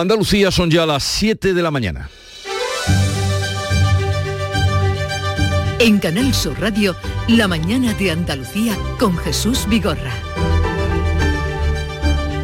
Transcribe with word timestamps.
Andalucía 0.00 0.50
son 0.50 0.72
ya 0.72 0.84
las 0.86 1.04
7 1.04 1.54
de 1.54 1.62
la 1.62 1.70
mañana. 1.70 2.10
En 5.78 5.98
Canal 6.00 6.34
Sur 6.34 6.60
Radio, 6.60 6.96
La 7.28 7.46
mañana 7.46 7.94
de 7.94 8.10
Andalucía 8.10 8.76
con 8.98 9.16
Jesús 9.18 9.68
Vigorra. 9.68 10.12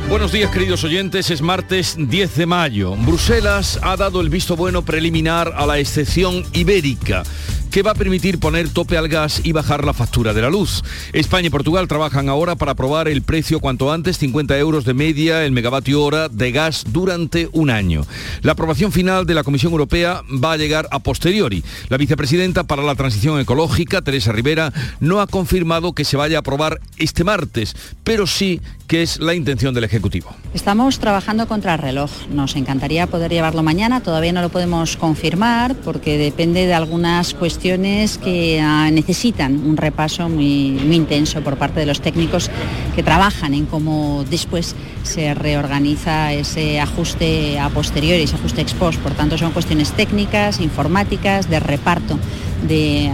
Buenos 0.09 0.31
días 0.31 0.53
queridos 0.53 0.85
oyentes, 0.85 1.31
es 1.31 1.43
martes 1.43 1.97
10 1.99 2.37
de 2.37 2.47
mayo. 2.47 2.95
Bruselas 2.95 3.81
ha 3.83 3.97
dado 3.97 4.21
el 4.21 4.29
visto 4.29 4.55
bueno 4.55 4.83
preliminar 4.83 5.53
a 5.57 5.67
la 5.67 5.81
excepción 5.81 6.45
ibérica 6.53 7.25
que 7.71 7.83
va 7.83 7.93
a 7.93 7.95
permitir 7.95 8.41
poner 8.41 8.69
tope 8.69 8.97
al 8.97 9.09
gas 9.09 9.41
y 9.45 9.53
bajar 9.53 9.85
la 9.85 9.93
factura 9.93 10.35
de 10.35 10.43
la 10.43 10.51
luz. 10.51 10.83
España 11.13 11.47
y 11.47 11.51
Portugal 11.51 11.87
trabajan 11.87 12.29
ahora 12.29 12.57
para 12.57 12.73
aprobar 12.73 13.07
el 13.07 13.23
precio 13.23 13.61
cuanto 13.61 13.93
antes, 13.93 14.19
50 14.19 14.59
euros 14.59 14.85
de 14.85 14.93
media 14.93 15.45
el 15.45 15.53
megavatio 15.53 16.03
hora 16.03 16.29
de 16.29 16.51
gas 16.51 16.85
durante 16.89 17.49
un 17.53 17.71
año. 17.71 18.05
La 18.43 18.53
aprobación 18.53 18.91
final 18.91 19.25
de 19.25 19.35
la 19.35 19.45
Comisión 19.45 19.71
Europea 19.71 20.23
va 20.29 20.53
a 20.53 20.57
llegar 20.57 20.89
a 20.91 20.99
posteriori. 20.99 21.63
La 21.89 21.97
vicepresidenta 21.97 22.65
para 22.65 22.83
la 22.83 22.97
transición 22.97 23.39
ecológica, 23.39 24.03
Teresa 24.03 24.33
Rivera, 24.33 24.73
no 24.99 25.21
ha 25.21 25.29
confirmado 25.29 25.93
que 25.93 26.05
se 26.05 26.17
vaya 26.17 26.39
a 26.39 26.41
aprobar 26.41 26.81
este 26.99 27.23
martes, 27.23 27.77
pero 28.03 28.27
sí 28.27 28.61
que 28.89 29.03
es 29.03 29.21
la 29.21 29.35
intención 29.35 29.73
del 29.73 29.85
Ejecutivo. 29.85 30.35
Estamos 30.53 30.99
trabajando 30.99 31.47
contra 31.47 31.75
el 31.75 31.79
reloj. 31.79 32.11
Nos 32.33 32.57
encantaría 32.57 33.07
poder 33.07 33.31
llevarlo 33.31 33.63
mañana, 33.63 34.03
todavía 34.03 34.33
no 34.33 34.43
lo 34.43 34.49
podemos 34.49 34.97
confirmar 34.97 35.77
porque 35.77 36.19
depende 36.19 36.67
de 36.67 36.75
algunas 36.75 37.35
cuestiones 37.35 37.60
que 37.61 38.59
ah, 38.63 38.91
necesitan 38.91 39.55
un 39.67 39.77
repaso 39.77 40.29
muy, 40.29 40.81
muy 40.83 40.97
intenso 40.97 41.43
por 41.43 41.57
parte 41.57 41.81
de 41.81 41.87
los 41.87 42.01
técnicos 42.01 42.51
que 42.97 43.03
trabajan 43.03 43.53
en 43.53 43.67
cómo 43.67 44.25
después 44.31 44.75
se 45.03 45.35
reorganiza 45.35 46.33
ese 46.33 46.81
ajuste 46.81 47.59
a 47.59 47.69
posteriori, 47.69 48.23
ese 48.23 48.37
ajuste 48.37 48.63
ex 48.63 48.73
post. 48.73 48.99
Por 49.01 49.13
tanto, 49.13 49.37
son 49.37 49.53
cuestiones 49.53 49.93
técnicas, 49.93 50.61
informáticas, 50.61 51.51
de 51.51 51.61
reparto 51.61 52.19
de, 52.67 53.11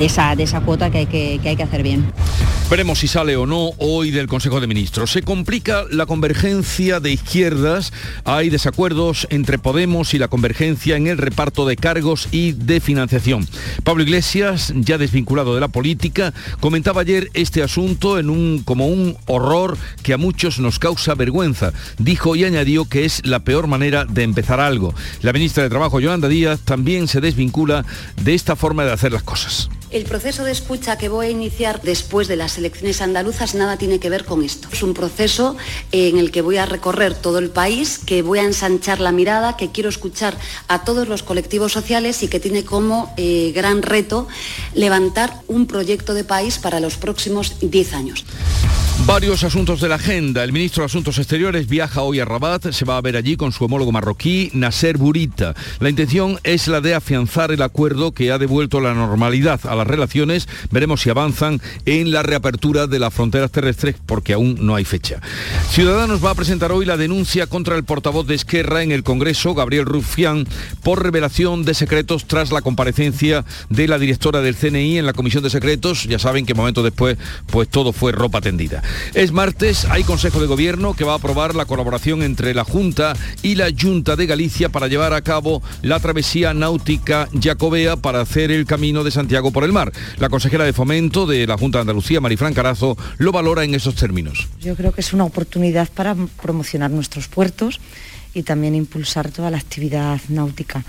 esa, 0.00 0.36
de 0.36 0.42
esa 0.42 0.60
cuota 0.60 0.90
que 0.90 0.98
hay 0.98 1.06
que, 1.06 1.40
que 1.42 1.48
hay 1.50 1.56
que 1.56 1.62
hacer 1.62 1.82
bien. 1.82 2.04
Veremos 2.70 2.98
si 2.98 3.08
sale 3.08 3.34
o 3.38 3.46
no 3.46 3.70
hoy 3.78 4.10
del 4.10 4.26
Consejo 4.26 4.60
de 4.60 4.66
Ministros. 4.66 5.12
Se 5.12 5.22
complica 5.22 5.84
la 5.90 6.04
convergencia 6.04 7.00
de 7.00 7.10
izquierdas. 7.12 7.94
Hay 8.26 8.50
desacuerdos 8.50 9.26
entre 9.30 9.58
Podemos 9.58 10.12
y 10.12 10.18
la 10.18 10.28
convergencia 10.28 10.96
en 10.96 11.06
el 11.06 11.16
reparto 11.16 11.66
de 11.66 11.76
cargos 11.76 12.28
y 12.30 12.52
de 12.52 12.80
financiación. 12.80 13.48
Pablo 13.84 14.02
Iglesias, 14.02 14.74
ya 14.76 14.98
desvinculado 14.98 15.54
de 15.54 15.62
la 15.62 15.68
política, 15.68 16.34
comentaba 16.60 17.00
ayer 17.00 17.30
este 17.32 17.62
asunto 17.62 18.18
en 18.18 18.28
un, 18.28 18.62
como 18.62 18.86
un 18.86 19.16
horror 19.26 19.78
que 20.02 20.12
a 20.12 20.18
muchos 20.18 20.58
nos 20.58 20.78
causa 20.78 21.14
vergüenza. 21.14 21.72
Dijo 21.96 22.36
y 22.36 22.44
añadió 22.44 22.84
que 22.84 23.06
es 23.06 23.24
la 23.24 23.38
peor 23.40 23.66
manera 23.66 24.04
de 24.04 24.24
empezar 24.24 24.60
algo. 24.60 24.94
La 25.22 25.32
ministra 25.32 25.62
de 25.62 25.70
Trabajo, 25.70 26.00
Yolanda 26.00 26.28
Díaz, 26.28 26.60
también 26.66 27.08
se 27.08 27.22
desvincula 27.22 27.86
de 28.22 28.34
esta 28.48 28.56
forma 28.56 28.86
de 28.86 28.92
hacer 28.92 29.12
las 29.12 29.24
cosas. 29.24 29.68
El 29.90 30.04
proceso 30.04 30.42
de 30.42 30.52
escucha 30.52 30.96
que 30.96 31.10
voy 31.10 31.26
a 31.26 31.28
iniciar 31.28 31.82
después 31.82 32.28
de 32.28 32.36
las 32.36 32.56
elecciones 32.56 33.02
andaluzas 33.02 33.54
nada 33.54 33.76
tiene 33.76 34.00
que 34.00 34.08
ver 34.08 34.24
con 34.24 34.42
esto. 34.42 34.68
Es 34.72 34.82
un 34.82 34.94
proceso 34.94 35.54
en 35.92 36.16
el 36.16 36.30
que 36.30 36.40
voy 36.40 36.56
a 36.56 36.64
recorrer 36.64 37.12
todo 37.12 37.40
el 37.40 37.50
país, 37.50 37.98
que 37.98 38.22
voy 38.22 38.38
a 38.38 38.44
ensanchar 38.44 39.00
la 39.00 39.12
mirada, 39.12 39.58
que 39.58 39.70
quiero 39.70 39.90
escuchar 39.90 40.34
a 40.66 40.82
todos 40.82 41.08
los 41.08 41.22
colectivos 41.22 41.72
sociales 41.72 42.22
y 42.22 42.28
que 42.28 42.40
tiene 42.40 42.64
como 42.64 43.12
eh, 43.18 43.52
gran 43.54 43.82
reto 43.82 44.28
levantar 44.72 45.42
un 45.46 45.66
proyecto 45.66 46.14
de 46.14 46.24
país 46.24 46.56
para 46.56 46.80
los 46.80 46.96
próximos 46.96 47.56
10 47.60 47.92
años. 47.92 48.24
Varios 49.06 49.42
asuntos 49.42 49.80
de 49.80 49.88
la 49.88 49.94
agenda. 49.94 50.44
El 50.44 50.52
ministro 50.52 50.82
de 50.82 50.86
Asuntos 50.86 51.18
Exteriores 51.18 51.66
viaja 51.66 52.02
hoy 52.02 52.20
a 52.20 52.26
Rabat, 52.26 52.72
se 52.72 52.84
va 52.84 52.98
a 52.98 53.00
ver 53.00 53.16
allí 53.16 53.36
con 53.36 53.52
su 53.52 53.64
homólogo 53.64 53.90
marroquí, 53.90 54.50
Nasser 54.52 54.98
Burita. 54.98 55.54
La 55.80 55.88
intención 55.88 56.38
es 56.42 56.68
la 56.68 56.80
de 56.82 56.94
afianzar 56.94 57.50
el 57.50 57.62
acuerdo 57.62 58.12
que 58.12 58.30
ha 58.30 58.38
devuelto 58.38 58.80
la 58.80 58.92
normalidad 58.92 59.60
a 59.64 59.74
las 59.74 59.86
relaciones. 59.86 60.46
Veremos 60.70 61.00
si 61.00 61.10
avanzan 61.10 61.60
en 61.86 62.12
la 62.12 62.22
reapertura 62.22 62.86
de 62.86 62.98
las 62.98 63.14
fronteras 63.14 63.50
terrestres 63.50 63.96
porque 64.04 64.34
aún 64.34 64.58
no 64.60 64.74
hay 64.74 64.84
fecha. 64.84 65.20
Ciudadanos 65.70 66.22
va 66.22 66.30
a 66.30 66.34
presentar 66.34 66.70
hoy 66.72 66.84
la 66.84 66.98
denuncia 66.98 67.46
contra 67.46 67.76
el 67.76 67.84
portavoz 67.84 68.26
de 68.26 68.34
Esquerra 68.34 68.82
en 68.82 68.92
el 68.92 69.04
Congreso, 69.04 69.54
Gabriel 69.54 69.86
Rufián, 69.86 70.46
por 70.82 71.02
revelación 71.02 71.64
de 71.64 71.74
secretos 71.74 72.26
tras 72.26 72.52
la 72.52 72.60
comparecencia 72.60 73.44
de 73.70 73.88
la 73.88 73.98
directora 73.98 74.42
del 74.42 74.56
CNI 74.56 74.98
en 74.98 75.06
la 75.06 75.14
Comisión 75.14 75.42
de 75.42 75.50
Secretos. 75.50 76.04
Ya 76.04 76.18
saben 76.18 76.44
que 76.44 76.54
momentos 76.54 76.84
después 76.84 77.16
pues 77.46 77.68
todo 77.68 77.92
fue 77.92 78.12
ropa 78.12 78.40
tendida. 78.40 78.82
Es 79.14 79.32
martes, 79.32 79.84
hay 79.86 80.04
Consejo 80.04 80.40
de 80.40 80.46
Gobierno 80.46 80.94
que 80.94 81.04
va 81.04 81.12
a 81.12 81.16
aprobar 81.16 81.54
la 81.54 81.64
colaboración 81.64 82.22
entre 82.22 82.54
la 82.54 82.64
Junta 82.64 83.14
y 83.42 83.54
la 83.54 83.70
Junta 83.70 84.16
de 84.16 84.26
Galicia 84.26 84.68
para 84.68 84.88
llevar 84.88 85.12
a 85.12 85.22
cabo 85.22 85.62
la 85.82 86.00
travesía 86.00 86.54
náutica 86.54 87.28
jacobea 87.40 87.96
para 87.96 88.20
hacer 88.20 88.50
el 88.50 88.66
camino 88.66 89.04
de 89.04 89.10
Santiago 89.10 89.50
por 89.50 89.64
el 89.64 89.72
mar. 89.72 89.92
La 90.18 90.28
consejera 90.28 90.64
de 90.64 90.72
Fomento 90.72 91.26
de 91.26 91.46
la 91.46 91.58
Junta 91.58 91.78
de 91.78 91.82
Andalucía, 91.82 92.20
Marifran 92.20 92.54
Carazo, 92.54 92.96
lo 93.18 93.32
valora 93.32 93.64
en 93.64 93.74
esos 93.74 93.94
términos. 93.94 94.48
Yo 94.60 94.74
creo 94.76 94.92
que 94.92 95.00
es 95.00 95.12
una 95.12 95.24
oportunidad 95.24 95.88
para 95.88 96.14
promocionar 96.40 96.90
nuestros 96.90 97.28
puertos 97.28 97.80
y 98.34 98.42
también 98.42 98.74
impulsar 98.74 99.30
toda 99.30 99.50
la 99.50 99.58
actividad 99.58 100.20
náutica 100.28 100.84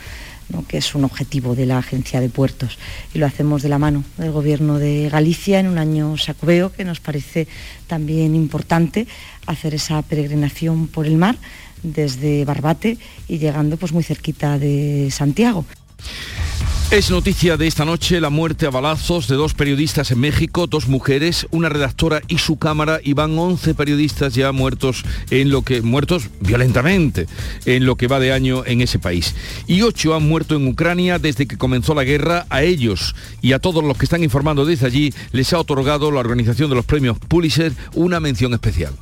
que 0.67 0.77
es 0.77 0.95
un 0.95 1.03
objetivo 1.03 1.55
de 1.55 1.65
la 1.65 1.77
Agencia 1.77 2.21
de 2.21 2.29
Puertos. 2.29 2.77
Y 3.13 3.19
lo 3.19 3.25
hacemos 3.25 3.61
de 3.61 3.69
la 3.69 3.79
mano 3.79 4.03
del 4.17 4.31
Gobierno 4.31 4.79
de 4.79 5.09
Galicia 5.09 5.59
en 5.59 5.67
un 5.67 5.77
año 5.77 6.17
sacobeo, 6.17 6.71
que 6.71 6.85
nos 6.85 6.99
parece 6.99 7.47
también 7.87 8.35
importante 8.35 9.07
hacer 9.45 9.73
esa 9.73 10.01
peregrinación 10.01 10.87
por 10.87 11.05
el 11.05 11.17
mar 11.17 11.37
desde 11.83 12.45
Barbate 12.45 12.97
y 13.27 13.37
llegando 13.37 13.77
pues 13.77 13.91
muy 13.91 14.03
cerquita 14.03 14.59
de 14.59 15.09
Santiago. 15.11 15.65
Es 16.91 17.11
noticia 17.11 17.55
de 17.55 17.67
esta 17.67 17.85
noche 17.85 18.19
la 18.19 18.31
muerte 18.31 18.65
a 18.65 18.71
balazos 18.71 19.27
de 19.27 19.35
dos 19.35 19.53
periodistas 19.53 20.09
en 20.09 20.21
México, 20.21 20.65
dos 20.65 20.87
mujeres, 20.87 21.45
una 21.51 21.69
redactora 21.69 22.23
y 22.27 22.39
su 22.39 22.57
cámara, 22.57 22.99
y 23.03 23.13
van 23.13 23.37
11 23.37 23.75
periodistas 23.75 24.33
ya 24.33 24.51
muertos 24.51 25.05
en 25.29 25.51
lo 25.51 25.61
que 25.61 25.83
muertos 25.83 26.31
violentamente 26.39 27.27
en 27.65 27.85
lo 27.85 27.95
que 27.95 28.07
va 28.07 28.19
de 28.19 28.33
año 28.33 28.63
en 28.65 28.81
ese 28.81 28.97
país. 28.97 29.35
Y 29.67 29.83
ocho 29.83 30.15
han 30.15 30.27
muerto 30.27 30.55
en 30.55 30.67
Ucrania 30.67 31.19
desde 31.19 31.45
que 31.45 31.59
comenzó 31.59 31.93
la 31.93 32.03
guerra. 32.03 32.47
A 32.49 32.63
ellos 32.63 33.13
y 33.43 33.53
a 33.53 33.59
todos 33.59 33.83
los 33.83 33.95
que 33.95 34.05
están 34.05 34.23
informando 34.23 34.65
desde 34.65 34.87
allí 34.87 35.13
les 35.31 35.53
ha 35.53 35.59
otorgado 35.59 36.09
la 36.09 36.21
organización 36.21 36.71
de 36.71 36.75
los 36.75 36.85
premios 36.85 37.19
Pulitzer 37.19 37.71
una 37.93 38.19
mención 38.19 38.51
especial. 38.55 38.95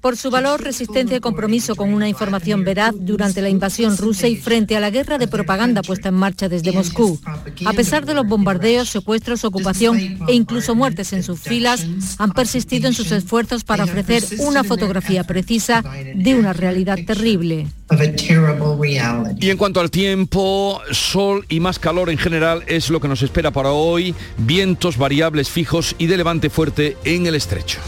Por 0.00 0.16
su 0.16 0.30
valor, 0.30 0.62
resistencia 0.62 1.16
y 1.16 1.20
compromiso 1.20 1.76
con 1.76 1.94
una 1.94 2.08
información 2.08 2.64
veraz 2.64 2.92
durante 2.98 3.40
la 3.40 3.48
invasión 3.48 3.96
rusa 3.96 4.26
y 4.26 4.36
frente 4.36 4.76
a 4.76 4.80
la 4.80 4.90
guerra 4.90 5.18
de 5.18 5.28
propaganda 5.28 5.82
puesta 5.82 6.08
en 6.10 6.14
marcha 6.14 6.48
desde 6.48 6.72
Moscú. 6.72 7.20
A 7.64 7.72
pesar 7.72 8.04
de 8.04 8.14
los 8.14 8.26
bombardeos, 8.26 8.88
secuestros, 8.88 9.44
ocupación 9.44 10.18
e 10.28 10.34
incluso 10.34 10.74
muertes 10.74 11.12
en 11.12 11.22
sus 11.22 11.40
filas, 11.40 11.86
han 12.18 12.32
persistido 12.32 12.88
en 12.88 12.94
sus 12.94 13.12
esfuerzos 13.12 13.64
para 13.64 13.84
ofrecer 13.84 14.24
una 14.38 14.64
fotografía 14.64 15.24
precisa 15.24 15.84
de 16.14 16.34
una 16.34 16.52
realidad 16.52 16.98
terrible. 17.06 17.68
Y 19.38 19.50
en 19.50 19.56
cuanto 19.56 19.80
al 19.80 19.90
tiempo, 19.90 20.80
sol 20.90 21.44
y 21.48 21.60
más 21.60 21.78
calor 21.78 22.10
en 22.10 22.18
general 22.18 22.64
es 22.66 22.90
lo 22.90 23.00
que 23.00 23.08
nos 23.08 23.22
espera 23.22 23.52
para 23.52 23.70
hoy, 23.70 24.14
vientos 24.38 24.96
variables 24.96 25.48
fijos 25.48 25.94
y 25.98 26.06
de 26.06 26.16
levante 26.16 26.50
fuerte 26.50 26.96
en 27.04 27.26
el 27.26 27.36
estrecho. 27.36 27.78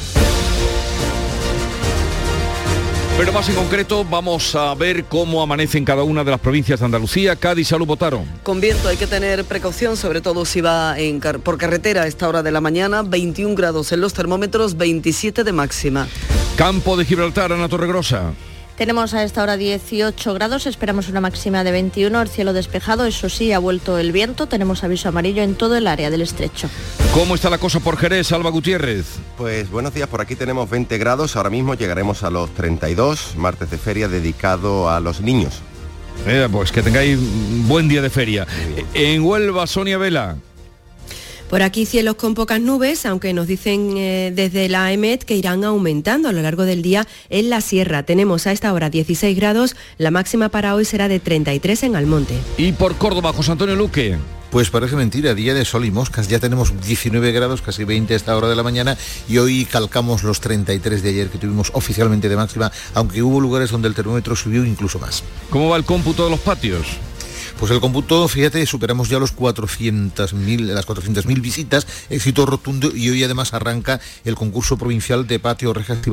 Pero 3.18 3.32
más 3.32 3.48
en 3.48 3.56
concreto 3.56 4.04
vamos 4.04 4.54
a 4.54 4.72
ver 4.76 5.06
cómo 5.06 5.42
amanece 5.42 5.76
en 5.76 5.84
cada 5.84 6.04
una 6.04 6.22
de 6.22 6.30
las 6.30 6.38
provincias 6.38 6.78
de 6.78 6.86
Andalucía. 6.86 7.34
Cádiz, 7.34 7.66
Salud, 7.66 7.84
votaron. 7.84 8.24
Con 8.44 8.60
viento 8.60 8.86
hay 8.88 8.96
que 8.96 9.08
tener 9.08 9.44
precaución, 9.44 9.96
sobre 9.96 10.20
todo 10.20 10.44
si 10.44 10.60
va 10.60 10.94
por 11.42 11.58
carretera 11.58 12.02
a 12.02 12.06
esta 12.06 12.28
hora 12.28 12.44
de 12.44 12.52
la 12.52 12.60
mañana. 12.60 13.02
21 13.02 13.56
grados 13.56 13.90
en 13.90 14.02
los 14.02 14.14
termómetros, 14.14 14.76
27 14.76 15.42
de 15.42 15.52
máxima. 15.52 16.06
Campo 16.54 16.96
de 16.96 17.04
Gibraltar, 17.04 17.52
Ana 17.52 17.68
Torregrosa. 17.68 18.34
Tenemos 18.78 19.12
a 19.12 19.24
esta 19.24 19.42
hora 19.42 19.56
18 19.56 20.34
grados, 20.34 20.66
esperamos 20.66 21.08
una 21.08 21.20
máxima 21.20 21.64
de 21.64 21.72
21, 21.72 22.22
el 22.22 22.28
cielo 22.28 22.52
despejado, 22.52 23.06
eso 23.06 23.28
sí, 23.28 23.52
ha 23.52 23.58
vuelto 23.58 23.98
el 23.98 24.12
viento, 24.12 24.46
tenemos 24.46 24.84
aviso 24.84 25.08
amarillo 25.08 25.42
en 25.42 25.56
todo 25.56 25.76
el 25.76 25.88
área 25.88 26.10
del 26.10 26.22
estrecho. 26.22 26.70
¿Cómo 27.12 27.34
está 27.34 27.50
la 27.50 27.58
cosa 27.58 27.80
por 27.80 27.96
Jerez, 27.96 28.30
Alba 28.30 28.50
Gutiérrez? 28.50 29.04
Pues 29.36 29.68
buenos 29.68 29.94
días, 29.94 30.08
por 30.08 30.20
aquí 30.20 30.36
tenemos 30.36 30.70
20 30.70 30.96
grados, 30.96 31.34
ahora 31.34 31.50
mismo 31.50 31.74
llegaremos 31.74 32.22
a 32.22 32.30
los 32.30 32.54
32, 32.54 33.34
martes 33.36 33.68
de 33.68 33.78
feria 33.78 34.06
dedicado 34.06 34.88
a 34.88 35.00
los 35.00 35.20
niños. 35.22 35.54
Eh, 36.28 36.48
pues 36.48 36.70
que 36.70 36.80
tengáis 36.80 37.18
buen 37.66 37.88
día 37.88 38.00
de 38.00 38.10
feria. 38.10 38.46
En 38.94 39.22
Huelva, 39.22 39.66
Sonia 39.66 39.98
Vela. 39.98 40.36
Por 41.48 41.62
aquí 41.62 41.86
cielos 41.86 42.16
con 42.16 42.34
pocas 42.34 42.60
nubes, 42.60 43.06
aunque 43.06 43.32
nos 43.32 43.46
dicen 43.46 43.96
eh, 43.96 44.32
desde 44.34 44.68
la 44.68 44.92
EMET 44.92 45.22
que 45.22 45.34
irán 45.34 45.64
aumentando 45.64 46.28
a 46.28 46.32
lo 46.32 46.42
largo 46.42 46.64
del 46.64 46.82
día 46.82 47.06
en 47.30 47.48
la 47.48 47.62
sierra. 47.62 48.02
Tenemos 48.02 48.46
a 48.46 48.52
esta 48.52 48.70
hora 48.72 48.90
16 48.90 49.34
grados, 49.34 49.74
la 49.96 50.10
máxima 50.10 50.50
para 50.50 50.74
hoy 50.74 50.84
será 50.84 51.08
de 51.08 51.20
33 51.20 51.84
en 51.84 51.96
Almonte. 51.96 52.34
Y 52.58 52.72
por 52.72 52.96
Córdoba, 52.96 53.32
José 53.32 53.52
Antonio 53.52 53.76
Luque. 53.76 54.18
Pues 54.50 54.70
parece 54.70 54.96
mentira, 54.96 55.34
día 55.34 55.54
de 55.54 55.64
sol 55.64 55.86
y 55.86 55.90
moscas. 55.90 56.28
Ya 56.28 56.38
tenemos 56.38 56.72
19 56.86 57.32
grados, 57.32 57.62
casi 57.62 57.84
20 57.84 58.12
a 58.12 58.16
esta 58.16 58.36
hora 58.36 58.48
de 58.48 58.56
la 58.56 58.62
mañana 58.62 58.96
y 59.28 59.38
hoy 59.38 59.64
calcamos 59.64 60.22
los 60.22 60.40
33 60.40 61.02
de 61.02 61.08
ayer 61.08 61.28
que 61.28 61.38
tuvimos 61.38 61.70
oficialmente 61.74 62.28
de 62.28 62.36
máxima, 62.36 62.72
aunque 62.94 63.22
hubo 63.22 63.40
lugares 63.40 63.70
donde 63.70 63.88
el 63.88 63.94
termómetro 63.94 64.36
subió 64.36 64.64
incluso 64.64 64.98
más. 64.98 65.22
¿Cómo 65.48 65.70
va 65.70 65.76
el 65.76 65.84
cómputo 65.84 66.24
de 66.24 66.30
los 66.30 66.40
patios? 66.40 66.86
Pues 67.58 67.72
el 67.72 67.80
cómputo, 67.80 68.28
fíjate, 68.28 68.64
superamos 68.66 69.08
ya 69.08 69.18
los 69.18 69.36
400.000, 69.36 70.60
las 70.60 70.86
400.000 70.86 71.40
visitas, 71.40 71.86
éxito 72.08 72.46
rotundo 72.46 72.90
y 72.94 73.10
hoy 73.10 73.24
además 73.24 73.52
arranca 73.52 74.00
el 74.24 74.36
concurso 74.36 74.78
provincial 74.78 75.26
de 75.26 75.40
patio 75.40 75.72
rejas 75.74 75.98
y 76.06 76.10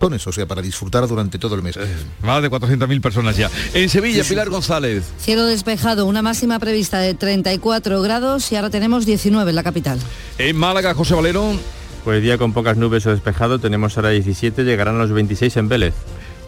o 0.00 0.32
sea, 0.32 0.46
para 0.46 0.62
disfrutar 0.62 1.06
durante 1.08 1.38
todo 1.38 1.54
el 1.56 1.62
mes. 1.62 1.78
más 2.22 2.42
de 2.42 2.50
400.000 2.50 3.00
personas 3.00 3.36
ya. 3.36 3.50
En 3.74 3.88
Sevilla, 3.88 4.22
Pilar 4.22 4.48
González. 4.48 5.04
Cielo 5.18 5.44
despejado, 5.46 6.06
una 6.06 6.22
máxima 6.22 6.58
prevista 6.58 7.00
de 7.00 7.14
34 7.14 8.00
grados 8.00 8.50
y 8.52 8.56
ahora 8.56 8.70
tenemos 8.70 9.06
19 9.06 9.50
en 9.50 9.56
la 9.56 9.62
capital. 9.62 9.98
En 10.38 10.56
Málaga, 10.56 10.94
José 10.94 11.14
Valero. 11.14 11.58
Pues 12.04 12.22
día 12.22 12.38
con 12.38 12.52
pocas 12.52 12.76
nubes 12.76 13.04
o 13.06 13.10
despejado, 13.10 13.58
tenemos 13.58 13.96
ahora 13.96 14.10
17, 14.10 14.64
llegarán 14.64 14.98
los 14.98 15.10
26 15.10 15.56
en 15.56 15.68
Vélez. 15.68 15.94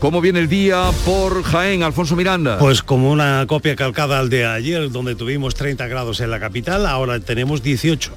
¿Cómo 0.01 0.23
viene 0.23 0.39
el 0.39 0.49
día 0.49 0.91
por 1.05 1.43
Jaén, 1.43 1.83
Alfonso 1.83 2.17
Miranda? 2.17 2.57
Pues 2.59 2.83
como 2.83 3.13
una 3.13 3.45
copia 3.47 3.77
calcada 3.77 4.19
al 4.19 4.31
de 4.31 4.47
ayer, 4.47 4.91
donde 4.91 5.15
tuvimos 5.15 5.55
30 5.55 5.87
grados 5.89 6.21
en 6.21 6.31
la 6.31 6.41
capital, 6.41 6.87
ahora 6.87 7.21
tenemos 7.21 7.63
18. 7.63 8.11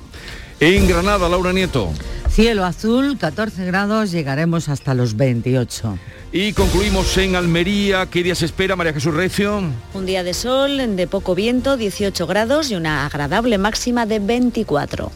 En 0.61 0.87
Granada, 0.87 1.27
Laura 1.27 1.51
Nieto. 1.51 1.91
Cielo 2.29 2.63
azul, 2.63 3.17
14 3.17 3.65
grados, 3.65 4.11
llegaremos 4.11 4.69
hasta 4.69 4.93
los 4.93 5.17
28. 5.17 5.99
Y 6.31 6.53
concluimos 6.53 7.17
en 7.17 7.35
Almería. 7.35 8.05
¿Qué 8.05 8.23
día 8.23 8.35
se 8.35 8.45
espera, 8.45 8.77
María 8.77 8.93
Jesús 8.93 9.13
Recio? 9.13 9.61
Un 9.93 10.05
día 10.05 10.23
de 10.23 10.33
sol, 10.33 10.95
de 10.95 11.07
poco 11.07 11.35
viento, 11.35 11.75
18 11.75 12.25
grados 12.25 12.71
y 12.71 12.75
una 12.75 13.05
agradable 13.05 13.57
máxima 13.57 14.05
de 14.05 14.19
24. 14.19 15.11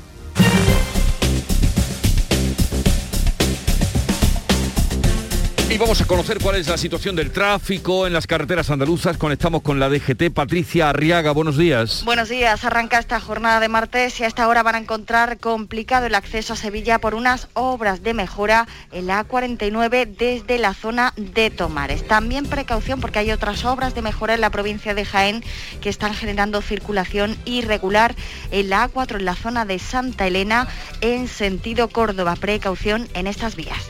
Y 5.69 5.78
vamos 5.78 6.00
a 6.00 6.06
conocer 6.06 6.40
cuál 6.42 6.56
es 6.56 6.69
la 6.69 6.78
situación 6.78 7.18
del 7.18 7.30
tráfico 7.31 8.08
en 8.08 8.14
las 8.14 8.25
carreteras 8.25 8.69
andaluzas. 8.69 9.18
Conectamos 9.18 9.62
con 9.62 9.81
la 9.81 9.90
DGT. 9.90 10.31
Patricia 10.34 10.90
Arriaga, 10.90 11.34
buenos 11.34 11.58
días. 11.58 12.04
Buenos 12.06 12.30
días. 12.30 12.64
Arranca 12.64 13.00
esta 13.00 13.19
jornada 13.19 13.60
de 13.60 13.68
martes 13.68 14.18
y 14.22 14.24
a 14.24 14.28
esta 14.28 14.48
hora 14.48 14.64
van 14.64 14.75
a 14.75 14.78
encontrar 14.78 15.40
complicado 15.40 16.06
el 16.06 16.16
acceso 16.16 16.54
a 16.54 16.56
Sevilla 16.56 17.00
por 17.00 17.16
unas 17.16 17.50
obras 17.54 18.02
de 18.02 18.14
mejora 18.14 18.66
en 18.94 19.08
la 19.08 19.28
A49 19.28 20.16
desde 20.18 20.58
la 20.58 20.74
zona 20.74 21.14
de 21.18 21.50
Tomares. 21.50 22.08
También 22.08 22.46
precaución 22.46 23.02
porque 23.02 23.19
hay 23.19 23.31
otras 23.31 23.66
obras 23.66 23.94
de 23.94 24.02
mejora 24.02 24.36
en 24.36 24.42
la 24.42 24.52
provincia 24.52 24.94
de 24.94 25.04
Jaén 25.04 25.44
que 25.81 25.90
están 25.90 26.14
generando 26.14 26.62
circulación 26.62 27.36
irregular 27.44 28.16
en 28.52 28.69
la 28.69 28.90
A4 28.90 29.18
en 29.18 29.25
la 29.25 29.36
zona 29.36 29.66
de 29.66 29.80
Santa 29.80 30.28
Elena 30.28 30.69
en 31.02 31.28
sentido 31.28 31.90
Córdoba. 31.90 32.38
Precaución 32.38 33.10
en 33.14 33.28
estas 33.28 33.58
vías. 33.58 33.90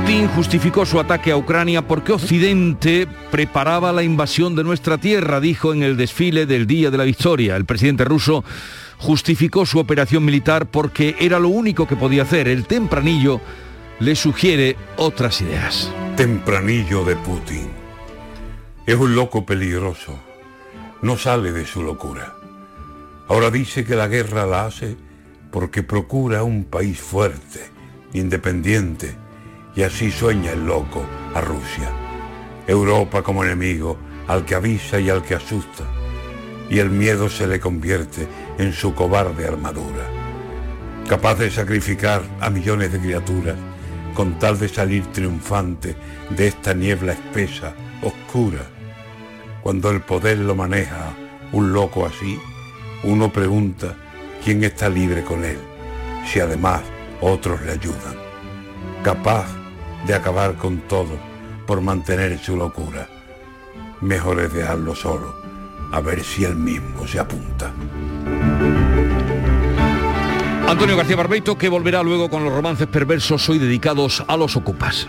Putin 0.00 0.28
justificó 0.28 0.86
su 0.86 0.98
ataque 0.98 1.30
a 1.30 1.36
Ucrania 1.36 1.86
porque 1.86 2.12
Occidente 2.12 3.06
preparaba 3.30 3.92
la 3.92 4.02
invasión 4.02 4.56
de 4.56 4.64
nuestra 4.64 4.96
tierra, 4.96 5.40
dijo 5.40 5.74
en 5.74 5.82
el 5.82 5.98
desfile 5.98 6.46
del 6.46 6.66
Día 6.66 6.90
de 6.90 6.96
la 6.96 7.04
Victoria. 7.04 7.54
El 7.54 7.66
presidente 7.66 8.06
ruso 8.06 8.42
justificó 8.96 9.66
su 9.66 9.78
operación 9.78 10.24
militar 10.24 10.64
porque 10.64 11.16
era 11.20 11.38
lo 11.38 11.50
único 11.50 11.86
que 11.86 11.96
podía 11.96 12.22
hacer. 12.22 12.48
El 12.48 12.66
tempranillo 12.66 13.42
le 13.98 14.16
sugiere 14.16 14.76
otras 14.96 15.42
ideas. 15.42 15.92
Tempranillo 16.16 17.04
de 17.04 17.16
Putin. 17.16 17.68
Es 18.86 18.96
un 18.96 19.14
loco 19.14 19.44
peligroso. 19.44 20.18
No 21.02 21.18
sale 21.18 21.52
de 21.52 21.66
su 21.66 21.82
locura. 21.82 22.36
Ahora 23.28 23.50
dice 23.50 23.84
que 23.84 23.96
la 23.96 24.08
guerra 24.08 24.46
la 24.46 24.64
hace 24.64 24.96
porque 25.50 25.82
procura 25.82 26.42
un 26.42 26.64
país 26.64 26.98
fuerte, 26.98 27.68
independiente, 28.14 29.14
y 29.80 29.82
así 29.82 30.10
sueña 30.10 30.52
el 30.52 30.66
loco 30.66 31.02
a 31.34 31.40
Rusia. 31.40 31.90
Europa 32.66 33.22
como 33.22 33.42
enemigo, 33.42 33.96
al 34.28 34.44
que 34.44 34.54
avisa 34.54 35.00
y 35.00 35.08
al 35.08 35.22
que 35.22 35.34
asusta. 35.34 35.84
Y 36.68 36.80
el 36.80 36.90
miedo 36.90 37.30
se 37.30 37.46
le 37.46 37.58
convierte 37.60 38.28
en 38.58 38.74
su 38.74 38.94
cobarde 38.94 39.48
armadura. 39.48 40.06
Capaz 41.08 41.36
de 41.36 41.50
sacrificar 41.50 42.20
a 42.40 42.50
millones 42.50 42.92
de 42.92 43.00
criaturas 43.00 43.56
con 44.12 44.38
tal 44.38 44.58
de 44.58 44.68
salir 44.68 45.06
triunfante 45.12 45.96
de 46.28 46.48
esta 46.48 46.74
niebla 46.74 47.12
espesa, 47.12 47.72
oscura. 48.02 48.66
Cuando 49.62 49.90
el 49.90 50.02
poder 50.02 50.40
lo 50.40 50.54
maneja 50.54 51.14
un 51.52 51.72
loco 51.72 52.04
así, 52.04 52.38
uno 53.02 53.32
pregunta 53.32 53.96
quién 54.44 54.62
está 54.62 54.90
libre 54.90 55.24
con 55.24 55.42
él, 55.42 55.58
si 56.30 56.38
además 56.38 56.82
otros 57.22 57.62
le 57.62 57.72
ayudan. 57.72 58.14
Capaz 59.02 59.59
de 60.06 60.14
acabar 60.14 60.56
con 60.56 60.78
todo 60.80 61.18
por 61.66 61.80
mantener 61.80 62.38
su 62.38 62.56
locura. 62.56 63.08
Mejor 64.00 64.40
es 64.40 64.52
dejarlo 64.52 64.94
solo, 64.94 65.34
a 65.92 66.00
ver 66.00 66.24
si 66.24 66.44
él 66.44 66.56
mismo 66.56 67.06
se 67.06 67.18
apunta. 67.18 67.72
Antonio 70.68 70.96
García 70.96 71.16
Barbeito, 71.16 71.58
que 71.58 71.68
volverá 71.68 72.02
luego 72.02 72.30
con 72.30 72.44
los 72.44 72.52
romances 72.52 72.86
perversos 72.86 73.48
hoy 73.48 73.58
dedicados 73.58 74.24
a 74.26 74.36
los 74.36 74.56
ocupas. 74.56 75.08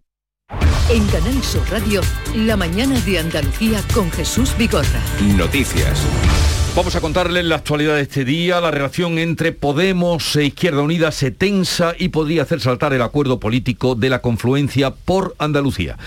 En 0.93 1.07
Canal 1.07 1.41
Sur 1.41 1.63
Radio, 1.71 2.01
la 2.35 2.57
mañana 2.57 2.99
de 2.99 3.17
Andalucía 3.17 3.81
con 3.93 4.11
Jesús 4.11 4.53
Vigorra. 4.57 5.01
Noticias. 5.37 6.05
Vamos 6.75 6.97
a 6.97 6.99
contarles 6.99 7.45
la 7.45 7.55
actualidad 7.55 7.95
de 7.95 8.01
este 8.01 8.25
día. 8.25 8.59
La 8.59 8.71
relación 8.71 9.17
entre 9.17 9.53
Podemos 9.53 10.35
e 10.35 10.43
Izquierda 10.47 10.81
Unida 10.81 11.13
se 11.13 11.31
tensa 11.31 11.93
y 11.97 12.09
podría 12.09 12.41
hacer 12.41 12.59
saltar 12.59 12.91
el 12.91 13.01
acuerdo 13.01 13.39
político 13.39 13.95
de 13.95 14.09
la 14.09 14.21
confluencia 14.21 14.91
por 14.91 15.33
Andalucía. 15.37 15.97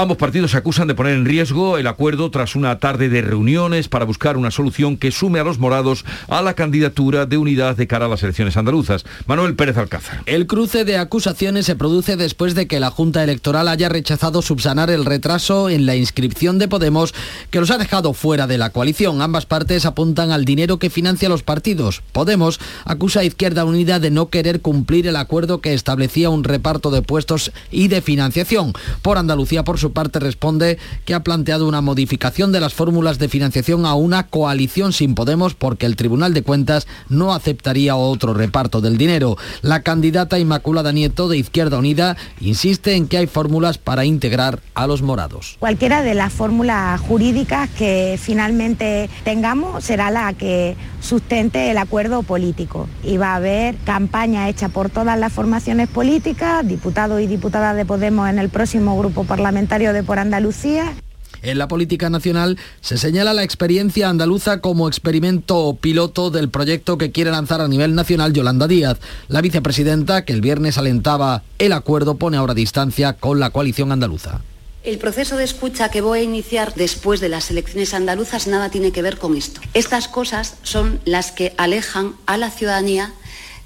Ambos 0.00 0.16
partidos 0.16 0.52
se 0.52 0.56
acusan 0.56 0.86
de 0.86 0.94
poner 0.94 1.14
en 1.14 1.24
riesgo 1.24 1.76
el 1.76 1.88
acuerdo 1.88 2.30
tras 2.30 2.54
una 2.54 2.78
tarde 2.78 3.08
de 3.08 3.20
reuniones 3.20 3.88
para 3.88 4.04
buscar 4.04 4.36
una 4.36 4.52
solución 4.52 4.96
que 4.96 5.10
sume 5.10 5.40
a 5.40 5.42
los 5.42 5.58
morados 5.58 6.04
a 6.28 6.40
la 6.40 6.54
candidatura 6.54 7.26
de 7.26 7.36
unidad 7.36 7.76
de 7.76 7.88
cara 7.88 8.06
a 8.06 8.08
las 8.08 8.22
elecciones 8.22 8.56
andaluzas. 8.56 9.04
Manuel 9.26 9.56
Pérez 9.56 9.76
Alcázar. 9.76 10.22
El 10.26 10.46
cruce 10.46 10.84
de 10.84 10.98
acusaciones 10.98 11.66
se 11.66 11.74
produce 11.74 12.16
después 12.16 12.54
de 12.54 12.68
que 12.68 12.78
la 12.78 12.92
Junta 12.92 13.24
Electoral 13.24 13.66
haya 13.66 13.88
rechazado 13.88 14.40
subsanar 14.40 14.88
el 14.88 15.04
retraso 15.04 15.68
en 15.68 15.84
la 15.84 15.96
inscripción 15.96 16.60
de 16.60 16.68
Podemos 16.68 17.12
que 17.50 17.58
los 17.58 17.72
ha 17.72 17.76
dejado 17.76 18.12
fuera 18.12 18.46
de 18.46 18.56
la 18.56 18.70
coalición. 18.70 19.20
Ambas 19.20 19.46
partes 19.46 19.84
apuntan 19.84 20.30
al 20.30 20.44
dinero 20.44 20.78
que 20.78 20.90
financia 20.90 21.28
los 21.28 21.42
partidos. 21.42 22.02
Podemos 22.12 22.60
acusa 22.84 23.18
a 23.18 23.24
Izquierda 23.24 23.64
Unida 23.64 23.98
de 23.98 24.12
no 24.12 24.28
querer 24.28 24.60
cumplir 24.60 25.08
el 25.08 25.16
acuerdo 25.16 25.60
que 25.60 25.74
establecía 25.74 26.30
un 26.30 26.44
reparto 26.44 26.92
de 26.92 27.02
puestos 27.02 27.50
y 27.72 27.88
de 27.88 28.00
financiación. 28.00 28.74
Por 29.02 29.18
Andalucía, 29.18 29.64
por 29.64 29.76
su 29.76 29.87
parte 29.92 30.18
responde 30.20 30.78
que 31.04 31.14
ha 31.14 31.22
planteado 31.22 31.66
una 31.66 31.80
modificación 31.80 32.52
de 32.52 32.60
las 32.60 32.74
fórmulas 32.74 33.18
de 33.18 33.28
financiación 33.28 33.86
a 33.86 33.94
una 33.94 34.26
coalición 34.26 34.92
sin 34.92 35.14
Podemos 35.14 35.54
porque 35.54 35.86
el 35.86 35.96
Tribunal 35.96 36.34
de 36.34 36.42
Cuentas 36.42 36.86
no 37.08 37.34
aceptaría 37.34 37.96
otro 37.96 38.34
reparto 38.34 38.80
del 38.80 38.98
dinero. 38.98 39.36
La 39.62 39.82
candidata 39.82 40.38
Inmaculada 40.38 40.92
Nieto 40.92 41.28
de 41.28 41.38
Izquierda 41.38 41.78
Unida 41.78 42.16
insiste 42.40 42.94
en 42.94 43.08
que 43.08 43.18
hay 43.18 43.26
fórmulas 43.26 43.78
para 43.78 44.04
integrar 44.04 44.60
a 44.74 44.86
los 44.86 45.02
morados. 45.02 45.56
Cualquiera 45.58 46.02
de 46.02 46.14
las 46.14 46.32
fórmulas 46.32 47.00
jurídicas 47.00 47.68
que 47.70 48.18
finalmente 48.20 49.08
tengamos 49.24 49.84
será 49.84 50.10
la 50.10 50.32
que 50.32 50.76
sustente 51.00 51.70
el 51.70 51.78
acuerdo 51.78 52.22
político 52.22 52.88
y 53.04 53.16
va 53.16 53.32
a 53.32 53.36
haber 53.36 53.76
campaña 53.78 54.48
hecha 54.48 54.68
por 54.68 54.90
todas 54.90 55.18
las 55.18 55.32
formaciones 55.32 55.88
políticas, 55.88 56.66
diputados 56.66 57.20
y 57.20 57.26
diputadas 57.26 57.76
de 57.76 57.84
Podemos 57.84 58.28
en 58.28 58.38
el 58.38 58.48
próximo 58.48 58.98
grupo 58.98 59.24
parlamentario 59.24 59.77
de 59.78 60.02
Por 60.02 60.18
Andalucía. 60.18 60.92
En 61.40 61.58
la 61.58 61.68
política 61.68 62.10
nacional 62.10 62.58
se 62.80 62.98
señala 62.98 63.32
la 63.32 63.44
experiencia 63.44 64.08
andaluza 64.08 64.60
como 64.60 64.88
experimento 64.88 65.78
piloto 65.80 66.30
del 66.30 66.50
proyecto 66.50 66.98
que 66.98 67.12
quiere 67.12 67.30
lanzar 67.30 67.60
a 67.60 67.68
nivel 67.68 67.94
nacional 67.94 68.32
Yolanda 68.32 68.66
Díaz. 68.66 68.98
La 69.28 69.40
vicepresidenta, 69.40 70.24
que 70.24 70.32
el 70.32 70.40
viernes 70.40 70.78
alentaba 70.78 71.44
el 71.60 71.72
acuerdo, 71.72 72.16
pone 72.16 72.36
ahora 72.36 72.54
distancia 72.54 73.12
con 73.12 73.38
la 73.38 73.50
coalición 73.50 73.92
andaluza. 73.92 74.40
El 74.82 74.98
proceso 74.98 75.36
de 75.36 75.44
escucha 75.44 75.90
que 75.90 76.00
voy 76.00 76.20
a 76.20 76.22
iniciar 76.22 76.74
después 76.74 77.20
de 77.20 77.28
las 77.28 77.50
elecciones 77.50 77.94
andaluzas 77.94 78.48
nada 78.48 78.70
tiene 78.70 78.90
que 78.90 79.02
ver 79.02 79.18
con 79.18 79.36
esto. 79.36 79.60
Estas 79.74 80.08
cosas 80.08 80.56
son 80.64 81.00
las 81.04 81.30
que 81.30 81.54
alejan 81.56 82.14
a 82.26 82.36
la 82.36 82.50
ciudadanía 82.50 83.12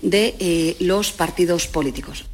de 0.02 0.35
eh, 0.40 0.76
los 0.81 1.12
partidos 1.12 1.69
políticos. 1.69 2.26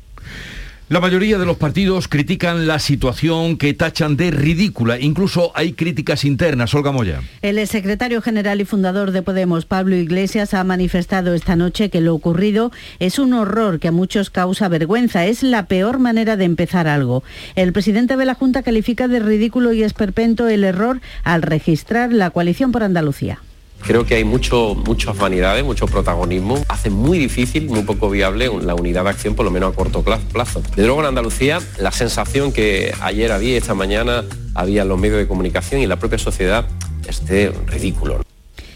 La 0.90 1.00
mayoría 1.00 1.36
de 1.36 1.44
los 1.44 1.58
partidos 1.58 2.08
critican 2.08 2.66
la 2.66 2.78
situación 2.78 3.58
que 3.58 3.74
tachan 3.74 4.16
de 4.16 4.30
ridícula. 4.30 4.98
Incluso 4.98 5.52
hay 5.54 5.74
críticas 5.74 6.24
internas. 6.24 6.74
Olga 6.74 6.92
Moya. 6.92 7.20
El 7.42 7.66
secretario 7.66 8.22
general 8.22 8.62
y 8.62 8.64
fundador 8.64 9.10
de 9.10 9.20
Podemos, 9.20 9.66
Pablo 9.66 9.96
Iglesias, 9.96 10.54
ha 10.54 10.64
manifestado 10.64 11.34
esta 11.34 11.56
noche 11.56 11.90
que 11.90 12.00
lo 12.00 12.14
ocurrido 12.14 12.72
es 13.00 13.18
un 13.18 13.34
horror 13.34 13.80
que 13.80 13.88
a 13.88 13.92
muchos 13.92 14.30
causa 14.30 14.68
vergüenza. 14.68 15.26
Es 15.26 15.42
la 15.42 15.66
peor 15.66 15.98
manera 15.98 16.38
de 16.38 16.46
empezar 16.46 16.88
algo. 16.88 17.22
El 17.54 17.74
presidente 17.74 18.16
de 18.16 18.24
la 18.24 18.34
Junta 18.34 18.62
califica 18.62 19.08
de 19.08 19.20
ridículo 19.20 19.74
y 19.74 19.82
esperpento 19.82 20.48
el 20.48 20.64
error 20.64 21.02
al 21.22 21.42
registrar 21.42 22.14
la 22.14 22.30
coalición 22.30 22.72
por 22.72 22.82
Andalucía. 22.82 23.42
Creo 23.86 24.04
que 24.04 24.16
hay 24.16 24.24
mucho, 24.24 24.74
muchas 24.74 25.16
vanidades, 25.16 25.64
mucho 25.64 25.86
protagonismo. 25.86 26.62
Hace 26.68 26.90
muy 26.90 27.18
difícil, 27.18 27.68
muy 27.68 27.82
poco 27.82 28.10
viable 28.10 28.50
la 28.62 28.74
unidad 28.74 29.04
de 29.04 29.10
acción, 29.10 29.34
por 29.34 29.44
lo 29.44 29.50
menos 29.50 29.72
a 29.72 29.76
corto 29.76 30.02
plazo. 30.02 30.62
De 30.76 30.84
luego 30.84 31.00
en 31.00 31.06
Andalucía, 31.06 31.60
la 31.78 31.92
sensación 31.92 32.52
que 32.52 32.92
ayer 33.00 33.32
había, 33.32 33.56
esta 33.56 33.74
mañana 33.74 34.24
había 34.54 34.82
en 34.82 34.88
los 34.88 34.98
medios 34.98 35.18
de 35.18 35.26
comunicación 35.26 35.80
y 35.80 35.84
en 35.84 35.88
la 35.88 35.96
propia 35.96 36.18
sociedad, 36.18 36.66
este 37.06 37.52
ridículo 37.66 38.20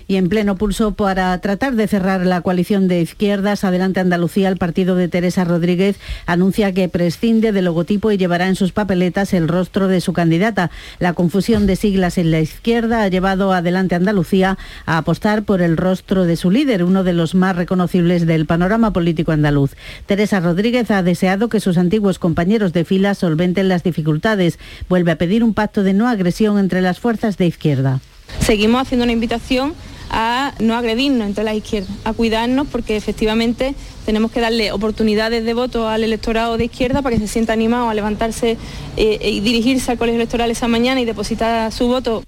y 0.07 0.17
en 0.17 0.29
pleno 0.29 0.57
pulso 0.57 0.93
para 0.93 1.37
tratar 1.39 1.75
de 1.75 1.89
cerrar 1.89 2.27
la 2.27 2.41
coalición 2.41 2.89
de 2.89 3.01
izquierdas. 3.01 3.65
Adelante 3.65 4.01
Andalucía, 4.01 4.49
el 4.49 4.57
partido 4.57 4.97
de 4.97 5.09
Teresa 5.09 5.45
Rodríguez 5.45 5.97
anuncia 6.27 6.73
que 6.73 6.89
prescinde 6.89 7.53
del 7.53 7.67
logotipo 7.67 8.11
y 8.11 8.17
llevará 8.17 8.49
en 8.49 8.57
sus 8.57 8.73
papeletas 8.73 9.35
el 9.35 9.49
rostro 9.49 9.89
de 9.89 10.01
su 10.01 10.13
candidata. 10.13 10.71
La 10.99 11.13
confusión 11.13 11.67
de 11.67 11.77
siglas 11.77 12.19
en 12.19 12.31
la 12.31 12.41
izquierda 12.41 13.03
ha 13.03 13.09
llevado 13.09 13.53
Adelante 13.53 13.95
Andalucía 13.95 14.59
a 14.87 14.99
apostar 14.99 15.45
por 15.45 15.63
el 15.63 15.77
rostro 15.77 16.25
de 16.25 16.37
su 16.37 16.51
líder, 16.51 16.85
uno 16.85 17.05
de 17.05 17.13
los 17.13 17.35
más 17.35 17.57
reconocibles 17.57 18.27
del 18.27 18.47
panorama 18.47 18.93
político 18.93 19.33
andaluz. 19.33 19.73
Teresa 20.07 20.41
Rodríguez 20.41 20.91
ha 20.91 21.03
deseado 21.03 21.49
que 21.49 21.61
sus 21.61 21.79
antiguos 21.79 22.19
compañeros 22.19 22.73
de 22.73 22.85
fila 22.85 23.15
solventen 23.15 23.69
las 23.69 23.83
dificultades. 23.83 24.59
Vuelve 24.89 25.13
a 25.13 25.17
pedir 25.17 25.45
un 25.45 25.55
pacto 25.55 25.83
de 25.83 25.95
no 25.95 26.09
agresión 26.09 26.59
entre 26.59 26.83
las 26.83 26.99
fuerzas 26.99 27.37
de 27.37 27.47
izquierda. 27.47 28.01
Seguimos 28.41 28.83
haciendo 28.83 29.05
una 29.05 29.13
invitación 29.13 29.75
a 30.11 30.53
no 30.61 30.77
agredirnos 30.77 31.27
entre 31.27 31.43
las 31.43 31.57
izquierdas, 31.57 31.97
a 32.05 32.13
cuidarnos 32.13 32.67
porque 32.69 32.97
efectivamente 32.97 33.75
tenemos 34.05 34.31
que 34.31 34.41
darle 34.41 34.71
oportunidades 34.71 35.45
de 35.45 35.55
voto 35.55 35.89
al 35.89 36.05
electorado 36.05 36.59
de 36.59 36.67
izquierda 36.67 37.01
para 37.01 37.17
que 37.17 37.23
se 37.23 37.29
sienta 37.29 37.55
animado 37.55 37.89
a 37.89 37.95
levantarse 37.95 38.59
eh, 38.97 39.31
y 39.31 39.41
dirigirse 39.41 39.91
al 39.91 39.99
colegio 39.99 40.21
electoral 40.21 40.51
esa 40.51 40.69
mañana 40.69 41.01
y 41.01 41.07
depositar 41.07 41.73
su 41.73 41.87
voto 41.87 42.23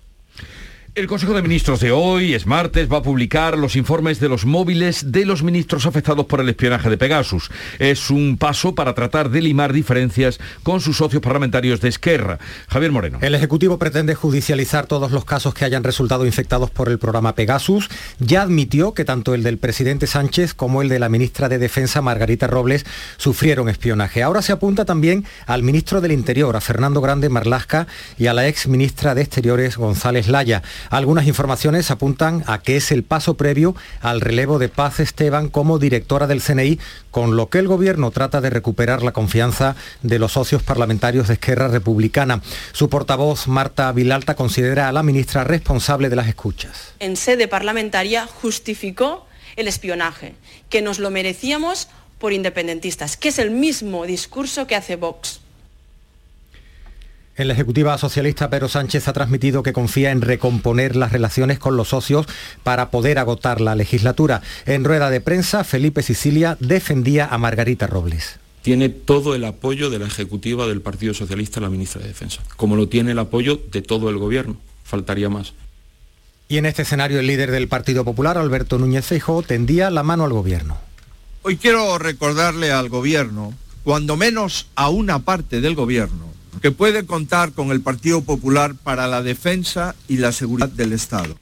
el 0.94 1.08
Consejo 1.08 1.34
de 1.34 1.42
Ministros 1.42 1.80
de 1.80 1.90
hoy, 1.90 2.34
es 2.34 2.46
martes, 2.46 2.88
va 2.90 2.98
a 2.98 3.02
publicar 3.02 3.58
los 3.58 3.74
informes 3.74 4.20
de 4.20 4.28
los 4.28 4.44
móviles 4.44 5.10
de 5.10 5.24
los 5.24 5.42
ministros 5.42 5.86
afectados 5.86 6.26
por 6.26 6.40
el 6.40 6.48
espionaje 6.48 6.88
de 6.88 6.96
Pegasus. 6.96 7.50
Es 7.80 8.10
un 8.10 8.36
paso 8.38 8.76
para 8.76 8.94
tratar 8.94 9.28
de 9.30 9.42
limar 9.42 9.72
diferencias 9.72 10.38
con 10.62 10.80
sus 10.80 10.98
socios 10.98 11.20
parlamentarios 11.20 11.80
de 11.80 11.88
Esquerra. 11.88 12.38
Javier 12.68 12.92
Moreno. 12.92 13.18
El 13.22 13.34
Ejecutivo 13.34 13.76
pretende 13.76 14.14
judicializar 14.14 14.86
todos 14.86 15.10
los 15.10 15.24
casos 15.24 15.52
que 15.52 15.64
hayan 15.64 15.82
resultado 15.82 16.26
infectados 16.26 16.70
por 16.70 16.88
el 16.88 17.00
programa 17.00 17.34
Pegasus. 17.34 17.88
Ya 18.20 18.42
admitió 18.42 18.94
que 18.94 19.04
tanto 19.04 19.34
el 19.34 19.42
del 19.42 19.58
presidente 19.58 20.06
Sánchez 20.06 20.54
como 20.54 20.80
el 20.80 20.88
de 20.88 21.00
la 21.00 21.08
ministra 21.08 21.48
de 21.48 21.58
Defensa, 21.58 22.02
Margarita 22.02 22.46
Robles, 22.46 22.86
sufrieron 23.16 23.68
espionaje. 23.68 24.22
Ahora 24.22 24.42
se 24.42 24.52
apunta 24.52 24.84
también 24.84 25.24
al 25.46 25.64
ministro 25.64 26.00
del 26.00 26.12
Interior, 26.12 26.54
a 26.54 26.60
Fernando 26.60 27.00
Grande 27.00 27.30
Marlasca, 27.30 27.88
y 28.16 28.28
a 28.28 28.32
la 28.32 28.46
ex 28.46 28.68
ministra 28.68 29.16
de 29.16 29.22
Exteriores, 29.22 29.76
González 29.76 30.28
Laya. 30.28 30.62
Algunas 30.90 31.26
informaciones 31.26 31.90
apuntan 31.90 32.44
a 32.46 32.60
que 32.62 32.76
es 32.76 32.90
el 32.92 33.02
paso 33.02 33.34
previo 33.34 33.74
al 34.00 34.20
relevo 34.20 34.58
de 34.58 34.68
Paz 34.68 35.00
Esteban 35.00 35.48
como 35.48 35.78
directora 35.78 36.26
del 36.26 36.42
CNI, 36.42 36.78
con 37.10 37.36
lo 37.36 37.48
que 37.48 37.58
el 37.58 37.68
gobierno 37.68 38.10
trata 38.10 38.40
de 38.40 38.50
recuperar 38.50 39.02
la 39.02 39.12
confianza 39.12 39.76
de 40.02 40.18
los 40.18 40.32
socios 40.32 40.62
parlamentarios 40.62 41.28
de 41.28 41.34
Esquerra 41.34 41.68
Republicana. 41.68 42.42
Su 42.72 42.88
portavoz, 42.88 43.48
Marta 43.48 43.90
Vilalta, 43.92 44.34
considera 44.34 44.88
a 44.88 44.92
la 44.92 45.02
ministra 45.02 45.44
responsable 45.44 46.08
de 46.08 46.16
las 46.16 46.28
escuchas. 46.28 46.94
En 46.98 47.16
sede 47.16 47.48
parlamentaria 47.48 48.26
justificó 48.26 49.26
el 49.56 49.68
espionaje, 49.68 50.34
que 50.68 50.82
nos 50.82 50.98
lo 50.98 51.10
merecíamos 51.10 51.88
por 52.18 52.32
independentistas, 52.32 53.16
que 53.16 53.28
es 53.28 53.38
el 53.38 53.50
mismo 53.50 54.06
discurso 54.06 54.66
que 54.66 54.76
hace 54.76 54.96
Vox. 54.96 55.40
En 57.36 57.48
la 57.48 57.54
Ejecutiva 57.54 57.98
Socialista, 57.98 58.48
Pedro 58.48 58.68
Sánchez 58.68 59.08
ha 59.08 59.12
transmitido 59.12 59.64
que 59.64 59.72
confía 59.72 60.12
en 60.12 60.20
recomponer 60.20 60.94
las 60.94 61.10
relaciones 61.10 61.58
con 61.58 61.76
los 61.76 61.88
socios 61.88 62.26
para 62.62 62.90
poder 62.90 63.18
agotar 63.18 63.60
la 63.60 63.74
legislatura. 63.74 64.40
En 64.66 64.84
rueda 64.84 65.10
de 65.10 65.20
prensa, 65.20 65.64
Felipe 65.64 66.02
Sicilia 66.02 66.56
defendía 66.60 67.26
a 67.26 67.36
Margarita 67.38 67.88
Robles. 67.88 68.38
Tiene 68.62 68.88
todo 68.88 69.34
el 69.34 69.44
apoyo 69.44 69.90
de 69.90 69.98
la 69.98 70.06
Ejecutiva 70.06 70.68
del 70.68 70.80
Partido 70.80 71.12
Socialista, 71.12 71.60
la 71.60 71.70
ministra 71.70 72.00
de 72.02 72.08
Defensa, 72.08 72.40
como 72.56 72.76
lo 72.76 72.88
tiene 72.88 73.10
el 73.10 73.18
apoyo 73.18 73.60
de 73.72 73.82
todo 73.82 74.10
el 74.10 74.18
Gobierno. 74.18 74.56
Faltaría 74.84 75.28
más. 75.28 75.54
Y 76.48 76.58
en 76.58 76.66
este 76.66 76.82
escenario, 76.82 77.18
el 77.18 77.26
líder 77.26 77.50
del 77.50 77.66
Partido 77.66 78.04
Popular, 78.04 78.38
Alberto 78.38 78.78
Núñez 78.78 79.06
Feijóo, 79.06 79.42
tendía 79.42 79.90
la 79.90 80.04
mano 80.04 80.24
al 80.24 80.32
Gobierno. 80.32 80.78
Hoy 81.42 81.56
quiero 81.56 81.98
recordarle 81.98 82.70
al 82.70 82.88
Gobierno, 82.88 83.54
cuando 83.82 84.16
menos 84.16 84.68
a 84.76 84.88
una 84.88 85.18
parte 85.18 85.60
del 85.60 85.74
Gobierno, 85.74 86.33
que 86.64 86.70
puede 86.70 87.04
contar 87.04 87.52
con 87.52 87.72
el 87.72 87.82
Partido 87.82 88.22
Popular 88.22 88.74
para 88.74 89.06
la 89.06 89.22
defensa 89.22 89.94
y 90.08 90.16
la 90.16 90.32
seguridad 90.32 90.70
del 90.70 90.94
Estado. 90.94 91.36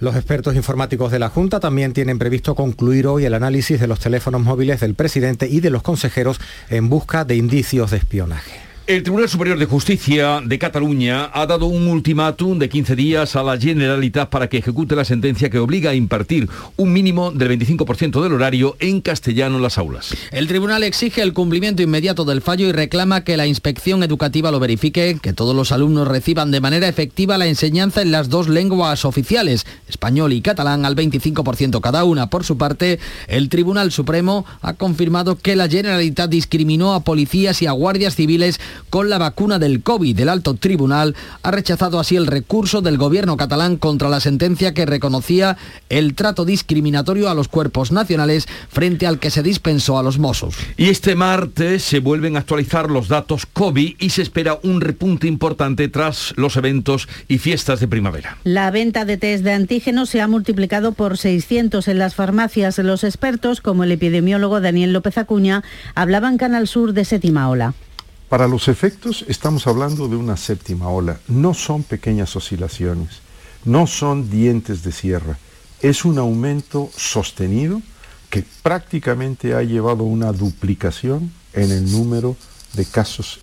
Los 0.00 0.16
expertos 0.16 0.54
informáticos 0.54 1.10
de 1.10 1.18
la 1.18 1.30
Junta 1.30 1.60
también 1.60 1.94
tienen 1.94 2.18
previsto 2.18 2.54
concluir 2.54 3.06
hoy 3.06 3.24
el 3.24 3.32
análisis 3.32 3.80
de 3.80 3.86
los 3.86 4.00
teléfonos 4.00 4.42
móviles 4.42 4.80
del 4.80 4.94
presidente 4.94 5.48
y 5.48 5.60
de 5.60 5.70
los 5.70 5.80
consejeros 5.80 6.42
en 6.68 6.90
busca 6.90 7.24
de 7.24 7.36
indicios 7.36 7.90
de 7.90 7.96
espionaje. 7.96 8.65
El 8.86 9.02
Tribunal 9.02 9.28
Superior 9.28 9.58
de 9.58 9.66
Justicia 9.66 10.40
de 10.44 10.60
Cataluña 10.60 11.28
ha 11.34 11.44
dado 11.46 11.66
un 11.66 11.88
ultimátum 11.88 12.56
de 12.56 12.68
15 12.68 12.94
días 12.94 13.34
a 13.34 13.42
la 13.42 13.58
Generalitat 13.58 14.30
para 14.30 14.48
que 14.48 14.58
ejecute 14.58 14.94
la 14.94 15.04
sentencia 15.04 15.50
que 15.50 15.58
obliga 15.58 15.90
a 15.90 15.94
impartir 15.94 16.48
un 16.76 16.92
mínimo 16.92 17.32
del 17.32 17.58
25% 17.58 18.22
del 18.22 18.34
horario 18.34 18.76
en 18.78 19.00
castellano 19.00 19.56
en 19.56 19.62
las 19.62 19.78
aulas. 19.78 20.14
El 20.30 20.46
tribunal 20.46 20.84
exige 20.84 21.22
el 21.22 21.32
cumplimiento 21.32 21.82
inmediato 21.82 22.24
del 22.24 22.42
fallo 22.42 22.68
y 22.68 22.70
reclama 22.70 23.24
que 23.24 23.36
la 23.36 23.48
inspección 23.48 24.04
educativa 24.04 24.52
lo 24.52 24.60
verifique, 24.60 25.18
que 25.20 25.32
todos 25.32 25.56
los 25.56 25.72
alumnos 25.72 26.06
reciban 26.06 26.52
de 26.52 26.60
manera 26.60 26.86
efectiva 26.86 27.38
la 27.38 27.48
enseñanza 27.48 28.02
en 28.02 28.12
las 28.12 28.28
dos 28.28 28.46
lenguas 28.46 29.04
oficiales, 29.04 29.66
español 29.88 30.32
y 30.32 30.42
catalán, 30.42 30.84
al 30.84 30.94
25% 30.94 31.80
cada 31.80 32.04
una. 32.04 32.30
Por 32.30 32.44
su 32.44 32.56
parte, 32.56 33.00
el 33.26 33.48
Tribunal 33.48 33.90
Supremo 33.90 34.46
ha 34.62 34.74
confirmado 34.74 35.34
que 35.34 35.56
la 35.56 35.68
Generalitat 35.68 36.30
discriminó 36.30 36.94
a 36.94 37.00
policías 37.00 37.62
y 37.62 37.66
a 37.66 37.72
guardias 37.72 38.14
civiles 38.14 38.60
con 38.90 39.08
la 39.08 39.18
vacuna 39.18 39.58
del 39.58 39.82
COVID. 39.82 40.18
El 40.18 40.28
alto 40.28 40.54
tribunal 40.54 41.14
ha 41.42 41.50
rechazado 41.50 41.98
así 41.98 42.16
el 42.16 42.26
recurso 42.26 42.80
del 42.82 42.98
gobierno 42.98 43.36
catalán 43.36 43.76
contra 43.76 44.08
la 44.08 44.20
sentencia 44.20 44.74
que 44.74 44.86
reconocía 44.86 45.56
el 45.88 46.14
trato 46.14 46.44
discriminatorio 46.44 47.28
a 47.28 47.34
los 47.34 47.48
cuerpos 47.48 47.92
nacionales 47.92 48.46
frente 48.68 49.06
al 49.06 49.18
que 49.18 49.30
se 49.30 49.42
dispensó 49.42 49.98
a 49.98 50.02
los 50.02 50.18
Mossos. 50.18 50.56
Y 50.76 50.88
este 50.88 51.14
martes 51.14 51.82
se 51.82 52.00
vuelven 52.00 52.36
a 52.36 52.40
actualizar 52.40 52.90
los 52.90 53.08
datos 53.08 53.46
COVID 53.46 53.96
y 53.98 54.10
se 54.10 54.22
espera 54.22 54.58
un 54.62 54.80
repunte 54.80 55.26
importante 55.26 55.88
tras 55.88 56.34
los 56.36 56.56
eventos 56.56 57.08
y 57.28 57.38
fiestas 57.38 57.80
de 57.80 57.88
primavera. 57.88 58.38
La 58.44 58.70
venta 58.70 59.04
de 59.04 59.16
test 59.16 59.44
de 59.44 59.52
antígenos 59.52 60.10
se 60.10 60.20
ha 60.20 60.28
multiplicado 60.28 60.92
por 60.92 61.18
600 61.18 61.88
en 61.88 61.98
las 61.98 62.14
farmacias. 62.14 62.78
Los 62.78 63.04
expertos, 63.04 63.60
como 63.60 63.84
el 63.84 63.92
epidemiólogo 63.92 64.60
Daniel 64.60 64.92
López 64.92 65.18
Acuña, 65.18 65.62
hablaban 65.94 66.38
Canal 66.38 66.68
Sur 66.68 66.92
de 66.92 67.04
séptima 67.04 67.48
ola. 67.48 67.74
Para 68.28 68.48
los 68.48 68.66
efectos 68.66 69.24
estamos 69.28 69.68
hablando 69.68 70.08
de 70.08 70.16
una 70.16 70.36
séptima 70.36 70.88
ola. 70.88 71.20
No 71.28 71.54
son 71.54 71.84
pequeñas 71.84 72.34
oscilaciones, 72.34 73.20
no 73.64 73.86
son 73.86 74.30
dientes 74.30 74.82
de 74.82 74.90
sierra. 74.90 75.38
Es 75.80 76.04
un 76.04 76.18
aumento 76.18 76.90
sostenido 76.96 77.80
que 78.28 78.44
prácticamente 78.62 79.54
ha 79.54 79.62
llevado 79.62 80.02
a 80.02 80.08
una 80.08 80.32
duplicación 80.32 81.32
en 81.52 81.70
el 81.70 81.90
número 81.92 82.36
de 82.72 82.84
casos 82.84 83.40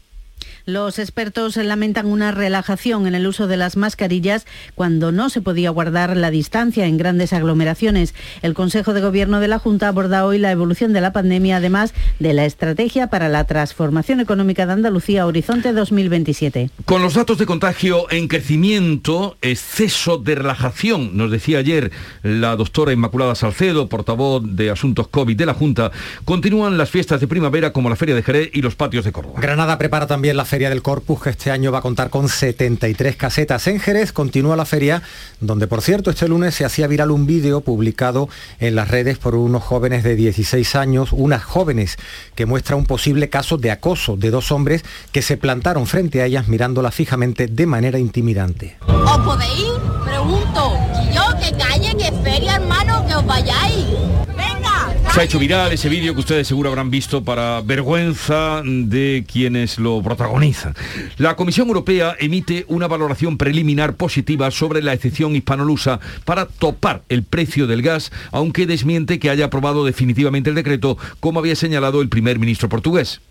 los 0.66 0.98
expertos 0.98 1.58
lamentan 1.58 2.06
una 2.06 2.32
relajación 2.32 3.06
en 3.08 3.16
el 3.16 3.28
uso 3.28 3.48
de 3.48 3.58
las 3.58 3.76
mascarillas 3.76 4.46
cuando 4.76 5.12
no 5.12 5.30
se 5.30 5.42
podía 5.42 5.70
guardar 5.70 6.16
la 6.16 6.32
distancia 6.32 6.86
en 6.86 6.98
grandes 6.98 7.34
aglomeraciones. 7.34 8.14
El 8.42 8.54
Consejo 8.54 8.94
de 8.94 9.02
Gobierno 9.02 9.40
de 9.40 9.48
la 9.50 9.60
Junta 9.60 9.90
aborda 9.90 10.26
hoy 10.26 10.40
la 10.40 10.52
evolución 10.52 10.94
de 10.94 11.02
la 11.02 11.12
pandemia, 11.12 11.58
además 11.58 11.94
de 12.20 12.34
la 12.34 12.46
estrategia 12.46 13.08
para 13.08 13.30
la 13.30 13.44
transformación 13.44 14.20
económica 14.20 14.66
de 14.66 14.74
Andalucía 14.74 15.26
Horizonte 15.26 15.74
2027. 15.74 16.70
Con 16.86 17.02
los 17.02 17.16
datos 17.16 17.38
de 17.38 17.46
contagio 17.46 18.10
en 18.12 18.28
crecimiento, 18.28 19.38
exceso 19.42 20.18
de 20.18 20.36
relajación, 20.36 21.18
nos 21.18 21.30
decía 21.32 21.60
ayer 21.60 21.92
la 22.22 22.56
doctora 22.56 22.94
Inmaculada 22.94 23.36
Salcedo, 23.36 23.90
portavoz 23.90 24.44
de 24.46 24.70
Asuntos 24.70 25.08
COVID 25.10 25.36
de 25.36 25.46
la 25.46 25.54
Junta, 25.54 25.92
continúan 26.24 26.78
las 26.78 26.90
fiestas 26.90 27.20
de 27.20 27.28
primavera 27.28 27.74
como 27.74 27.90
la 27.90 27.96
Feria 27.96 28.16
de 28.16 28.24
Jerez 28.24 28.50
y 28.54 28.62
los 28.62 28.76
patios 28.76 29.04
de 29.04 29.12
Córdoba. 29.12 29.42
Granada 29.42 29.78
prepara 29.78 30.08
también 30.08 30.38
la 30.38 30.46
Feria 30.54 30.70
del 30.70 30.84
Corpus, 30.84 31.20
que 31.20 31.32
este 31.32 31.50
año 31.50 31.72
va 31.72 31.80
a 31.80 31.82
contar 31.82 32.12
con 32.12 32.30
73 32.30 33.16
casetas. 33.16 33.66
En 33.66 33.80
Jerez 33.80 34.12
continúa 34.12 34.56
la 34.56 34.66
feria, 34.66 35.02
donde 35.40 35.66
por 35.66 35.82
cierto 35.82 36.12
este 36.12 36.28
lunes 36.28 36.54
se 36.54 36.64
hacía 36.64 36.86
viral 36.86 37.10
un 37.10 37.26
vídeo 37.26 37.62
publicado 37.62 38.30
en 38.60 38.76
las 38.76 38.88
redes 38.88 39.18
por 39.18 39.34
unos 39.34 39.64
jóvenes 39.64 40.04
de 40.04 40.16
16 40.16 40.76
años, 40.76 41.12
unas 41.12 41.44
jóvenes 41.44 41.98
que 42.36 42.46
muestra 42.46 42.76
un 42.76 42.86
posible 42.86 43.32
caso 43.32 43.58
de 43.58 43.72
acoso 43.72 44.16
de 44.16 44.30
dos 44.30 44.52
hombres 44.52 44.86
que 45.12 45.24
se 45.24 45.38
plantaron 45.38 45.88
frente 45.88 46.22
a 46.22 46.28
ellas 46.28 46.48
mirándola 46.48 46.92
fijamente 46.92 47.48
de 47.48 47.66
manera 47.66 47.98
intimidante. 47.98 48.78
¿Os 48.86 49.18
podéis? 49.26 49.72
Pregunto. 50.06 50.78
calle, 51.58 52.12
feria, 52.24 52.58
hermano, 52.58 53.04
que 53.08 53.16
os 53.16 53.26
vayáis. 53.26 53.83
Se 55.14 55.22
ha 55.22 55.24
hecho 55.26 55.38
viral 55.38 55.72
ese 55.72 55.90
vídeo 55.90 56.16
que 56.16 56.22
ustedes 56.22 56.48
seguro 56.48 56.70
habrán 56.70 56.90
visto 56.90 57.24
para 57.24 57.62
vergüenza 57.62 58.64
de 58.66 59.24
quienes 59.32 59.78
lo 59.78 60.02
protagonizan. 60.02 60.74
La 61.18 61.36
Comisión 61.36 61.68
Europea 61.68 62.16
emite 62.20 62.66
una 62.68 62.88
valoración 62.88 63.38
preliminar 63.38 63.96
positiva 63.96 64.50
sobre 64.50 64.82
la 64.82 64.92
excepción 64.92 65.36
hispanolusa 65.36 66.00
para 66.26 66.48
topar 66.48 67.04
el 67.10 67.22
precio 67.22 67.68
del 67.68 67.84
gas, 67.84 68.12
aunque 68.32 68.66
desmiente 68.66 69.20
que 69.20 69.30
haya 69.30 69.46
aprobado 69.46 69.86
definitivamente 69.86 70.50
el 70.50 70.56
decreto, 70.56 70.98
como 71.20 71.40
había 71.40 71.56
señalado 71.56 72.02
el 72.02 72.10
primer 72.10 72.40
ministro 72.40 72.68
portugués. 72.68 73.22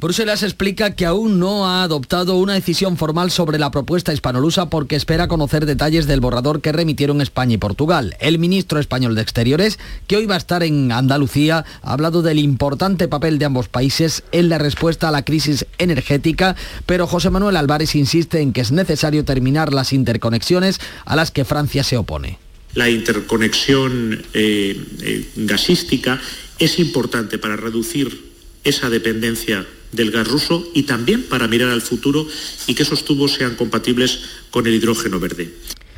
Bruselas 0.00 0.42
explica 0.42 0.94
que 0.94 1.06
aún 1.06 1.38
no 1.38 1.66
ha 1.66 1.82
adoptado 1.82 2.36
una 2.36 2.54
decisión 2.54 2.96
formal 2.96 3.30
sobre 3.30 3.58
la 3.58 3.70
propuesta 3.70 4.12
hispanolusa 4.12 4.70
porque 4.70 4.96
espera 4.96 5.28
conocer 5.28 5.66
detalles 5.66 6.06
del 6.06 6.20
borrador 6.20 6.60
que 6.60 6.72
remitieron 6.72 7.20
España 7.20 7.54
y 7.54 7.58
Portugal. 7.58 8.16
El 8.20 8.38
ministro 8.38 8.80
español 8.80 9.14
de 9.14 9.22
Exteriores, 9.22 9.78
que 10.06 10.16
hoy 10.16 10.26
va 10.26 10.34
a 10.34 10.38
estar 10.38 10.62
en 10.62 10.92
Andalucía, 10.92 11.64
ha 11.82 11.92
hablado 11.92 12.22
del 12.22 12.38
importante 12.38 13.08
papel 13.08 13.38
de 13.38 13.44
ambos 13.44 13.68
países 13.68 14.22
en 14.32 14.48
la 14.48 14.58
respuesta 14.58 15.08
a 15.08 15.12
la 15.12 15.24
crisis 15.24 15.66
energética, 15.78 16.56
pero 16.86 17.06
José 17.06 17.30
Manuel 17.30 17.56
Álvarez 17.56 17.94
insiste 17.94 18.40
en 18.40 18.52
que 18.52 18.60
es 18.60 18.72
necesario 18.72 19.24
terminar 19.24 19.72
las 19.72 19.92
interconexiones 19.92 20.80
a 21.04 21.16
las 21.16 21.30
que 21.30 21.44
Francia 21.44 21.84
se 21.84 21.96
opone. 21.96 22.38
La 22.74 22.88
interconexión 22.88 24.22
eh, 24.32 24.80
eh, 25.02 25.28
gasística 25.36 26.20
es 26.58 26.78
importante 26.78 27.38
para 27.38 27.56
reducir 27.56 28.29
esa 28.64 28.90
dependencia 28.90 29.66
del 29.92 30.10
gas 30.10 30.28
ruso 30.28 30.64
y 30.74 30.84
también 30.84 31.24
para 31.24 31.48
mirar 31.48 31.70
al 31.70 31.82
futuro 31.82 32.26
y 32.66 32.74
que 32.74 32.82
esos 32.82 33.04
tubos 33.04 33.34
sean 33.34 33.56
compatibles 33.56 34.20
con 34.50 34.66
el 34.66 34.74
hidrógeno 34.74 35.18
verde. 35.18 35.52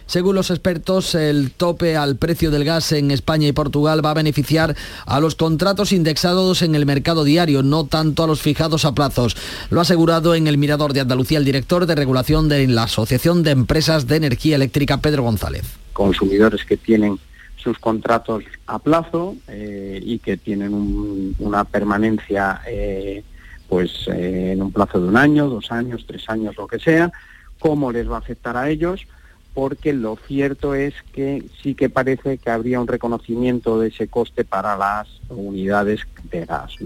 Según 0.06 0.34
los 0.34 0.50
expertos, 0.50 1.14
el 1.14 1.52
tope 1.52 1.96
al 1.96 2.16
precio 2.16 2.50
del 2.50 2.64
gas 2.64 2.92
en 2.92 3.10
España 3.10 3.48
y 3.48 3.52
Portugal 3.52 4.04
va 4.04 4.10
a 4.10 4.14
beneficiar 4.14 4.76
a 5.06 5.20
los 5.20 5.36
contratos 5.36 5.90
indexados 5.90 6.60
en 6.60 6.74
el 6.74 6.84
mercado 6.84 7.24
diario, 7.24 7.62
no 7.62 7.86
tanto 7.86 8.22
a 8.22 8.26
los 8.26 8.42
fijados 8.42 8.84
a 8.84 8.94
plazos. 8.94 9.36
Lo 9.70 9.78
ha 9.78 9.82
asegurado 9.82 10.34
en 10.34 10.48
el 10.48 10.58
Mirador 10.58 10.92
de 10.92 11.00
Andalucía 11.00 11.38
el 11.38 11.46
director 11.46 11.86
de 11.86 11.94
regulación 11.94 12.50
de 12.50 12.66
la 12.66 12.82
Asociación 12.82 13.42
de 13.42 13.52
Empresas 13.52 14.06
de 14.06 14.16
Energía 14.16 14.56
Eléctrica, 14.56 15.00
Pedro 15.00 15.22
González. 15.22 15.64
Consumidores 15.94 16.64
que 16.66 16.76
tienen 16.76 17.18
sus 17.62 17.78
contratos 17.78 18.44
a 18.66 18.78
plazo 18.78 19.36
eh, 19.48 20.00
y 20.02 20.18
que 20.18 20.36
tienen 20.36 21.34
una 21.38 21.64
permanencia 21.64 22.60
eh, 22.66 23.22
pues 23.68 24.06
eh, 24.08 24.52
en 24.52 24.62
un 24.62 24.72
plazo 24.72 25.00
de 25.00 25.08
un 25.08 25.16
año, 25.16 25.48
dos 25.48 25.70
años, 25.70 26.04
tres 26.06 26.28
años, 26.28 26.56
lo 26.56 26.66
que 26.66 26.78
sea, 26.78 27.12
cómo 27.58 27.92
les 27.92 28.10
va 28.10 28.16
a 28.16 28.18
afectar 28.18 28.56
a 28.56 28.68
ellos, 28.68 29.06
porque 29.54 29.92
lo 29.92 30.16
cierto 30.16 30.74
es 30.74 30.94
que 31.12 31.44
sí 31.62 31.74
que 31.74 31.88
parece 31.88 32.38
que 32.38 32.50
habría 32.50 32.80
un 32.80 32.88
reconocimiento 32.88 33.78
de 33.78 33.88
ese 33.88 34.08
coste 34.08 34.44
para 34.44 34.76
las 34.76 35.08
unidades 35.28 36.00
de 36.30 36.44
gas. 36.44 36.76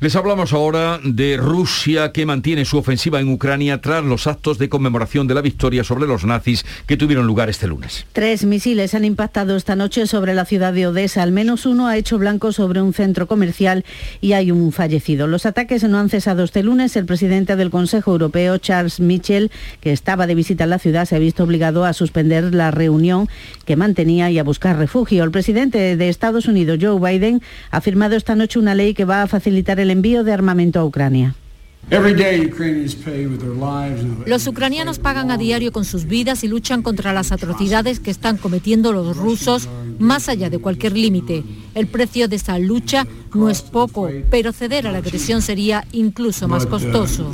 Les 0.00 0.14
hablamos 0.14 0.52
ahora 0.52 1.00
de 1.02 1.36
Rusia 1.36 2.12
que 2.12 2.24
mantiene 2.24 2.64
su 2.64 2.78
ofensiva 2.78 3.20
en 3.20 3.28
Ucrania 3.28 3.80
tras 3.80 4.04
los 4.04 4.26
actos 4.26 4.56
de 4.58 4.68
conmemoración 4.68 5.26
de 5.26 5.34
la 5.34 5.40
victoria 5.40 5.82
sobre 5.82 6.06
los 6.06 6.24
nazis 6.24 6.64
que 6.86 6.96
tuvieron 6.96 7.26
lugar 7.26 7.50
este 7.50 7.66
lunes. 7.66 8.06
Tres 8.12 8.44
misiles 8.44 8.94
han 8.94 9.04
impactado 9.04 9.56
esta 9.56 9.74
noche 9.76 10.06
sobre 10.06 10.34
la 10.34 10.44
ciudad 10.44 10.72
de 10.72 10.86
Odessa. 10.86 11.22
Al 11.22 11.32
menos 11.32 11.66
uno 11.66 11.88
ha 11.88 11.96
hecho 11.96 12.16
blanco 12.18 12.52
sobre 12.52 12.80
un 12.80 12.94
centro 12.94 13.26
comercial 13.26 13.84
y 14.20 14.32
hay 14.32 14.50
un 14.52 14.70
fallecido. 14.72 15.26
Los 15.26 15.46
ataques 15.46 15.82
no 15.84 15.98
han 15.98 16.08
cesado 16.08 16.44
este 16.44 16.62
lunes. 16.62 16.96
El 16.96 17.04
presidente 17.04 17.56
del 17.56 17.70
Consejo 17.70 18.12
Europeo, 18.12 18.58
Charles 18.58 19.00
Michel, 19.00 19.50
que 19.80 19.92
estaba 19.92 20.26
de 20.26 20.34
visita 20.36 20.64
en 20.64 20.70
la 20.70 20.78
ciudad, 20.78 21.06
se 21.06 21.16
ha 21.16 21.18
visto 21.18 21.44
obligado 21.44 21.84
a 21.84 21.92
suspender 21.92 22.54
la 22.54 22.70
reunión 22.70 23.28
que 23.64 23.76
mantenía 23.76 24.30
y 24.30 24.38
a 24.38 24.44
buscar 24.44 24.78
refugio. 24.78 25.24
El 25.24 25.30
presidente 25.30 25.96
de 25.96 26.08
Estados 26.08 26.46
Unidos, 26.46 26.78
Joe 26.80 27.00
Biden, 27.00 27.42
ha 27.70 27.80
firmado 27.80 28.16
esta 28.16 28.36
noche 28.36 28.58
una 28.58 28.74
ley 28.74 28.94
que 28.94 29.04
va 29.04 29.22
a 29.22 29.26
facilitar 29.26 29.57
el 29.80 29.90
envío 29.90 30.24
de 30.24 30.32
armamento 30.32 30.80
a 30.80 30.84
Ucrania. 30.84 31.34
Los 34.26 34.46
ucranianos 34.46 34.98
pagan 34.98 35.30
a 35.30 35.38
diario 35.38 35.72
con 35.72 35.86
sus 35.86 36.04
vidas 36.04 36.44
y 36.44 36.48
luchan 36.48 36.82
contra 36.82 37.14
las 37.14 37.32
atrocidades 37.32 37.98
que 37.98 38.10
están 38.10 38.36
cometiendo 38.36 38.92
los 38.92 39.16
rusos 39.16 39.68
más 39.98 40.28
allá 40.28 40.50
de 40.50 40.58
cualquier 40.58 40.92
límite. 40.92 41.44
El 41.74 41.86
precio 41.86 42.28
de 42.28 42.36
esa 42.36 42.58
lucha 42.58 43.06
no 43.34 43.48
es 43.48 43.62
poco, 43.62 44.10
pero 44.30 44.52
ceder 44.52 44.86
a 44.86 44.92
la 44.92 44.98
agresión 44.98 45.40
sería 45.40 45.84
incluso 45.92 46.46
más 46.46 46.66
uh, 46.66 46.68
costoso. 46.68 47.32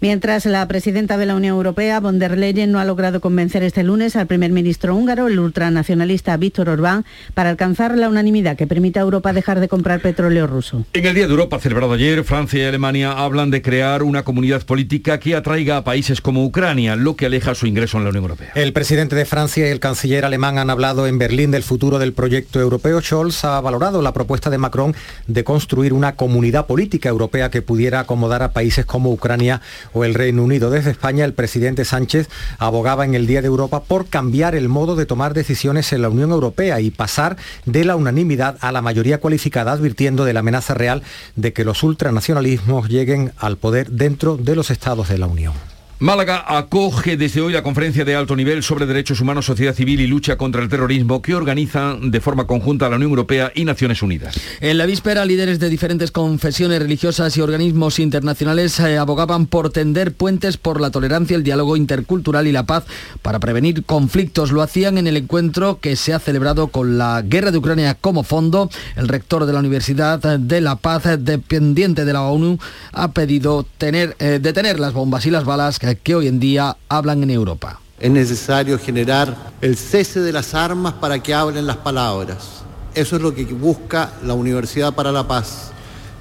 Mientras 0.00 0.44
la 0.44 0.68
presidenta 0.68 1.16
de 1.16 1.24
la 1.24 1.34
Unión 1.34 1.56
Europea, 1.56 2.00
von 2.00 2.18
der 2.18 2.36
Leyen, 2.36 2.70
no 2.70 2.78
ha 2.78 2.84
logrado 2.84 3.22
convencer 3.22 3.62
este 3.62 3.82
lunes 3.82 4.14
al 4.14 4.26
primer 4.26 4.50
ministro 4.50 4.94
húngaro, 4.94 5.26
el 5.26 5.38
ultranacionalista 5.38 6.36
Víctor 6.36 6.68
Orbán, 6.68 7.06
para 7.32 7.48
alcanzar 7.48 7.96
la 7.96 8.10
unanimidad 8.10 8.56
que 8.58 8.66
permita 8.66 9.00
a 9.00 9.04
Europa 9.04 9.32
dejar 9.32 9.58
de 9.58 9.68
comprar 9.68 10.00
petróleo 10.00 10.46
ruso. 10.46 10.84
En 10.92 11.06
el 11.06 11.14
Día 11.14 11.26
de 11.26 11.30
Europa 11.30 11.58
celebrado 11.58 11.94
ayer, 11.94 12.24
Francia 12.24 12.62
y 12.62 12.66
Alemania 12.66 13.12
hablan 13.12 13.50
de 13.50 13.62
crear 13.62 14.02
una 14.02 14.22
comunidad 14.22 14.66
política 14.66 15.18
que 15.18 15.34
atraiga 15.34 15.78
a 15.78 15.84
países 15.84 16.20
como 16.20 16.44
Ucrania, 16.44 16.94
lo 16.94 17.16
que 17.16 17.24
aleja 17.24 17.54
su 17.54 17.66
ingreso 17.66 17.96
en 17.96 18.04
la 18.04 18.10
Unión 18.10 18.24
Europea. 18.24 18.52
El 18.54 18.74
presidente 18.74 19.16
de 19.16 19.24
Francia 19.24 19.66
y 19.66 19.70
el 19.70 19.80
canciller 19.80 20.26
alemán 20.26 20.58
han 20.58 20.68
hablado 20.68 21.06
en 21.06 21.16
Berlín 21.16 21.50
del 21.50 21.62
futuro 21.62 21.98
del 21.98 22.12
proyecto 22.12 22.60
europeo. 22.60 23.00
Scholz 23.00 23.44
ha 23.44 23.58
valorado 23.62 24.02
la 24.02 24.12
propuesta 24.12 24.50
de 24.50 24.58
Macron 24.58 24.94
de 25.26 25.42
construir 25.42 25.94
una 25.94 26.16
comunidad 26.16 26.66
política 26.66 27.08
europea 27.08 27.50
que 27.50 27.62
pudiera 27.62 28.00
acomodar 28.00 28.42
a 28.42 28.52
países 28.52 28.84
como 28.84 29.10
Ucrania 29.10 29.62
o 29.92 30.04
el 30.04 30.14
Reino 30.14 30.42
Unido. 30.42 30.70
Desde 30.70 30.90
España, 30.90 31.24
el 31.24 31.34
presidente 31.34 31.84
Sánchez 31.84 32.28
abogaba 32.58 33.04
en 33.04 33.14
el 33.14 33.26
Día 33.26 33.42
de 33.42 33.48
Europa 33.48 33.82
por 33.82 34.06
cambiar 34.06 34.54
el 34.54 34.68
modo 34.68 34.96
de 34.96 35.06
tomar 35.06 35.34
decisiones 35.34 35.92
en 35.92 36.02
la 36.02 36.08
Unión 36.08 36.30
Europea 36.30 36.80
y 36.80 36.90
pasar 36.90 37.36
de 37.64 37.84
la 37.84 37.96
unanimidad 37.96 38.56
a 38.60 38.72
la 38.72 38.82
mayoría 38.82 39.18
cualificada, 39.18 39.72
advirtiendo 39.72 40.24
de 40.24 40.32
la 40.32 40.40
amenaza 40.40 40.74
real 40.74 41.02
de 41.36 41.52
que 41.52 41.64
los 41.64 41.82
ultranacionalismos 41.82 42.88
lleguen 42.88 43.32
al 43.36 43.56
poder 43.56 43.90
dentro 43.90 44.36
de 44.36 44.56
los 44.56 44.70
estados 44.70 45.08
de 45.08 45.18
la 45.18 45.26
Unión. 45.26 45.75
Málaga 45.98 46.44
acoge 46.46 47.16
desde 47.16 47.40
hoy 47.40 47.54
la 47.54 47.62
conferencia 47.62 48.04
de 48.04 48.14
alto 48.14 48.36
nivel 48.36 48.62
sobre 48.62 48.84
derechos 48.84 49.22
humanos, 49.22 49.46
sociedad 49.46 49.74
civil 49.74 49.98
y 50.02 50.06
lucha 50.06 50.36
contra 50.36 50.62
el 50.62 50.68
terrorismo 50.68 51.22
que 51.22 51.34
organizan 51.34 52.10
de 52.10 52.20
forma 52.20 52.46
conjunta 52.46 52.90
la 52.90 52.96
Unión 52.96 53.12
Europea 53.12 53.50
y 53.54 53.64
Naciones 53.64 54.02
Unidas. 54.02 54.38
En 54.60 54.76
la 54.76 54.84
víspera, 54.84 55.24
líderes 55.24 55.58
de 55.58 55.70
diferentes 55.70 56.10
confesiones 56.10 56.80
religiosas 56.80 57.34
y 57.38 57.40
organismos 57.40 57.98
internacionales 57.98 58.78
eh, 58.78 58.98
abogaban 58.98 59.46
por 59.46 59.70
tender 59.70 60.12
puentes 60.12 60.58
por 60.58 60.82
la 60.82 60.90
tolerancia, 60.90 61.34
el 61.34 61.42
diálogo 61.42 61.78
intercultural 61.78 62.46
y 62.46 62.52
la 62.52 62.66
paz 62.66 62.84
para 63.22 63.40
prevenir 63.40 63.82
conflictos. 63.84 64.52
Lo 64.52 64.60
hacían 64.60 64.98
en 64.98 65.06
el 65.06 65.16
encuentro 65.16 65.78
que 65.80 65.96
se 65.96 66.12
ha 66.12 66.18
celebrado 66.18 66.66
con 66.66 66.98
la 66.98 67.22
guerra 67.22 67.52
de 67.52 67.58
Ucrania 67.58 67.96
como 67.98 68.22
fondo. 68.22 68.68
El 68.96 69.08
rector 69.08 69.46
de 69.46 69.54
la 69.54 69.60
Universidad 69.60 70.38
de 70.38 70.60
la 70.60 70.76
Paz, 70.76 71.04
dependiente 71.20 72.04
de 72.04 72.12
la 72.12 72.20
ONU, 72.24 72.58
ha 72.92 73.12
pedido 73.12 73.64
tener, 73.78 74.14
eh, 74.18 74.40
detener 74.42 74.78
las 74.78 74.92
bombas 74.92 75.24
y 75.24 75.30
las 75.30 75.46
balas 75.46 75.78
que 75.78 75.85
hoy 76.14 76.26
en 76.26 76.40
día 76.40 76.76
hablan 76.88 77.22
en 77.22 77.30
Europa. 77.30 77.80
Es 78.00 78.10
necesario 78.10 78.78
generar 78.78 79.36
el 79.60 79.76
cese 79.76 80.20
de 80.20 80.32
las 80.32 80.54
armas 80.54 80.94
para 80.94 81.22
que 81.22 81.32
hablen 81.32 81.66
las 81.66 81.76
palabras. 81.76 82.62
Eso 82.94 83.16
es 83.16 83.22
lo 83.22 83.34
que 83.34 83.44
busca 83.44 84.12
la 84.24 84.34
Universidad 84.34 84.94
para 84.94 85.12
la 85.12 85.26
Paz. 85.26 85.70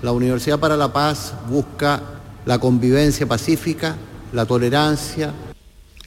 La 0.02 0.12
Universidad 0.12 0.60
para 0.60 0.78
la 0.78 0.92
Paz 0.94 1.34
busca 1.50 2.02
la 2.46 2.60
convivencia 2.60 3.28
pacífica, 3.28 3.96
la 4.34 4.46
tolerancia, 4.46 5.32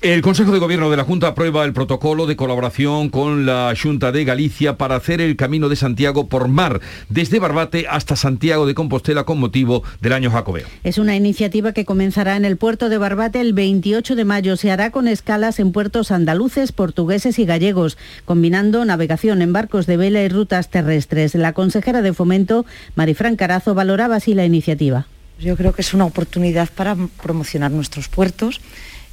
el 0.01 0.23
Consejo 0.23 0.53
de 0.53 0.61
Gobierno 0.61 0.91
de 0.91 0.97
la 0.97 1.03
Junta 1.03 1.29
aprueba 1.29 1.65
el 1.65 1.73
protocolo 1.73 2.27
de 2.27 2.37
colaboración 2.37 3.09
con 3.09 3.47
la 3.47 3.75
Junta 3.81 4.13
de 4.13 4.25
Galicia 4.25 4.77
para 4.77 4.95
hacer 4.95 5.21
el 5.21 5.35
Camino 5.35 5.69
de 5.69 5.75
Santiago 5.75 6.29
por 6.29 6.47
mar, 6.47 6.81
desde 7.09 7.41
Barbate 7.41 7.87
hasta 7.89 8.15
Santiago 8.15 8.67
de 8.67 8.75
Compostela 8.75 9.25
con 9.25 9.41
motivo 9.41 9.83
del 10.01 10.13
año 10.13 10.31
jacobeo. 10.31 10.67
Es 10.85 10.99
una 10.99 11.17
iniciativa 11.17 11.73
que 11.73 11.85
comenzará 11.85 12.37
en 12.37 12.45
el 12.45 12.57
puerto 12.57 12.89
de 12.89 12.99
Barbate 12.99 13.41
el 13.41 13.55
28 13.55 14.15
de 14.15 14.25
mayo. 14.25 14.57
Se 14.57 14.71
hará 14.71 14.91
con 14.91 15.09
escalas 15.09 15.59
en 15.59 15.73
puertos 15.73 16.13
andaluces, 16.13 16.71
portugueses 16.71 17.39
y 17.41 17.45
gallegos, 17.45 17.99
combinando 18.25 18.85
navegación 18.85 19.43
en 19.43 19.53
barcos 19.53 19.87
de 19.87 19.97
vela 19.97 20.23
y 20.23 20.29
rutas 20.29 20.71
terrestres. 20.71 21.35
La 21.35 21.55
consejera 21.55 22.03
de 22.03 22.13
Fomento, 22.13 22.65
Marifran 22.95 23.35
Carazo, 23.35 23.75
valoraba 23.75 24.17
así 24.17 24.35
la 24.35 24.45
iniciativa. 24.45 25.07
Yo 25.41 25.57
creo 25.57 25.73
que 25.73 25.83
es 25.83 25.95
una 25.95 26.05
oportunidad 26.05 26.69
para 26.69 26.97
promocionar 27.23 27.71
nuestros 27.71 28.09
puertos 28.09 28.61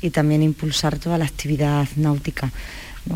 y 0.06 0.12
también 0.12 0.44
impulsar 0.44 1.00
toda 1.00 1.18
la 1.18 1.26
actividad 1.26 1.88
náutica. 1.96 2.52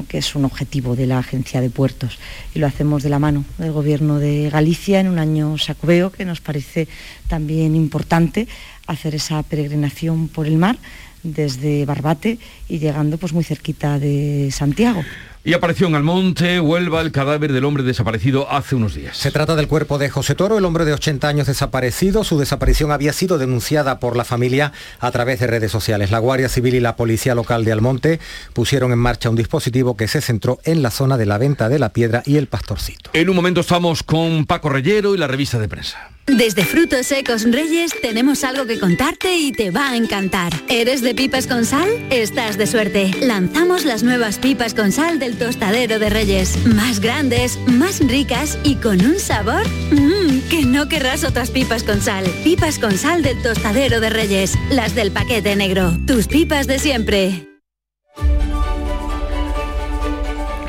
que 0.08 0.20
es 0.20 0.36
un 0.36 0.46
objetivo 0.46 0.96
de 0.96 1.08
la 1.08 1.18
Agencia 1.18 1.62
de 1.62 1.72
Puertos. 1.72 2.20
Y 2.54 2.60
lo 2.60 2.68
hacemos 2.68 3.02
de 3.02 3.10
la 3.10 3.18
mano 3.18 3.44
del 3.58 3.72
Gobierno 3.72 4.20
de 4.20 4.48
Galicia 4.52 5.00
en 5.00 5.08
un 5.08 5.18
año 5.18 5.58
sacobeo, 5.58 6.12
que 6.12 6.26
nos 6.26 6.42
parece 6.42 6.88
también 7.28 7.76
importante 7.76 8.48
hacer 8.86 9.16
esa 9.16 9.42
peregrinación 9.42 10.28
por 10.28 10.46
el 10.46 10.58
mar 10.58 10.78
desde 11.24 11.86
Barbate 11.86 12.38
y 12.68 12.78
llegando 12.78 13.18
pues 13.18 13.34
muy 13.34 13.44
cerquita 13.44 13.98
de 13.98 14.50
Santiago. 14.52 15.04
Y 15.50 15.54
apareció 15.56 15.88
en 15.88 15.96
Almonte, 15.96 16.60
Huelva, 16.60 17.02
el 17.02 17.12
cadáver 17.12 17.52
del 17.52 17.66
hombre 17.66 17.82
desaparecido 17.82 18.52
hace 18.52 18.76
unos 18.76 18.94
días. 18.94 19.18
Se 19.18 19.32
trata 19.32 19.56
del 19.56 19.68
cuerpo 19.68 19.98
de 19.98 20.08
José 20.08 20.36
Toro, 20.36 20.60
el 20.60 20.64
hombre 20.64 20.86
de 20.86 20.94
80 20.94 21.28
años 21.28 21.48
desaparecido. 21.48 22.24
Su 22.24 22.38
desaparición 22.38 22.92
había 22.92 23.14
sido 23.14 23.40
denunciada 23.40 24.00
por 24.00 24.16
la 24.16 24.26
familia 24.26 24.74
a 25.00 25.10
través 25.10 25.40
de 25.40 25.48
redes 25.48 25.72
sociales. 25.72 26.12
La 26.12 26.20
Guardia 26.20 26.50
Civil 26.50 26.76
y 26.76 26.80
la 26.80 26.96
Policía 26.96 27.34
Local 27.34 27.66
de 27.66 27.72
Almonte 27.72 28.20
pusieron 28.54 28.92
en 28.92 29.00
marcha 29.00 29.32
un 29.32 29.38
dispositivo 29.38 29.98
que 29.98 30.08
se 30.08 30.22
centró 30.22 30.60
en 30.66 30.84
la 30.84 30.92
zona 30.92 31.18
de 31.18 31.26
la 31.26 31.40
venta 31.40 31.68
de 31.68 31.80
la 31.80 31.94
piedra 31.94 32.22
y 32.28 32.38
el 32.38 32.46
pastorcito. 32.46 33.10
En 33.14 33.28
un 33.28 33.36
momento 33.36 33.62
estamos 33.62 34.04
con 34.04 34.46
Paco 34.46 34.70
Reyero 34.70 35.16
y 35.16 35.18
la 35.18 35.26
revista 35.26 35.58
de 35.58 35.68
prensa. 35.68 36.12
Desde 36.38 36.64
Frutos 36.64 37.08
Secos 37.08 37.44
Reyes 37.44 37.92
tenemos 38.04 38.44
algo 38.44 38.68
que 38.68 38.80
contarte 38.80 39.36
y 39.36 39.52
te 39.52 39.72
va 39.72 39.90
a 39.90 39.96
encantar. 39.96 40.54
¿Eres 40.68 41.02
de 41.02 41.16
pipas 41.16 41.48
con 41.48 41.66
sal? 41.66 41.90
Estás 42.12 42.56
de 42.56 42.68
suerte. 42.68 43.10
Lanzamos 43.22 43.84
las 43.84 44.04
nuevas 44.04 44.38
pipas 44.38 44.76
con 44.76 44.92
sal 44.92 45.18
del 45.18 45.39
tostadero 45.40 45.98
de 45.98 46.10
Reyes. 46.12 46.64
Más 46.68 47.00
grandes, 47.00 47.58
más 47.66 48.00
ricas 48.02 48.60
y 48.64 48.76
con 48.76 49.04
un 49.04 49.20
sabor 49.20 49.68
mmm, 49.90 50.42
que 50.50 50.64
no 50.66 50.88
querrás 50.88 51.24
otras 51.24 51.50
pipas 51.50 51.84
con 51.84 52.02
sal. 52.02 52.26
Pipas 52.44 52.78
con 52.78 52.96
sal 52.98 53.24
del 53.24 53.42
tostadero 53.42 54.00
de 54.00 54.12
Reyes. 54.12 54.56
Las 54.70 54.94
del 54.94 55.12
paquete 55.12 55.56
negro. 55.56 55.98
Tus 56.06 56.28
pipas 56.28 56.68
de 56.68 56.78
siempre. 56.78 57.48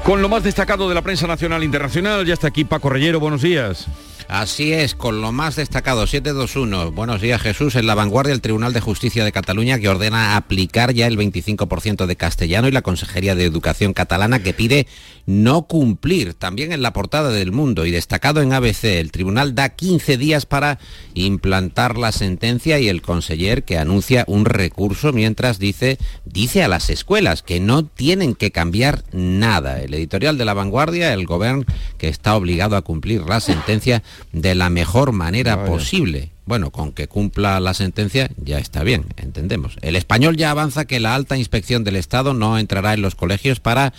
Con 0.05 0.23
lo 0.23 0.29
más 0.29 0.43
destacado 0.43 0.89
de 0.89 0.95
la 0.95 1.03
prensa 1.03 1.27
nacional 1.27 1.63
e 1.63 1.67
internacional, 1.67 2.25
ya 2.25 2.35
está 2.35 2.49
aquí 2.49 2.65
Paco 2.65 2.89
Reyero. 2.89 3.21
Buenos 3.21 3.43
días. 3.43 3.87
Así 4.31 4.73
es, 4.73 4.95
con 4.95 5.21
lo 5.21 5.33
más 5.33 5.57
destacado, 5.57 6.07
721. 6.07 6.93
Buenos 6.93 7.21
días 7.21 7.43
Jesús. 7.43 7.75
En 7.75 7.89
la 7.89 7.97
vanguardia 7.97 8.33
el 8.33 8.41
Tribunal 8.41 8.73
de 8.73 8.81
Justicia 8.81 9.25
de 9.25 9.33
Cataluña 9.33 9.81
que 9.81 9.89
ordena 9.89 10.37
aplicar 10.37 10.95
ya 10.95 11.09
el 11.09 11.19
25% 11.19 12.07
de 12.07 12.15
castellano 12.15 12.69
y 12.69 12.71
la 12.71 12.83
Consejería 12.83 13.35
de 13.35 13.45
Educación 13.45 13.93
catalana 13.93 14.41
que 14.41 14.55
pide 14.55 14.87
no 15.27 15.63
cumplir. 15.63 16.35
También 16.35 16.71
en 16.71 16.81
la 16.81 16.93
portada 16.93 17.31
del 17.31 17.51
mundo 17.51 17.87
y 17.87 17.91
destacado 17.91 18.41
en 18.41 18.53
ABC, 18.53 18.85
el 18.85 19.11
tribunal 19.11 19.57
da 19.57 19.71
15 19.71 20.17
días 20.17 20.47
para 20.47 20.79
implantar 21.15 21.99
la 21.99 22.13
sentencia 22.13 22.79
y 22.79 22.89
el 22.89 23.03
conseller 23.03 23.65
que 23.65 23.79
anuncia 23.79 24.25
un 24.29 24.45
recurso 24.45 25.13
mientras 25.13 25.59
dice, 25.59 25.99
dice 26.25 26.63
a 26.63 26.69
las 26.69 26.89
escuelas 26.89 27.43
que 27.43 27.59
no 27.59 27.85
tienen 27.85 28.37
que 28.37 28.53
cambiar 28.53 29.03
nada. 29.11 29.81
El 29.81 29.93
editorial 29.93 30.39
de 30.39 30.45
la 30.45 30.55
vanguardia, 30.55 31.13
el 31.15 31.27
gobierno 31.27 31.65
que 31.99 32.07
está 32.07 32.37
obligado 32.37 32.77
a 32.77 32.83
cumplir 32.83 33.23
la 33.23 33.41
sentencia 33.41 34.05
de 34.33 34.55
la 34.55 34.71
mejor 34.71 35.13
manera 35.13 35.65
posible. 35.65 36.31
Bueno, 36.47 36.73
con 36.73 36.93
que 36.93 37.07
cumpla 37.07 37.61
la 37.61 37.75
sentencia 37.75 38.29
ya 38.37 38.59
está 38.59 38.83
bien, 38.83 39.05
entendemos. 39.17 39.77
El 39.83 39.95
español 39.95 40.37
ya 40.37 40.51
avanza 40.51 40.85
que 40.85 40.99
la 40.99 41.15
alta 41.15 41.37
inspección 41.37 41.85
del 41.85 41.95
Estado 41.95 42.35
no 42.35 42.59
entrará 42.59 42.93
en 42.95 43.03
los 43.03 43.15
colegios 43.15 43.61
para 43.61 43.93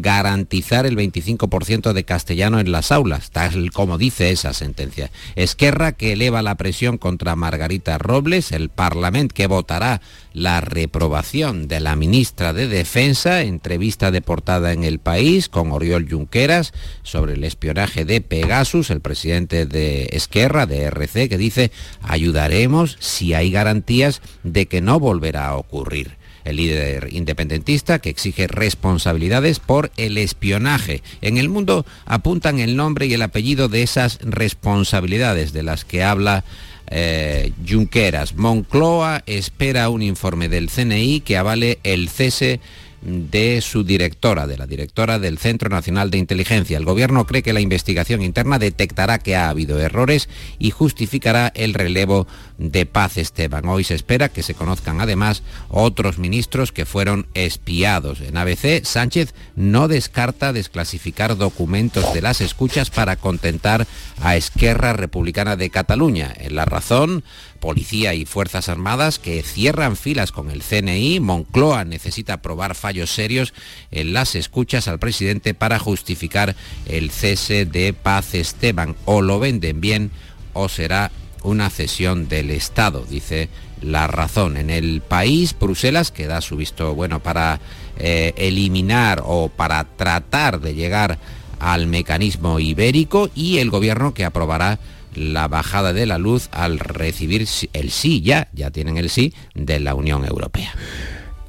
garantizar 0.00 0.86
el 0.86 0.96
25% 0.96 1.92
de 1.92 2.04
castellano 2.04 2.60
en 2.60 2.72
las 2.72 2.92
aulas, 2.92 3.30
tal 3.30 3.70
como 3.72 3.98
dice 3.98 4.30
esa 4.30 4.52
sentencia. 4.52 5.10
Esquerra 5.36 5.92
que 5.92 6.12
eleva 6.12 6.42
la 6.42 6.56
presión 6.56 6.98
contra 6.98 7.36
Margarita 7.36 7.98
Robles, 7.98 8.52
el 8.52 8.68
Parlamento 8.68 9.34
que 9.34 9.46
votará 9.46 10.00
la 10.32 10.60
reprobación 10.60 11.68
de 11.68 11.80
la 11.80 11.96
ministra 11.96 12.52
de 12.52 12.68
Defensa, 12.68 13.42
entrevista 13.42 14.10
de 14.10 14.22
portada 14.22 14.72
en 14.72 14.84
El 14.84 14.98
País 14.98 15.48
con 15.48 15.72
Oriol 15.72 16.08
Junqueras 16.08 16.72
sobre 17.02 17.32
el 17.32 17.44
espionaje 17.44 18.04
de 18.04 18.20
Pegasus, 18.20 18.90
el 18.90 19.00
presidente 19.00 19.66
de 19.66 20.10
Esquerra, 20.12 20.66
de 20.66 20.82
RC, 20.82 21.28
que 21.28 21.38
dice 21.38 21.72
ayudaremos 22.02 22.96
si 23.00 23.34
hay 23.34 23.50
garantías 23.50 24.22
de 24.44 24.66
que 24.66 24.80
no 24.80 25.00
volverá 25.00 25.48
a 25.48 25.56
ocurrir 25.56 26.17
el 26.48 26.56
líder 26.56 27.08
independentista 27.12 27.98
que 27.98 28.10
exige 28.10 28.46
responsabilidades 28.46 29.60
por 29.60 29.90
el 29.96 30.18
espionaje. 30.18 31.02
En 31.20 31.38
el 31.38 31.48
mundo 31.48 31.84
apuntan 32.06 32.58
el 32.58 32.76
nombre 32.76 33.06
y 33.06 33.14
el 33.14 33.22
apellido 33.22 33.68
de 33.68 33.82
esas 33.82 34.18
responsabilidades 34.22 35.52
de 35.52 35.62
las 35.62 35.84
que 35.84 36.02
habla 36.02 36.44
eh, 36.90 37.52
Junqueras. 37.68 38.34
Moncloa 38.34 39.22
espera 39.26 39.90
un 39.90 40.02
informe 40.02 40.48
del 40.48 40.70
CNI 40.70 41.20
que 41.20 41.36
avale 41.36 41.78
el 41.84 42.08
cese 42.08 42.60
de 43.00 43.60
su 43.60 43.84
directora, 43.84 44.46
de 44.46 44.56
la 44.56 44.66
directora 44.66 45.18
del 45.18 45.38
Centro 45.38 45.68
Nacional 45.68 46.10
de 46.10 46.18
Inteligencia. 46.18 46.76
El 46.76 46.84
gobierno 46.84 47.26
cree 47.26 47.42
que 47.42 47.52
la 47.52 47.60
investigación 47.60 48.22
interna 48.22 48.58
detectará 48.58 49.18
que 49.18 49.36
ha 49.36 49.48
habido 49.48 49.78
errores 49.78 50.28
y 50.58 50.70
justificará 50.70 51.52
el 51.54 51.74
relevo 51.74 52.26
de 52.58 52.86
Paz 52.86 53.16
Esteban. 53.16 53.66
Hoy 53.68 53.84
se 53.84 53.94
espera 53.94 54.28
que 54.28 54.42
se 54.42 54.54
conozcan 54.54 55.00
además 55.00 55.42
otros 55.68 56.18
ministros 56.18 56.72
que 56.72 56.86
fueron 56.86 57.26
espiados. 57.34 58.20
En 58.20 58.36
ABC, 58.36 58.84
Sánchez 58.84 59.34
no 59.54 59.88
descarta 59.88 60.52
desclasificar 60.52 61.36
documentos 61.36 62.12
de 62.12 62.22
las 62.22 62.40
escuchas 62.40 62.90
para 62.90 63.16
contentar 63.16 63.86
a 64.20 64.36
Esquerra 64.36 64.92
Republicana 64.92 65.56
de 65.56 65.70
Cataluña. 65.70 66.34
En 66.36 66.56
la 66.56 66.64
razón, 66.64 67.22
Policía 67.60 68.14
y 68.14 68.24
Fuerzas 68.24 68.68
Armadas 68.68 69.18
que 69.18 69.42
cierran 69.42 69.96
filas 69.96 70.32
con 70.32 70.50
el 70.50 70.62
CNI. 70.62 71.20
Moncloa 71.20 71.84
necesita 71.84 72.34
aprobar 72.34 72.74
fallos 72.74 73.10
serios 73.10 73.54
en 73.90 74.12
las 74.12 74.34
escuchas 74.34 74.88
al 74.88 74.98
presidente 74.98 75.54
para 75.54 75.78
justificar 75.78 76.54
el 76.86 77.10
cese 77.10 77.64
de 77.64 77.92
Paz 77.92 78.34
Esteban. 78.34 78.96
O 79.04 79.22
lo 79.22 79.38
venden 79.38 79.80
bien 79.80 80.10
o 80.52 80.68
será 80.68 81.10
una 81.42 81.70
cesión 81.70 82.28
del 82.28 82.50
Estado, 82.50 83.04
dice 83.08 83.48
la 83.80 84.06
razón. 84.06 84.56
En 84.56 84.70
el 84.70 85.00
país, 85.00 85.54
Bruselas, 85.58 86.10
que 86.10 86.26
da 86.26 86.40
su 86.40 86.56
visto 86.56 86.94
bueno 86.94 87.20
para 87.20 87.60
eh, 87.98 88.32
eliminar 88.36 89.22
o 89.24 89.48
para 89.48 89.84
tratar 89.84 90.60
de 90.60 90.74
llegar 90.74 91.18
al 91.60 91.86
mecanismo 91.86 92.60
ibérico 92.60 93.30
y 93.34 93.58
el 93.58 93.70
gobierno 93.70 94.14
que 94.14 94.24
aprobará 94.24 94.78
la 95.18 95.48
bajada 95.48 95.92
de 95.92 96.06
la 96.06 96.18
luz 96.18 96.48
al 96.52 96.78
recibir 96.78 97.46
el 97.72 97.90
sí, 97.90 98.22
ya, 98.22 98.48
ya 98.52 98.70
tienen 98.70 98.96
el 98.96 99.10
sí, 99.10 99.34
de 99.54 99.80
la 99.80 99.94
Unión 99.94 100.24
Europea. 100.24 100.74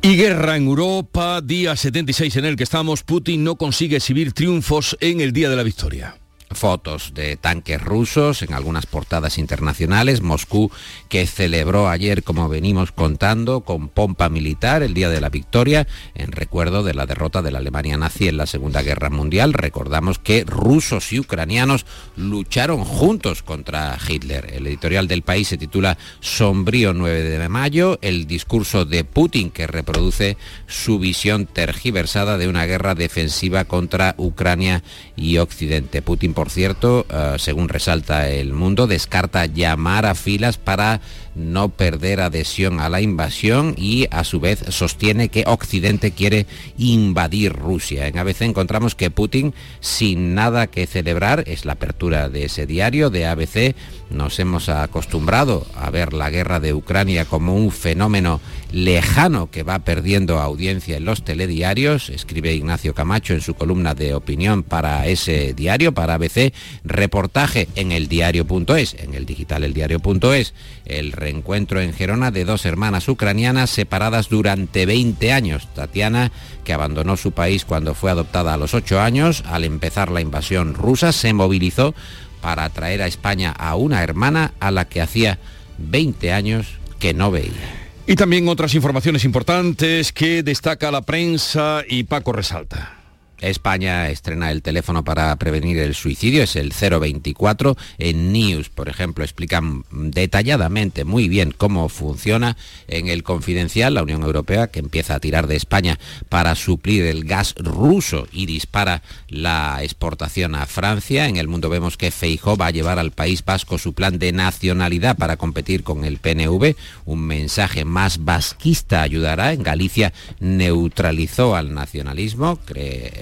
Y 0.02 0.16
guerra 0.16 0.56
en 0.56 0.66
Europa, 0.66 1.42
día 1.42 1.76
76 1.76 2.38
en 2.38 2.46
el 2.46 2.56
que 2.56 2.64
estamos, 2.64 3.04
Putin 3.04 3.44
no 3.44 3.56
consigue 3.56 3.98
exhibir 3.98 4.32
triunfos 4.32 4.98
en 5.02 5.20
el 5.20 5.34
Día 5.34 5.50
de 5.50 5.56
la 5.58 5.64
Victoria 5.64 6.16
fotos 6.52 7.14
de 7.14 7.38
tanques 7.38 7.82
rusos 7.82 8.42
en 8.42 8.54
algunas 8.54 8.86
portadas 8.86 9.38
internacionales. 9.38 10.22
Moscú, 10.22 10.72
que 11.08 11.28
celebró 11.28 11.90
ayer, 11.90 12.24
como 12.24 12.50
venimos 12.50 12.92
contando, 12.92 13.62
con 13.62 13.90
pompa 13.90 14.30
militar 14.30 14.84
el 14.84 14.94
Día 14.94 15.10
de 15.10 15.22
la 15.22 15.30
Victoria, 15.30 15.88
en 16.16 16.32
recuerdo 16.32 16.84
de 16.84 16.94
la 16.94 17.06
derrota 17.06 17.42
de 17.42 17.52
la 17.52 17.60
Alemania 17.60 17.98
nazi 17.98 18.28
en 18.28 18.38
la 18.38 18.46
Segunda 18.46 18.82
Guerra 18.82 19.10
Mundial. 19.10 19.54
Recordamos 19.54 20.20
que 20.20 20.44
rusos 20.46 21.12
y 21.14 21.20
ucranianos 21.20 21.86
lucharon 22.16 22.84
juntos 22.84 23.44
contra 23.44 23.98
Hitler. 24.08 24.54
El 24.54 24.68
editorial 24.68 25.08
del 25.08 25.22
país 25.22 25.48
se 25.48 25.58
titula 25.58 25.98
Sombrío 26.20 26.94
9 26.94 27.24
de 27.24 27.50
mayo, 27.50 28.00
el 28.02 28.28
discurso 28.28 28.86
de 28.86 29.04
Putin 29.04 29.52
que 29.52 29.68
reproduce 29.68 30.38
su 30.68 31.00
visión 31.00 31.46
tergiversada 31.46 32.38
de 32.38 32.48
una 32.48 32.66
guerra 32.66 32.96
defensiva 32.96 33.66
contra 33.66 34.16
Ucrania 34.18 34.84
y 35.16 35.38
Occidente. 35.38 36.02
Putin 36.02 36.34
por 36.40 36.50
cierto, 36.50 37.06
eh, 37.10 37.36
según 37.38 37.68
resalta 37.68 38.30
el 38.30 38.54
mundo, 38.54 38.88
descarta 38.88 39.46
llamar 39.46 40.06
a 40.06 40.16
filas 40.16 40.58
para 40.58 41.02
no 41.36 41.70
perder 41.70 42.22
adhesión 42.22 42.80
a 42.80 42.90
la 42.90 43.02
invasión 43.02 43.76
y 43.78 44.08
a 44.12 44.24
su 44.24 44.40
vez 44.40 44.64
sostiene 44.70 45.30
que 45.30 45.44
Occidente 45.48 46.12
quiere 46.12 46.46
invadir 46.78 47.54
Rusia. 47.54 48.08
En 48.08 48.18
ABC 48.18 48.42
encontramos 48.42 48.96
que 48.96 49.12
Putin, 49.12 49.54
sin 49.80 50.34
nada 50.36 50.68
que 50.68 50.88
celebrar, 50.88 51.44
es 51.48 51.66
la 51.66 51.74
apertura 51.74 52.30
de 52.30 52.46
ese 52.46 52.66
diario 52.66 53.10
de 53.10 53.26
ABC, 53.26 53.76
nos 54.10 54.40
hemos 54.40 54.70
acostumbrado 54.70 55.66
a 55.76 55.90
ver 55.90 56.14
la 56.14 56.30
guerra 56.30 56.60
de 56.60 56.74
Ucrania 56.74 57.26
como 57.26 57.56
un 57.56 57.72
fenómeno 57.72 58.42
lejano 58.72 59.50
que 59.52 59.64
va 59.64 59.80
perdiendo 59.80 60.40
audiencia 60.40 60.98
en 60.98 61.06
los 61.06 61.24
telediarios, 61.24 62.10
escribe 62.10 62.54
Ignacio 62.54 62.94
Camacho 62.94 63.34
en 63.34 63.42
su 63.42 63.54
columna 63.54 63.96
de 63.96 64.14
opinión 64.14 64.64
para 64.64 65.06
ese 65.08 65.54
diario, 65.54 65.94
para 65.94 66.16
ABC, 66.16 66.54
reportaje 66.84 67.68
en 67.76 67.92
el 67.92 68.08
diario.es, 68.08 68.96
en 68.96 69.14
el 69.14 69.26
digital 69.26 69.64
el 69.64 69.74
diario.es, 69.74 70.54
el 70.86 71.12
reencuentro 71.20 71.82
en 71.82 71.94
Gerona 71.94 72.32
de 72.32 72.46
dos 72.46 72.66
hermanas 72.66 73.08
ucranianas 73.08 73.70
separadas 73.70 74.30
durante 74.30 74.86
20 74.86 75.32
años. 75.32 75.68
Tatiana, 75.74 76.32
que 76.64 76.74
abandonó 76.74 77.18
su 77.18 77.32
país 77.32 77.66
cuando 77.66 77.94
fue 77.94 78.12
adoptada 78.12 78.54
a 78.54 78.58
los 78.58 78.74
8 78.74 79.00
años, 79.00 79.44
al 79.48 79.64
empezar 79.64 80.12
la 80.12 80.22
invasión 80.22 80.74
rusa, 80.74 81.12
se 81.12 81.34
movilizó 81.34 81.94
para 82.42 82.70
traer 82.70 83.02
a 83.02 83.08
España 83.08 83.52
a 83.52 83.76
una 83.76 84.02
hermana 84.02 84.54
a 84.60 84.72
la 84.72 84.86
que 84.86 85.02
hacía 85.02 85.40
20 85.78 86.34
años 86.34 86.68
que 87.00 87.14
no 87.14 87.32
veía. 87.32 87.80
Y 88.08 88.16
también 88.16 88.48
otras 88.48 88.74
informaciones 88.74 89.24
importantes 89.24 90.12
que 90.12 90.42
destaca 90.42 90.92
la 90.92 91.04
prensa 91.04 91.84
y 91.88 92.04
Paco 92.04 92.32
resalta. 92.32 92.99
España 93.42 94.10
estrena 94.10 94.52
el 94.52 94.62
teléfono 94.62 95.04
para 95.04 95.36
prevenir 95.38 95.78
el 95.80 95.96
suicidio, 95.96 96.44
es 96.44 96.56
el 96.56 96.72
024. 96.72 97.78
En 97.98 98.32
News, 98.32 98.70
por 98.70 98.90
ejemplo, 98.90 99.24
explican 99.24 99.86
detalladamente 99.92 101.04
muy 101.06 101.30
bien 101.30 101.54
cómo 101.56 101.90
funciona. 101.90 102.58
En 102.88 103.08
el 103.08 103.24
Confidencial, 103.24 103.94
la 103.94 104.04
Unión 104.04 104.24
Europea, 104.24 104.68
que 104.68 104.80
empieza 104.80 105.16
a 105.16 105.20
tirar 105.20 105.48
de 105.48 105.56
España 105.56 106.00
para 106.30 106.56
suplir 106.56 107.06
el 107.06 107.26
gas 107.26 107.56
ruso 107.58 108.28
y 108.32 108.46
dispara 108.46 109.02
la 109.28 109.80
exportación 109.84 110.56
a 110.56 110.66
Francia. 110.66 111.28
En 111.28 111.38
el 111.38 111.48
mundo 111.48 111.70
vemos 111.70 111.98
que 111.98 112.12
Feijó 112.12 112.58
va 112.58 112.68
a 112.68 112.72
llevar 112.72 113.00
al 113.00 113.12
País 113.12 113.44
Vasco 113.44 113.78
su 113.78 113.94
plan 113.94 114.20
de 114.20 114.32
nacionalidad 114.32 115.18
para 115.18 115.38
competir 115.38 115.84
con 115.84 116.06
el 116.06 116.18
PNV. 116.18 116.76
Un 117.06 117.22
mensaje 117.22 117.86
más 117.86 118.24
vasquista 118.24 119.02
ayudará. 119.02 119.54
En 119.54 119.64
Galicia 119.64 120.14
neutralizó 120.40 121.56
al 121.56 121.74
nacionalismo, 121.74 122.60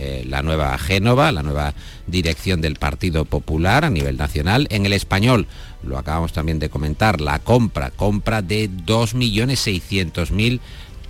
eh, 0.08 0.24
la 0.26 0.41
nueva 0.41 0.78
Génova, 0.78 1.34
la 1.34 1.43
nueva 1.43 1.74
dirección 2.06 2.62
del 2.62 2.76
Partido 2.76 3.26
Popular 3.26 3.84
a 3.84 3.89
nivel 3.89 4.15
nacional. 4.15 4.65
En 4.70 4.86
el 4.86 4.93
español, 4.93 5.48
lo 5.84 5.98
acabamos 5.98 6.32
también 6.32 6.60
de 6.60 6.70
comentar, 6.70 7.20
la 7.20 7.39
compra, 7.39 7.91
compra 7.91 8.41
de 8.41 8.70
2.600.000 8.70 10.62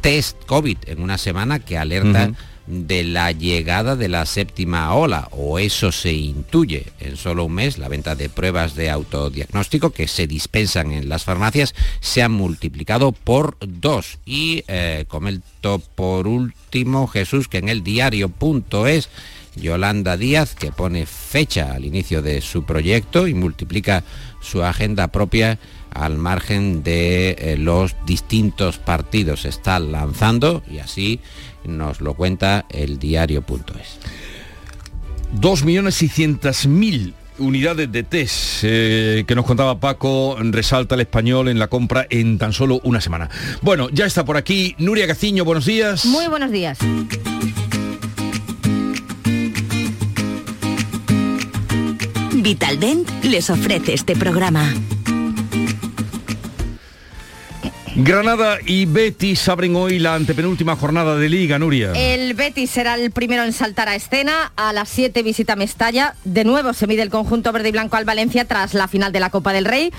test 0.01 0.43
COVID 0.45 0.77
en 0.87 1.01
una 1.03 1.19
semana 1.19 1.59
que 1.59 1.77
alerta 1.77 2.31
de 2.67 3.03
la 3.03 3.31
llegada 3.31 3.95
de 3.95 4.09
la 4.09 4.25
séptima 4.25 4.93
ola, 4.93 5.29
o 5.31 5.57
eso 5.57 5.91
se 5.91 6.13
intuye 6.13 6.85
en 6.99 7.15
solo 7.15 7.45
un 7.45 7.53
mes, 7.53 7.77
la 7.77 7.87
venta 7.87 8.15
de 8.15 8.29
pruebas 8.29 8.75
de 8.75 8.89
autodiagnóstico 8.89 9.91
que 9.91 10.07
se 10.07 10.27
dispensan 10.27 10.91
en 10.91 11.09
las 11.09 11.23
farmacias 11.23 11.73
se 12.01 12.21
han 12.21 12.33
multiplicado 12.33 13.13
por 13.13 13.57
dos. 13.59 14.19
Y 14.25 14.63
eh, 14.67 15.05
comento 15.07 15.79
por 15.95 16.27
último, 16.27 17.07
Jesús, 17.07 17.47
que 17.47 17.59
en 17.59 17.69
el 17.69 17.83
diario.es, 17.83 19.09
Yolanda 19.55 20.17
Díaz, 20.17 20.53
que 20.53 20.71
pone 20.71 21.05
fecha 21.05 21.73
al 21.73 21.85
inicio 21.85 22.21
de 22.21 22.41
su 22.41 22.63
proyecto 22.63 23.27
y 23.27 23.33
multiplica 23.33 24.03
su 24.41 24.63
agenda 24.63 25.07
propia 25.07 25.57
al 25.97 26.17
margen 26.17 26.83
de 26.83 27.31
eh, 27.31 27.57
los 27.57 27.95
distintos 28.05 28.77
partidos 28.77 29.45
está 29.45 29.79
lanzando 29.79 30.61
y 30.69 30.79
así 30.79 31.19
nos 31.63 32.01
lo 32.01 32.13
cuenta 32.13 32.65
el 32.69 32.99
diario.es. 32.99 33.99
2.600.000 35.39 37.13
unidades 37.39 37.91
de 37.91 38.03
test 38.03 38.63
eh, 38.63 39.23
que 39.27 39.35
nos 39.35 39.45
contaba 39.45 39.79
Paco 39.79 40.37
resalta 40.39 40.95
el 40.95 41.01
español 41.01 41.49
en 41.49 41.59
la 41.59 41.67
compra 41.67 42.07
en 42.09 42.37
tan 42.37 42.53
solo 42.53 42.79
una 42.83 43.01
semana. 43.01 43.29
Bueno, 43.61 43.89
ya 43.89 44.05
está 44.05 44.25
por 44.25 44.37
aquí 44.37 44.75
Nuria 44.79 45.05
Gaciño, 45.05 45.45
buenos 45.45 45.65
días. 45.65 46.05
Muy 46.05 46.27
buenos 46.27 46.51
días. 46.51 46.79
Vitaldent 52.33 53.09
les 53.23 53.49
ofrece 53.49 53.93
este 53.93 54.15
programa. 54.15 54.73
Granada 57.99 58.59
y 58.63 58.85
Betis 58.85 59.49
abren 59.49 59.75
hoy 59.75 59.97
la 59.97 60.13
antepenúltima 60.13 60.75
jornada 60.75 61.15
de 61.15 61.29
Liga, 61.29 61.57
Nuria. 61.57 61.93
El 61.95 62.35
Betis 62.35 62.69
será 62.69 62.93
el 62.93 63.09
primero 63.09 63.43
en 63.43 63.53
saltar 63.53 63.89
a 63.89 63.95
escena. 63.95 64.51
A 64.55 64.71
las 64.71 64.87
7 64.89 65.23
visita 65.23 65.55
Mestalla. 65.55 66.13
De 66.23 66.43
nuevo 66.43 66.73
se 66.73 66.85
mide 66.85 67.01
el 67.01 67.09
conjunto 67.09 67.51
verde 67.51 67.69
y 67.69 67.71
blanco 67.71 67.97
al 67.97 68.05
Valencia 68.05 68.45
tras 68.45 68.75
la 68.75 68.87
final 68.87 69.11
de 69.11 69.19
la 69.19 69.31
Copa 69.31 69.51
del 69.51 69.65
Rey. 69.65 69.91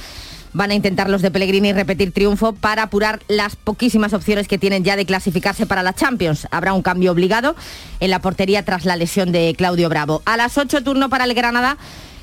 Van 0.53 0.71
a 0.71 0.75
intentar 0.75 1.11
los 1.11 1.23
de 1.23 1.33
Pellegrini 1.33 1.73
repetir 1.73 2.13
triunfo 2.13 2.53
para 2.53 2.85
apurar 2.85 3.19
las 3.27 3.57
poquísimas 3.57 4.13
opciones 4.13 4.47
que 4.47 4.59
tienen 4.59 4.85
ya 4.85 4.95
de 4.95 5.05
clasificarse 5.05 5.67
para 5.67 5.83
la 5.83 5.93
Champions. 5.93 6.47
Habrá 6.53 6.75
un 6.75 6.83
cambio 6.83 7.11
obligado 7.11 7.57
en 7.99 8.11
la 8.11 8.21
portería 8.21 8.65
tras 8.65 8.85
la 8.85 8.95
lesión 8.95 9.33
de 9.33 9.57
Claudio 9.59 9.89
Bravo. 9.89 10.23
A 10.25 10.37
las 10.37 10.57
8 10.57 10.85
turno 10.85 11.11
para 11.11 11.25
el 11.25 11.35
Granada 11.35 11.77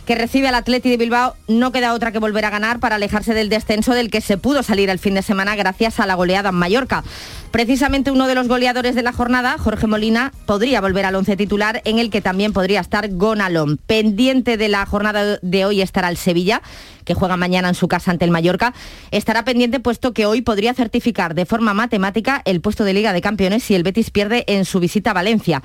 que 0.05 0.15
recibe 0.15 0.47
al 0.47 0.55
Atleti 0.55 0.89
de 0.89 0.97
Bilbao, 0.97 1.35
no 1.47 1.71
queda 1.71 1.93
otra 1.93 2.11
que 2.11 2.19
volver 2.19 2.45
a 2.45 2.49
ganar 2.49 2.79
para 2.79 2.95
alejarse 2.95 3.33
del 3.33 3.49
descenso 3.49 3.93
del 3.93 4.11
que 4.11 4.21
se 4.21 4.37
pudo 4.37 4.63
salir 4.63 4.89
el 4.89 4.99
fin 4.99 5.15
de 5.15 5.21
semana 5.21 5.55
gracias 5.55 5.99
a 5.99 6.05
la 6.05 6.15
goleada 6.15 6.49
en 6.49 6.55
Mallorca. 6.55 7.03
Precisamente 7.51 8.11
uno 8.11 8.27
de 8.27 8.35
los 8.35 8.47
goleadores 8.47 8.95
de 8.95 9.01
la 9.01 9.13
jornada, 9.13 9.57
Jorge 9.57 9.87
Molina, 9.87 10.31
podría 10.45 10.81
volver 10.81 11.05
al 11.05 11.15
once 11.15 11.35
titular 11.37 11.81
en 11.85 11.99
el 11.99 12.09
que 12.09 12.21
también 12.21 12.53
podría 12.53 12.81
estar 12.81 13.09
Gonalón. 13.09 13.77
Pendiente 13.77 14.57
de 14.57 14.67
la 14.67 14.85
jornada 14.85 15.39
de 15.41 15.65
hoy 15.65 15.81
estará 15.81 16.09
el 16.09 16.17
Sevilla, 16.17 16.61
que 17.05 17.13
juega 17.13 17.37
mañana 17.37 17.69
en 17.69 17.75
su 17.75 17.87
casa 17.87 18.11
ante 18.11 18.25
el 18.25 18.31
Mallorca. 18.31 18.73
Estará 19.11 19.45
pendiente 19.45 19.79
puesto 19.79 20.13
que 20.13 20.25
hoy 20.25 20.41
podría 20.41 20.73
certificar 20.73 21.33
de 21.33 21.45
forma 21.45 21.73
matemática 21.73 22.41
el 22.45 22.61
puesto 22.61 22.83
de 22.83 22.93
Liga 22.93 23.13
de 23.13 23.21
Campeones 23.21 23.63
si 23.63 23.73
el 23.73 23.83
Betis 23.83 24.11
pierde 24.11 24.43
en 24.47 24.65
su 24.65 24.79
visita 24.79 25.11
a 25.11 25.13
Valencia. 25.13 25.63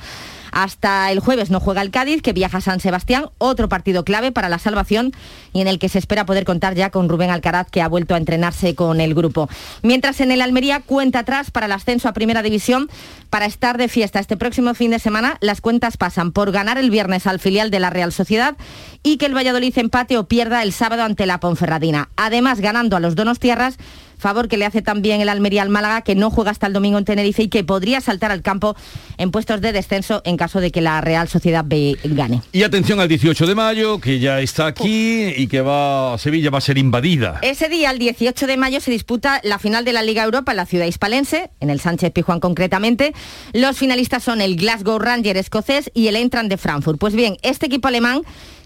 Hasta 0.53 1.11
el 1.11 1.21
jueves 1.21 1.51
no 1.51 1.61
juega 1.61 1.83
el 1.83 1.91
Cádiz, 1.91 2.23
que 2.23 2.33
viaja 2.33 2.59
a 2.59 2.61
San 2.61 2.81
Sebastián, 2.81 3.27
otro 3.39 3.69
partido 3.69 4.05
clave 4.05 4.33
para 4.33 4.49
la 4.49 4.59
salvación 4.59 5.13
y 5.53 5.61
en 5.61 5.69
el 5.69 5.79
que 5.79 5.89
se 5.89 5.99
espera 5.99 6.27
poder 6.27 6.45
contar 6.45 6.75
ya 6.75 6.91
con 6.91 7.09
Rubén 7.09 7.31
Alcaraz, 7.31 7.71
que 7.71 7.83
ha 7.83 7.89
vuelto 7.89 8.15
a 8.15 8.19
entrenarse 8.19 8.75
con 8.75 9.01
el 9.01 9.15
grupo. 9.15 9.49
Mientras 9.83 10.21
en 10.21 10.31
el 10.31 10.43
Almería 10.43 10.81
cuenta 10.81 11.21
atrás 11.21 11.51
para 11.51 11.67
el 11.67 11.73
ascenso 11.73 12.09
a 12.09 12.13
Primera 12.13 12.43
División, 12.43 12.89
para 13.31 13.47
estar 13.47 13.79
de 13.79 13.89
fiesta 13.89 14.19
este 14.19 14.37
próximo 14.37 14.75
fin 14.75 14.91
de 14.91 14.99
semana, 14.99 15.37
las 15.41 15.61
cuentas 15.61 15.97
pasan 15.97 16.33
por 16.33 16.53
ganar 16.53 16.79
el 16.79 16.91
viernes 16.91 17.27
al 17.27 17.41
filial 17.41 17.71
de 17.71 17.81
la 17.81 17.91
Real 17.91 18.13
Sociedad 18.13 18.57
y 19.03 19.17
que 19.17 19.27
el 19.27 19.37
Valladolid 19.37 19.77
empate 19.79 20.19
o 20.19 20.25
pierda 20.25 20.63
el 20.63 20.73
sábado 20.73 21.03
ante 21.03 21.27
la 21.27 21.41
Ponferradina. 21.41 22.11
Además, 22.17 22.61
ganando 22.61 22.97
a 22.97 23.01
los 23.01 23.15
Donos 23.15 23.39
Tierras, 23.39 23.79
favor 24.21 24.49
que 24.49 24.57
le 24.57 24.67
hace 24.67 24.83
también 24.83 25.21
el 25.21 25.29
Almería 25.29 25.63
al 25.63 25.71
Málaga, 25.71 26.03
que 26.03 26.15
no 26.15 26.31
juega 26.31 26.51
hasta 26.51 26.67
el 26.67 26.73
domingo 26.73 26.99
en 26.99 27.05
Tenerife 27.05 27.43
y 27.43 27.49
que 27.49 27.65
podría 27.65 28.01
saltar 28.01 28.31
al 28.31 28.43
campo 28.43 28.77
en 29.19 29.31
puestos 29.31 29.61
de 29.61 29.73
descenso 29.73 30.23
en 30.25 30.37
caso 30.37 30.61
de 30.61 30.71
que 30.71 30.81
la 30.81 31.01
Real 31.01 31.29
Sociedad 31.29 31.65
B 31.67 31.97
gane. 32.05 32.43
Y 32.53 32.63
atención 32.63 33.01
al 33.01 33.09
18 33.09 33.47
de 33.47 33.55
mayo, 33.55 34.01
que 34.01 34.21
ya 34.21 34.41
está 34.41 34.67
aquí 34.67 35.33
y 35.37 35.47
que 35.49 35.61
va 35.61 36.17
Sevilla 36.19 36.51
va 36.51 36.59
a 36.59 36.61
ser 36.61 36.79
invadida. 36.79 37.39
Ese 37.43 37.69
día, 37.69 37.91
el 37.91 37.99
18 37.99 38.47
de 38.47 38.57
mayo, 38.57 38.81
se 38.81 38.91
disputa 38.91 39.41
la 39.43 39.59
final 39.59 39.85
de 39.85 39.93
la 39.93 40.03
Liga 40.03 40.25
Europa 40.25 40.53
en 40.53 40.57
la 40.57 40.67
ciudad 40.67 40.87
hispalense, 40.87 41.51
en 41.61 41.71
el 41.71 41.81
Sánchez 41.81 42.13
Pijuán 42.13 42.41
concretamente. 42.41 43.15
Los 43.53 43.79
finalistas 43.79 44.23
son 44.23 44.41
el 44.41 44.57
Glasgow 44.57 44.99
Ranger 44.99 45.37
escocés 45.37 45.91
y 45.95 46.09
el 46.09 46.17
Entran 46.17 46.49
de 46.49 46.57
Frankfurt. 46.57 46.99
Pues 46.99 47.15
bien, 47.15 47.37
este 47.43 47.67
equipo 47.67 47.89
alemán 47.89 48.23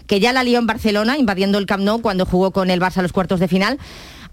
que 0.07 0.19
ya 0.19 0.33
la 0.33 0.43
lió 0.43 0.59
en 0.59 0.67
Barcelona, 0.67 1.17
invadiendo 1.17 1.57
el 1.57 1.65
Camp 1.65 1.83
Nou 1.83 2.01
cuando 2.01 2.25
jugó 2.25 2.51
con 2.51 2.69
el 2.69 2.79
Barça 2.79 2.97
a 2.97 3.01
los 3.01 3.11
cuartos 3.11 3.39
de 3.39 3.47
final, 3.47 3.79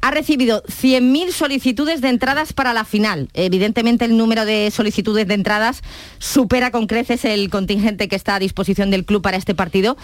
ha 0.03 0.11
recibido 0.11 0.65
100.000 0.65 1.31
solicitudes 1.31 2.01
de 2.01 2.09
entradas 2.09 2.53
para 2.53 2.75
la 2.75 2.85
final. 2.85 3.29
Evidentemente 3.35 4.05
el 4.05 4.17
número 4.17 4.45
de 4.45 4.71
solicitudes 4.73 5.29
de 5.29 5.35
entradas 5.35 5.83
supera 6.19 6.73
con 6.73 6.89
creces 6.89 7.25
el 7.25 7.49
contingente 7.51 8.09
que 8.09 8.17
está 8.17 8.35
a 8.35 8.41
disposición 8.41 8.91
del 8.91 9.05
club 9.05 9.23
para 9.23 9.37
este 9.37 9.55
partido. 9.55 9.97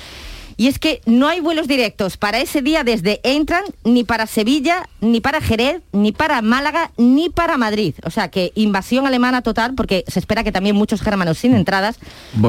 Y 0.59 0.67
es 0.67 0.81
que 0.81 1.01
no 1.07 1.29
hay 1.29 1.39
vuelos 1.41 1.69
directos 1.69 2.17
para 2.17 2.41
ese 2.41 2.63
día 2.63 2.83
desde 2.83 3.21
Entran, 3.23 3.63
ni 3.85 4.03
para 4.03 4.27
Sevilla, 4.27 4.89
ni 5.01 5.21
para 5.21 5.41
Jerez, 5.41 5.83
ni 5.93 6.11
para 6.11 6.43
Málaga, 6.43 6.91
ni 6.99 7.31
para 7.31 7.57
Madrid. 7.57 7.95
O 8.05 8.11
sea 8.11 8.29
que 8.29 8.51
invasión 8.57 9.07
alemana 9.07 9.41
total, 9.43 9.75
porque 9.77 10.03
se 10.09 10.19
espera 10.19 10.43
que 10.43 10.51
también 10.51 10.75
muchos 10.75 11.01
germanos 11.01 11.39
sin 11.39 11.55
entradas 11.55 11.97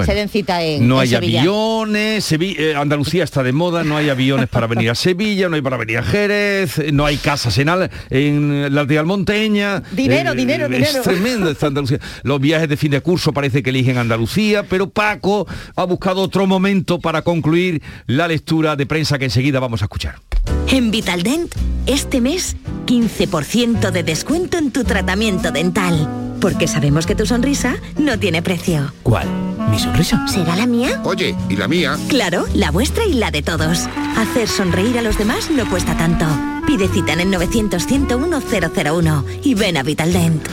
se 0.06 0.14
den 0.16 0.28
cita 0.28 0.64
en 0.64 0.88
No 0.88 0.96
en 0.96 1.02
hay 1.02 1.08
Sevilla. 1.10 1.42
aviones, 1.42 2.32
Sevi- 2.32 2.56
eh, 2.58 2.74
Andalucía 2.76 3.24
está 3.24 3.44
de 3.44 3.52
moda, 3.54 3.84
no 3.84 3.96
hay 3.96 4.10
aviones 4.10 4.50
para 4.50 4.66
venir 4.66 4.90
a 4.90 4.96
Sevilla, 4.96 5.48
no 5.48 5.56
hay 5.56 5.62
para 5.62 5.78
venir 5.78 6.00
a 6.00 6.04
Jerez, 6.04 6.80
eh, 6.80 6.92
no 6.92 7.06
hay 7.06 7.18
casas 7.18 7.60
en, 7.60 7.70
Al- 7.70 7.92
en 8.10 8.74
la 8.74 8.86
de 8.86 8.98
Almonteña. 8.98 9.84
Dinero, 9.92 10.34
dinero, 10.34 10.66
es 10.66 10.72
dinero. 10.72 11.02
tremendo 11.04 11.52
esta 11.52 11.68
Andalucía. 11.68 12.00
Los 12.24 12.42
viajes 12.42 12.68
de 12.68 12.76
fin 12.76 12.90
de 12.90 13.02
curso 13.02 13.34
parece 13.34 13.62
que 13.62 13.70
eligen 13.70 14.00
Andalucía, 14.00 14.64
pero 14.64 14.90
Paco 14.90 15.46
ha 15.76 15.84
buscado 15.84 16.22
otro 16.24 16.48
momento 16.48 17.00
para 17.00 17.22
concluir 17.22 17.84
la 18.08 18.28
lectura 18.28 18.76
de 18.76 18.86
prensa 18.86 19.18
que 19.18 19.26
enseguida 19.26 19.60
vamos 19.60 19.82
a 19.82 19.86
escuchar. 19.86 20.20
En 20.68 20.92
Vitaldent, 20.92 21.54
este 21.86 22.22
mes, 22.22 22.56
15% 22.86 23.92
de 23.92 24.04
descuento 24.04 24.58
en 24.58 24.72
tu 24.72 24.84
tratamiento 24.84 25.52
dental. 25.52 26.08
Porque 26.40 26.68
sabemos 26.68 27.06
que 27.06 27.16
tu 27.16 27.26
sonrisa 27.26 27.76
no 27.98 28.18
tiene 28.18 28.42
precio. 28.42 28.94
¿Cuál? 29.04 29.28
¿Mi 29.70 29.78
sonrisa? 29.78 30.26
¿Será 30.28 30.56
la 30.56 30.66
mía? 30.66 31.02
Oye, 31.04 31.36
¿y 31.50 31.56
la 31.58 31.68
mía? 31.68 31.98
Claro, 32.08 32.46
la 32.54 32.72
vuestra 32.72 33.04
y 33.06 33.14
la 33.14 33.30
de 33.30 33.42
todos. 33.42 33.88
Hacer 34.18 34.48
sonreír 34.48 34.98
a 34.98 35.02
los 35.02 35.18
demás 35.18 35.50
no 35.52 35.70
cuesta 35.70 35.98
tanto. 35.98 36.26
Pide 36.66 36.88
cita 36.88 37.14
en 37.14 37.20
el 37.22 37.32
900 37.32 37.86
101 37.86 38.42
001 38.86 39.26
y 39.44 39.54
ven 39.56 39.76
a 39.78 39.84
Vitaldent. 39.84 40.48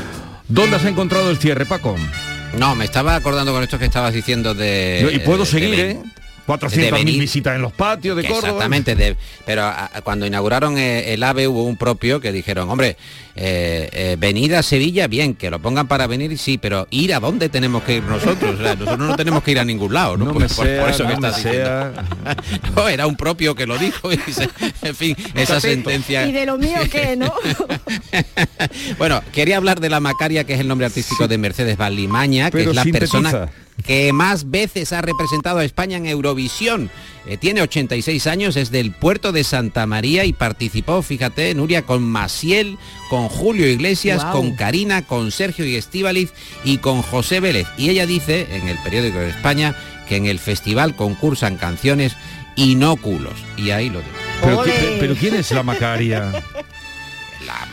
¿Dónde 0.48 0.76
has 0.76 0.84
encontrado 0.84 1.30
el 1.30 1.38
cierre, 1.38 1.66
Paco? 1.66 1.94
No, 2.58 2.74
me 2.74 2.84
estaba 2.84 3.14
acordando 3.14 3.52
con 3.52 3.62
esto 3.62 3.78
que 3.78 3.84
estabas 3.84 4.12
diciendo 4.14 4.54
de... 4.54 5.08
y 5.14 5.18
puedo 5.20 5.40
de- 5.40 5.46
seguir, 5.46 5.70
de- 5.76 5.90
¿eh? 5.92 6.02
400.000 6.46 6.90
venir- 6.92 7.18
visitas 7.20 7.56
en 7.56 7.62
los 7.62 7.72
patios 7.72 8.16
de 8.16 8.22
Que 8.22 8.28
Córdoba. 8.28 8.48
Exactamente, 8.48 8.94
de- 8.94 9.16
pero 9.44 9.62
a- 9.64 9.90
cuando 10.04 10.26
inauguraron 10.26 10.78
eh, 10.78 11.12
el 11.14 11.22
AVE 11.22 11.48
hubo 11.48 11.64
un 11.64 11.76
propio 11.76 12.20
que 12.20 12.32
dijeron, 12.32 12.70
hombre, 12.70 12.96
eh, 13.34 13.88
eh, 13.92 14.16
venir 14.18 14.54
a 14.56 14.62
Sevilla, 14.62 15.08
bien, 15.08 15.34
que 15.34 15.50
lo 15.50 15.58
pongan 15.58 15.88
para 15.88 16.06
venir, 16.06 16.38
sí, 16.38 16.56
pero 16.58 16.86
ir 16.90 17.12
a 17.14 17.20
dónde 17.20 17.48
tenemos 17.48 17.82
que 17.82 17.96
ir 17.96 18.02
nosotros, 18.04 18.58
o 18.58 18.62
sea, 18.62 18.74
nosotros 18.76 18.98
no 19.08 19.16
tenemos 19.16 19.42
que 19.42 19.50
ir 19.50 19.58
a 19.58 19.64
ningún 19.64 19.92
lado, 19.92 20.16
¿no? 20.16 20.24
No 20.26 20.32
por, 20.32 20.42
me 20.42 20.48
por- 20.48 20.56
por 20.56 20.66
sea, 20.66 20.88
eso 20.90 21.06
que 21.06 21.14
no 21.14 21.20
me 21.20 21.28
estás 21.28 21.36
diciendo. 21.44 21.92
No, 22.76 22.88
era 22.88 23.06
un 23.06 23.16
propio 23.16 23.54
que 23.54 23.66
lo 23.66 23.76
dijo, 23.78 24.12
y 24.12 24.16
se- 24.32 24.48
en 24.82 24.94
fin, 24.94 25.16
esa 25.34 25.60
sentencia. 25.60 26.26
¿Y 26.26 26.32
de 26.32 26.46
lo 26.46 26.56
mío 26.58 26.78
qué, 26.90 27.16
no? 27.18 27.32
Bueno, 28.98 29.22
quería 29.32 29.56
hablar 29.56 29.80
de 29.80 29.90
la 29.90 30.00
Macaria, 30.00 30.44
que 30.44 30.54
es 30.54 30.60
el 30.60 30.68
nombre 30.68 30.86
artístico 30.86 31.28
de 31.28 31.38
Mercedes 31.38 31.76
Valimaña, 31.76 32.50
que 32.50 32.58
Pero 32.58 32.70
es 32.70 32.76
la 32.76 32.82
sintetiza. 32.82 33.18
persona 33.20 33.48
que 33.84 34.12
más 34.12 34.50
veces 34.50 34.92
ha 34.92 35.02
representado 35.02 35.58
a 35.58 35.64
España 35.64 35.96
en 35.96 36.06
Eurovisión. 36.06 36.90
Eh, 37.26 37.36
tiene 37.36 37.62
86 37.62 38.26
años, 38.26 38.56
es 38.56 38.70
del 38.70 38.92
puerto 38.92 39.32
de 39.32 39.44
Santa 39.44 39.86
María 39.86 40.24
y 40.24 40.32
participó, 40.32 41.02
fíjate, 41.02 41.54
Nuria, 41.54 41.82
con 41.82 42.02
Maciel, 42.02 42.78
con 43.10 43.28
Julio 43.28 43.68
Iglesias, 43.68 44.24
con 44.24 44.54
Karina, 44.54 45.02
con 45.02 45.30
Sergio 45.30 45.66
y 45.66 45.76
Estíbaliz 45.76 46.32
y 46.64 46.78
con 46.78 47.02
José 47.02 47.40
Vélez. 47.40 47.66
Y 47.76 47.90
ella 47.90 48.06
dice 48.06 48.46
en 48.50 48.68
el 48.68 48.78
periódico 48.78 49.18
de 49.18 49.30
España 49.30 49.76
que 50.08 50.16
en 50.16 50.26
el 50.26 50.38
festival 50.38 50.94
concursan 50.94 51.56
canciones 51.56 52.16
y 52.54 52.74
no 52.74 52.96
culos. 52.96 53.34
Y 53.56 53.70
ahí 53.70 53.90
lo 53.90 54.00
digo. 54.00 54.12
Pero 55.00 55.14
¿quién 55.14 55.34
es 55.34 55.50
la 55.50 55.62
Macaria? 55.62 56.32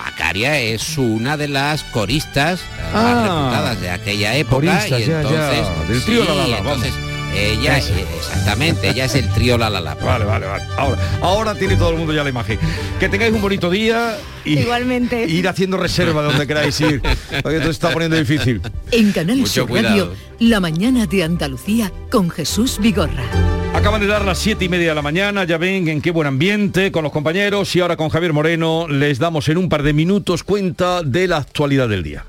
Macaria 0.04 0.60
es 0.60 0.98
una 0.98 1.38
de 1.38 1.48
las 1.48 1.84
coristas 1.86 2.62
Ah. 2.94 3.02
más 3.02 3.24
reputadas 3.24 3.82
de 3.82 3.90
aquella 3.90 4.36
época 4.36 4.56
Coristas, 4.56 5.00
y 5.00 5.06
ya, 5.06 5.08
ya, 5.08 5.22
entonces 5.22 5.88
del 5.90 6.04
trío 6.04 6.22
sí, 6.24 6.28
La 6.28 6.36
La 6.36 6.48
La, 6.48 6.58
entonces 6.60 6.94
ella 7.36 7.78
Eso. 7.80 7.94
eh, 7.96 8.06
exactamente, 8.18 8.90
ella 8.90 9.06
es 9.06 9.16
el 9.16 9.28
trío 9.30 9.58
La 9.58 9.70
La 9.70 9.82
La. 9.82 9.96
Vale, 9.96 10.26
vale, 10.26 10.46
vale. 10.46 10.64
Ahora, 10.78 11.02
ahora 11.22 11.56
tiene 11.56 11.76
todo 11.78 11.90
el 11.92 11.98
mundo 11.98 12.14
ya 12.14 12.24
la 12.24 12.30
imagen. 12.30 12.60
Que 13.00 13.10
tengáis 13.10 13.34
un 13.34 13.42
bonito 13.42 13.72
día 13.72 14.18
y 14.46 14.60
Igualmente. 14.60 15.26
ir 15.26 15.48
haciendo 15.48 15.78
reserva 15.78 16.22
de 16.22 16.28
donde 16.28 16.46
queráis 16.46 16.80
ir. 16.82 17.02
Porque 17.42 17.58
esto 17.58 17.70
se 17.70 17.72
está 17.72 17.92
poniendo 17.92 18.18
difícil. 18.18 18.62
En 18.92 19.12
Canal 19.14 19.38
Mucho 19.38 19.52
Sur 19.62 19.68
cuidado. 19.70 19.90
Radio, 20.12 20.16
La 20.40 20.60
mañana 20.60 21.08
de 21.08 21.24
Andalucía 21.24 21.92
con 22.12 22.30
Jesús 22.30 22.78
Vigorra. 22.80 23.24
Acaban 23.84 24.00
de 24.00 24.08
dar 24.08 24.24
las 24.24 24.40
siete 24.40 24.64
y 24.64 24.70
media 24.70 24.88
de 24.88 24.96
la 24.96 25.02
mañana, 25.02 25.44
ya 25.44 25.58
ven 25.58 25.90
en 25.90 26.02
qué 26.02 26.12
buen 26.12 26.26
ambiente 26.26 26.90
con 26.90 27.04
los 27.04 27.12
compañeros 27.12 27.76
y 27.76 27.82
ahora 27.82 27.98
con 27.98 28.08
Javier 28.08 28.32
Moreno 28.32 28.88
les 28.88 29.20
damos 29.20 29.50
en 29.50 29.58
un 29.58 29.68
par 29.68 29.84
de 29.84 29.92
minutos 29.92 30.46
cuenta 30.46 31.04
de 31.04 31.28
la 31.28 31.36
actualidad 31.36 31.90
del 31.90 32.02
día. 32.02 32.24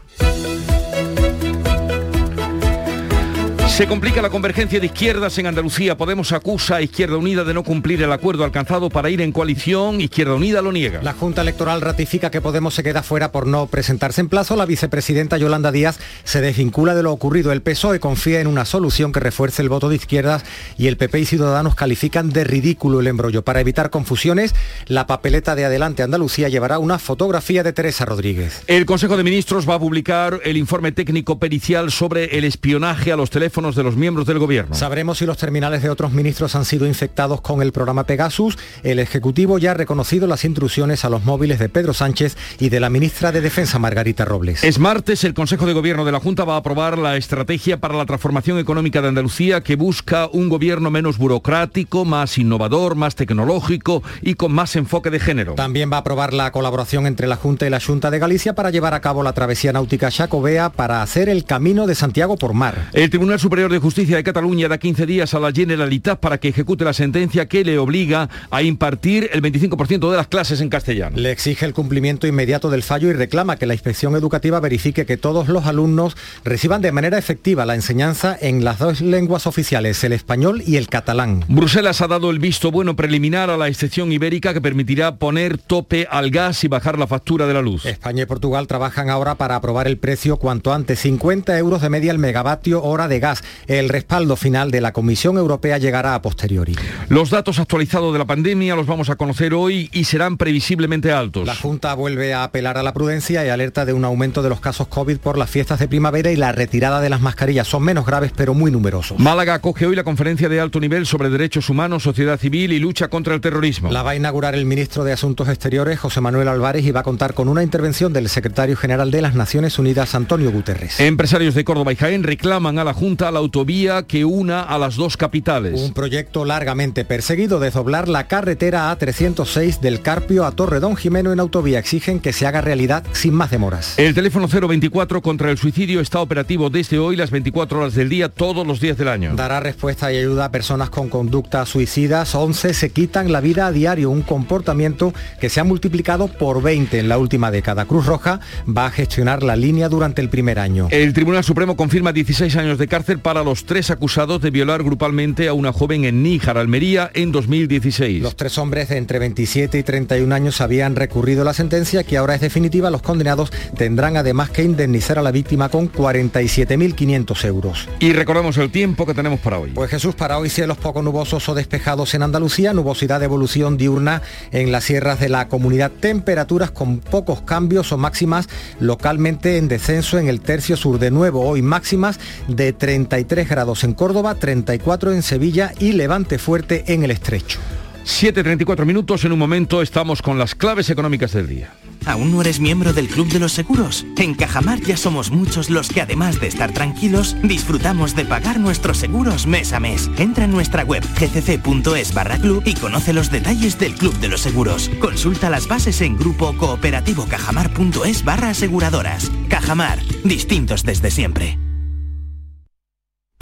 Se 3.69 3.89
complica 3.89 4.23
la 4.23 4.31
convergencia 4.31 4.79
de 4.79 4.87
izquierdas 4.87 5.37
en 5.39 5.47
Andalucía. 5.47 5.97
Podemos 5.97 6.31
acusa 6.33 6.77
a 6.77 6.83
Izquierda 6.83 7.17
Unida 7.17 7.43
de 7.43 7.55
no 7.55 7.65
cumplir 7.65 8.01
el 8.03 8.13
acuerdo 8.13 8.45
alcanzado 8.45 8.89
para 8.89 9.11
ir 9.11 9.21
en 9.21 9.33
coalición. 9.33 10.01
Izquierda 10.01 10.35
Unida 10.35 10.63
lo 10.63 10.71
niega. 10.71 11.03
La 11.03 11.13
Junta 11.13 11.43
Electoral 11.43 11.81
ratifica 11.81 12.31
que 12.31 12.41
Podemos 12.41 12.75
se 12.75 12.85
queda 12.85 13.03
fuera 13.03 13.33
por 13.33 13.49
no 13.49 13.67
presentarse 13.67 14.21
en 14.21 14.29
plazo. 14.29 14.55
La 14.55 14.67
vicepresidenta 14.67 15.39
Yolanda 15.39 15.73
Díaz 15.73 15.99
se 16.23 16.41
desvincula 16.41 16.95
de 16.95 17.03
lo 17.03 17.11
ocurrido. 17.11 17.51
El 17.51 17.63
PSOE 17.63 17.99
confía 17.99 18.41
en 18.41 18.47
una 18.47 18.65
solución 18.65 19.11
que 19.11 19.19
refuerce 19.19 19.63
el 19.63 19.71
voto 19.71 19.89
de 19.89 19.97
izquierdas 19.97 20.45
y 20.79 20.87
el 20.87 20.97
PP 20.97 21.21
y 21.21 21.25
Ciudadanos 21.25 21.75
califican 21.75 22.31
de 22.31 22.45
ridículo 22.45 23.01
el 23.01 23.09
embrollo. 23.09 23.43
Para 23.43 23.61
evitar 23.61 23.91
confusiones, 23.91 24.55
la 24.87 25.09
papeleta 25.09 25.57
de 25.57 25.65
Adelante 25.65 26.05
Andalucía 26.05 26.49
llevará 26.49 26.79
una 26.79 27.01
fotografía 27.01 27.65
de 27.65 27.73
Teresa 27.73 28.05
Rodríguez. 28.05 28.63
El 28.69 28.87
Consejo 28.87 29.17
de 29.17 29.25
Ministros 29.25 29.69
va 29.69 29.75
a 29.75 29.81
publicar 29.81 30.41
el 30.45 30.57
informe 30.57 30.93
técnico 30.93 31.41
pericial 31.41 31.91
sobre 31.91 32.39
el 32.39 32.45
espionaje 32.45 33.11
a 33.11 33.17
los 33.17 33.31
teléfonos 33.31 33.54
de 33.55 33.85
los 33.85 33.95
miembros 33.95 34.27
del 34.27 34.41
gobierno. 34.41 34.75
Sabremos 34.75 35.19
si 35.19 35.27
los 35.27 35.39
terminales 35.39 35.81
de 35.81 35.89
otros 35.89 36.11
ministros 36.11 36.57
han 36.57 36.65
sido 36.65 36.89
infectados 36.89 37.41
con 37.41 37.63
el 37.63 37.71
programa 37.71 38.03
Pegasus. 38.03 38.59
El 38.83 38.99
Ejecutivo 38.99 39.59
ya 39.59 39.71
ha 39.71 39.75
reconocido 39.75 40.27
las 40.27 40.45
intrusiones 40.45 41.05
a 41.05 41.09
los 41.09 41.23
móviles 41.23 41.61
de 41.61 41.69
Pedro 41.69 41.95
Sánchez 41.95 42.37
y 42.59 42.69
de 42.69 42.81
la 42.81 42.91
ministra 42.91 43.31
de 43.31 43.41
Defensa 43.41 43.79
Margarita 43.79 44.25
Robles. 44.25 44.65
Es 44.65 44.81
martes, 44.81 45.23
el 45.23 45.35
Consejo 45.35 45.67
de 45.67 45.73
Gobierno 45.73 46.05
de 46.05 46.11
la 46.11 46.19
Junta 46.19 46.43
va 46.43 46.55
a 46.55 46.59
aprobar 46.59 46.99
la 46.99 47.17
estrategia 47.17 47.79
para 47.79 47.95
la 47.95 48.07
transformación 48.07 48.59
económica 48.59 49.01
de 49.01 49.09
Andalucía 49.09 49.61
que 49.61 49.77
busca 49.77 50.27
un 50.33 50.49
gobierno 50.49 50.91
menos 50.91 51.17
burocrático, 51.17 52.05
más 52.05 52.37
innovador, 52.39 52.97
más 52.97 53.15
tecnológico 53.15 54.03
y 54.21 54.35
con 54.35 54.53
más 54.53 54.75
enfoque 54.75 55.11
de 55.11 55.21
género. 55.21 55.55
También 55.55 55.93
va 55.93 55.99
a 55.99 56.01
aprobar 56.01 56.35
la 56.35 56.51
colaboración 56.51 57.07
entre 57.07 57.29
la 57.29 57.37
Junta 57.37 57.69
y 57.69 57.71
la 57.71 57.81
Junta 57.81 58.11
de 58.11 58.19
Galicia 58.19 58.57
para 58.57 58.71
llevar 58.71 58.95
a 58.95 59.01
cabo 59.01 59.23
la 59.23 59.33
travesía 59.33 59.73
náutica 59.73 60.11
Xacobea 60.11 60.71
para 60.71 61.03
hacer 61.03 61.29
el 61.29 61.45
camino 61.45 61.87
de 61.87 61.95
Santiago 61.95 62.37
por 62.37 62.53
mar. 62.53 62.89
El 62.93 63.11
Tribunal 63.11 63.39
Superior 63.45 63.71
de 63.71 63.79
Justicia 63.79 64.17
de 64.17 64.25
Cataluña 64.25 64.69
da 64.69 64.79
15 64.79 65.05
días 65.05 65.35
a 65.35 65.39
la 65.39 65.53
Generalitat 65.53 66.19
para 66.19 66.39
que 66.39 66.49
ejecute 66.49 66.83
la 66.83 66.95
sentencia 66.95 67.47
que 67.47 67.63
le 67.63 67.77
obliga 67.77 68.31
a 68.51 68.63
impartir 68.63 69.29
el 69.35 69.43
25% 69.43 70.11
de 70.11 70.17
las 70.17 70.29
clases 70.29 70.63
en 70.63 70.71
castellano. 70.71 71.19
Le 71.19 71.31
exige 71.31 71.67
el 71.67 71.75
cumplimiento 71.75 72.27
inmediato 72.27 72.71
del 72.71 72.83
fallo 72.83 73.11
y 73.11 73.13
reclama 73.13 73.57
que 73.57 73.67
la 73.67 73.75
inspección 73.75 74.17
educativa 74.17 74.61
verifique 74.61 75.05
que 75.05 75.19
todos 75.19 75.49
los 75.49 75.67
alumnos 75.67 76.17
reciban 76.43 76.81
de 76.81 76.91
manera 76.91 77.19
efectiva 77.19 77.67
la 77.67 77.75
enseñanza 77.75 78.35
en 78.41 78.65
las 78.65 78.79
dos 78.79 79.03
lenguas 79.03 79.47
oficiales, 79.47 80.03
el 80.05 80.15
español 80.15 80.63
y 80.67 80.77
el 80.77 80.89
catalán. 80.89 81.45
Bruselas 81.47 82.01
ha 82.01 82.09
dado 82.09 82.31
el 82.31 82.39
visto 82.39 82.71
bueno 82.71 82.97
preliminar 82.97 83.51
a 83.51 83.59
la 83.59 83.69
excepción 83.69 84.11
ibérica 84.11 84.55
que 84.55 84.63
permitirá 84.63 85.17
poner 85.17 85.59
tope 85.59 86.07
al 86.11 86.31
gas 86.31 86.65
y 86.65 86.69
bajar 86.69 86.99
la 86.99 87.07
factura 87.07 87.47
de 87.47 87.53
la 87.53 87.61
luz. 87.61 87.85
España 87.85 88.23
y 88.23 88.27
Portugal 88.27 88.67
trabajan 88.67 89.11
ahora 89.11 89.35
para 89.35 89.57
aprobar 89.57 89.87
el 89.87 89.99
precio 89.99 90.39
cuanto 90.39 90.73
antes, 90.73 91.01
50 91.01 91.59
euros 91.59 91.83
de 91.83 91.91
media 91.91 92.11
el 92.11 92.19
megavatio 92.19 92.83
hora 92.83 93.07
de 93.07 93.21
gas. 93.21 93.34
El 93.67 93.89
respaldo 93.89 94.37
final 94.37 94.71
de 94.71 94.81
la 94.81 94.93
Comisión 94.93 95.37
Europea 95.37 95.79
llegará 95.79 96.15
a 96.15 96.23
posteriori. 96.23 96.77
Los 97.09 97.31
datos 97.31 97.59
actualizados 97.59 98.13
de 98.13 98.19
la 98.19 98.25
pandemia 98.25 98.77
los 98.77 98.87
vamos 98.87 99.11
a 99.11 99.17
conocer 99.17 99.55
hoy 99.55 99.91
y 99.93 100.05
serán 100.05 100.37
previsiblemente 100.37 101.13
altos. 101.13 101.47
La 101.47 101.55
Junta 101.55 101.95
vuelve 101.95 102.35
a 102.35 102.45
apelar 102.45 102.79
a 102.79 102.83
la 102.83 102.93
prudencia 102.93 103.45
y 103.45 103.49
alerta 103.49 103.85
de 103.85 103.93
un 103.93 104.05
aumento 104.05 104.43
de 104.43 104.49
los 104.49 104.61
casos 104.61 104.89
COVID 104.89 105.19
por 105.19 105.39
las 105.39 105.51
fiestas 105.51 105.79
de 105.79 105.89
primavera 105.89 106.31
y 106.31 106.37
la 106.37 106.53
retirada 106.53 107.01
de 107.01 107.11
las 107.11 107.21
mascarillas. 107.21 107.69
Son 107.69 107.83
menos 107.83 108.07
graves 108.07 108.33
pero 108.35 108.55
muy 108.55 108.71
numerosos. 108.71 109.19
Málaga 109.19 109.55
acoge 109.55 109.87
hoy 109.87 109.97
la 109.97 110.05
conferencia 110.05 110.49
de 110.49 110.61
alto 110.61 110.81
nivel 110.81 111.07
sobre 111.07 111.31
derechos 111.31 111.69
humanos, 111.71 112.03
sociedad 112.03 112.39
civil 112.39 112.73
y 112.73 112.79
lucha 112.79 113.09
contra 113.09 113.35
el 113.35 113.41
terrorismo. 113.41 113.91
La 113.91 114.03
va 114.03 114.11
a 114.11 114.17
inaugurar 114.17 114.55
el 114.55 114.67
ministro 114.67 115.05
de 115.05 115.13
Asuntos 115.13 115.49
Exteriores, 115.49 115.99
José 115.99 116.21
Manuel 116.21 116.49
Álvarez, 116.49 116.85
y 116.85 116.91
va 116.91 117.01
a 117.01 117.05
contar 117.05 117.35
con 117.35 117.49
una 117.49 117.63
intervención 117.63 118.13
del 118.13 118.29
secretario 118.29 118.77
general 118.77 119.11
de 119.11 119.23
las 119.23 119.35
Naciones 119.35 119.79
Unidas, 119.79 120.15
Antonio 120.15 120.51
Guterres. 120.51 121.01
Empresarios 121.01 121.55
de 121.55 121.65
Córdoba 121.65 121.93
y 121.93 121.97
Jaén 121.97 122.23
reclaman 122.23 122.79
a 122.79 122.85
la 122.85 122.95
Junta 122.95 123.24
la 123.31 123.39
autovía 123.39 124.05
que 124.05 124.25
una 124.25 124.63
a 124.63 124.79
las 124.79 124.97
dos 124.97 125.17
capitales. 125.17 125.81
Un 125.81 125.93
proyecto 125.93 126.45
largamente 126.45 127.05
perseguido 127.05 127.61
de 127.61 127.71
doblar 127.71 128.09
la 128.09 128.27
carretera 128.27 128.97
A306 128.97 129.81
del 129.81 130.01
Carpio 130.01 130.45
a 130.45 130.53
Torredón 130.53 130.97
Jimeno 130.97 131.33
en 131.33 131.41
autovía. 131.41 131.79
Exigen 131.79 132.21
que 132.21 132.33
se 132.33 132.47
haga 132.47 132.61
realidad 132.61 133.05
sin 133.13 133.35
más 133.35 133.51
demoras. 133.51 133.99
El 133.99 134.15
teléfono 134.15 134.49
024 134.49 135.23
contra 135.23 135.51
el 135.51 135.59
suicidio 135.59 136.01
está 136.01 136.21
operativo 136.21 136.71
desde 136.71 136.99
hoy 136.99 137.17
las 137.17 137.31
24 137.31 137.81
horas 137.81 137.95
del 137.95 138.09
día, 138.09 138.29
todos 138.29 138.67
los 138.67 138.81
días 138.81 138.97
del 138.97 139.09
año. 139.09 139.35
Dará 139.35 139.61
respuesta 139.61 140.13
y 140.13 140.19
ayuda 140.19 140.47
a 140.47 140.51
personas 140.51 140.91
con 140.91 141.09
conductas 141.09 141.69
suicidas. 141.69 142.35
11 142.35 142.75
se 142.75 142.91
quitan 142.91 143.33
la 143.33 143.41
vida 143.41 143.67
a 143.67 143.73
diario, 143.73 144.11
un 144.11 144.23
comportamiento 144.23 145.13
que 145.41 145.49
se 145.49 145.61
ha 145.61 145.65
multiplicado 145.65 146.29
por 146.29 146.63
20 146.63 146.99
en 146.99 147.09
la 147.09 147.19
última 147.19 147.51
década. 147.51 147.85
Cruz 147.85 148.07
Roja 148.07 148.41
va 148.67 148.87
a 148.87 148.91
gestionar 148.91 149.43
la 149.43 149.57
línea 149.57 149.89
durante 149.89 150.21
el 150.21 150.29
primer 150.29 150.59
año. 150.59 150.89
El 150.91 151.13
Tribunal 151.13 151.45
Supremo 151.45 151.77
confirma 151.77 152.13
16 152.13 152.57
años 152.57 152.79
de 152.79 152.89
cárcel 152.89 153.14
para 153.19 153.43
los 153.43 153.65
tres 153.65 153.91
acusados 153.91 154.41
de 154.41 154.51
violar 154.51 154.83
grupalmente 154.83 155.49
a 155.49 155.53
una 155.53 155.73
joven 155.73 156.05
en 156.05 156.23
Níjar, 156.23 156.59
Almería, 156.59 157.11
en 157.15 157.33
2016. 157.33 158.23
Los 158.23 158.37
tres 158.37 158.59
hombres 158.59 158.89
de 158.89 158.97
entre 158.97 159.19
27 159.19 159.79
y 159.79 159.83
31 159.83 160.35
años 160.35 160.61
habían 160.61 160.97
recurrido 160.97 161.45
la 161.45 161.55
sentencia 161.55 162.05
que 162.05 162.17
ahora 162.17 162.35
es 162.35 162.41
definitiva. 162.41 162.91
Los 162.91 163.03
condenados 163.03 163.53
tendrán 163.77 164.17
además 164.17 164.51
que 164.51 164.63
indemnizar 164.63 165.19
a 165.19 165.23
la 165.23 165.33
víctima 165.33 165.69
con 165.69 165.91
47.500 165.91 167.45
euros. 167.45 167.89
Y 168.01 168.13
recordamos 168.13 168.57
el 168.59 168.71
tiempo 168.71 169.07
que 169.07 169.15
tenemos 169.15 169.41
para 169.41 169.59
hoy. 169.59 169.71
Pues 169.71 169.91
Jesús, 169.91 170.15
para 170.15 170.39
hoy 170.39 170.49
cielos 170.49 170.79
poco 170.79 171.03
nubosos 171.03 171.49
o 171.49 171.55
despejados 171.55 172.15
en 172.15 172.23
Andalucía, 172.23 172.73
nubosidad 172.73 173.21
de 173.21 173.27
evolución 173.27 173.77
diurna 173.77 174.23
en 174.53 174.73
las 174.73 174.85
sierras 174.85 175.21
de 175.21 175.29
la 175.29 175.49
comunidad, 175.49 175.91
temperaturas 175.91 176.71
con 176.71 176.99
pocos 176.99 177.43
cambios 177.43 177.93
o 177.93 177.99
máximas 177.99 178.49
localmente 178.81 179.59
en 179.59 179.69
descenso 179.69 180.19
en 180.19 180.29
el 180.29 180.41
tercio 180.41 180.77
sur. 180.77 180.99
De 180.99 181.11
nuevo, 181.11 181.47
hoy 181.47 181.63
máximas 181.63 182.19
de 182.49 182.73
33 183.05 183.49
grados 183.49 183.85
en 183.85 183.93
Córdoba, 183.93 184.35
34 184.35 185.13
en 185.13 185.23
Sevilla 185.23 185.73
y 185.79 185.93
levante 185.93 186.39
fuerte 186.39 186.85
en 186.93 187.05
el 187.05 187.11
estrecho. 187.11 187.59
7.34 188.05 188.85
minutos, 188.85 189.25
en 189.25 189.33
un 189.33 189.39
momento 189.39 189.81
estamos 189.81 190.21
con 190.21 190.39
las 190.39 190.55
claves 190.55 190.91
económicas 190.91 191.33
del 191.33 191.49
día. 191.49 191.73
¿Aún 192.05 192.33
no 192.33 192.43
eres 192.43 192.61
miembro 192.61 192.93
del 192.93 193.09
Club 193.09 193.29
de 193.29 193.39
los 193.39 193.53
Seguros? 193.53 194.05
En 194.19 194.35
Cajamar 194.35 194.81
ya 194.81 194.99
somos 194.99 195.31
muchos 195.31 195.71
los 195.71 195.89
que 195.89 196.03
además 196.03 196.39
de 196.39 196.49
estar 196.49 196.73
tranquilos, 196.73 197.35
disfrutamos 197.43 198.15
de 198.15 198.27
pagar 198.27 198.61
nuestros 198.61 198.99
seguros 198.99 199.47
mes 199.47 199.73
a 199.73 199.81
mes. 199.81 200.11
Entra 200.19 200.45
en 200.45 200.51
nuestra 200.51 200.83
web 200.85 201.03
gcc.es 201.19 202.13
barra 202.13 202.39
club 202.39 202.63
y 202.67 202.75
conoce 202.75 203.15
los 203.15 203.31
detalles 203.31 203.79
del 203.79 203.95
Club 203.95 204.19
de 204.19 204.29
los 204.29 204.43
Seguros. 204.43 204.91
Consulta 205.01 205.49
las 205.49 205.67
bases 205.67 206.03
en 206.03 206.19
grupo 206.19 206.55
cooperativo 206.59 207.25
cajamar.es 207.27 208.23
barra 208.23 208.51
aseguradoras. 208.51 209.31
Cajamar, 209.49 210.01
distintos 210.25 210.85
desde 210.85 211.11
siempre. 211.11 211.59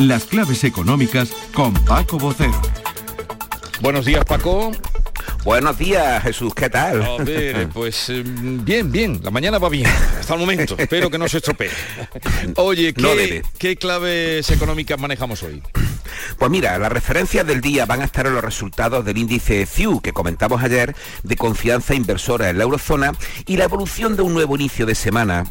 Las 0.03 0.25
claves 0.25 0.65
económicas 0.65 1.31
con 1.55 1.73
Paco 1.75 2.19
Bocero. 2.19 2.61
Buenos 3.81 4.05
días, 4.05 4.25
Paco. 4.25 4.73
Buenos 5.45 5.79
días, 5.79 6.21
Jesús, 6.25 6.53
¿qué 6.57 6.69
tal? 6.69 7.03
A 7.03 7.23
ver, 7.23 7.69
pues 7.69 8.09
eh, 8.09 8.25
bien, 8.25 8.91
bien, 8.91 9.21
la 9.23 9.31
mañana 9.31 9.59
va 9.59 9.69
bien, 9.69 9.87
hasta 10.19 10.35
el 10.35 10.41
momento, 10.41 10.75
espero 10.77 11.09
que 11.09 11.19
no 11.19 11.29
se 11.29 11.37
estropee. 11.37 11.71
Oye, 12.57 12.93
¿qué, 12.95 13.01
No. 13.01 13.49
¿qué 13.59 13.77
claves 13.77 14.51
económicas 14.51 14.99
manejamos 14.99 15.41
hoy? 15.45 15.63
Pues 16.37 16.51
mira, 16.51 16.77
las 16.79 16.91
referencias 16.91 17.47
del 17.47 17.61
día 17.61 17.87
van 17.87 18.03
a 18.03 18.05
estar 18.05 18.27
en 18.27 18.35
los 18.35 18.43
resultados 18.43 19.05
del 19.05 19.19
índice 19.19 19.67
CIU 19.67 20.01
que 20.01 20.13
comentamos 20.13 20.65
ayer 20.65 20.97
de 21.23 21.37
confianza 21.37 21.95
inversora 21.95 22.51
en 22.51 22.59
la 22.59 22.65
eurozona 22.65 23.13
y 23.47 23.57
la 23.57 23.65
evolución 23.65 24.17
de 24.17 24.23
un 24.23 24.35
nuevo 24.35 24.57
inicio 24.57 24.85
de 24.85 24.97
semana 24.97 25.45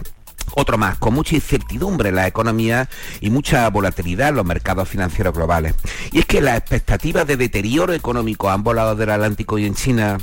otro 0.53 0.77
más, 0.77 0.97
con 0.97 1.13
mucha 1.13 1.35
incertidumbre 1.35 2.09
en 2.09 2.15
la 2.15 2.27
economía 2.27 2.89
y 3.19 3.29
mucha 3.29 3.69
volatilidad 3.69 4.29
en 4.29 4.35
los 4.35 4.45
mercados 4.45 4.89
financieros 4.89 5.33
globales. 5.33 5.75
Y 6.11 6.19
es 6.19 6.25
que 6.25 6.41
las 6.41 6.57
expectativas 6.57 7.25
de 7.27 7.37
deterioro 7.37 7.93
económico 7.93 8.49
a 8.49 8.53
ambos 8.53 8.75
lados 8.75 8.97
del 8.97 9.09
Atlántico 9.09 9.57
y 9.57 9.65
en 9.65 9.75
China 9.75 10.17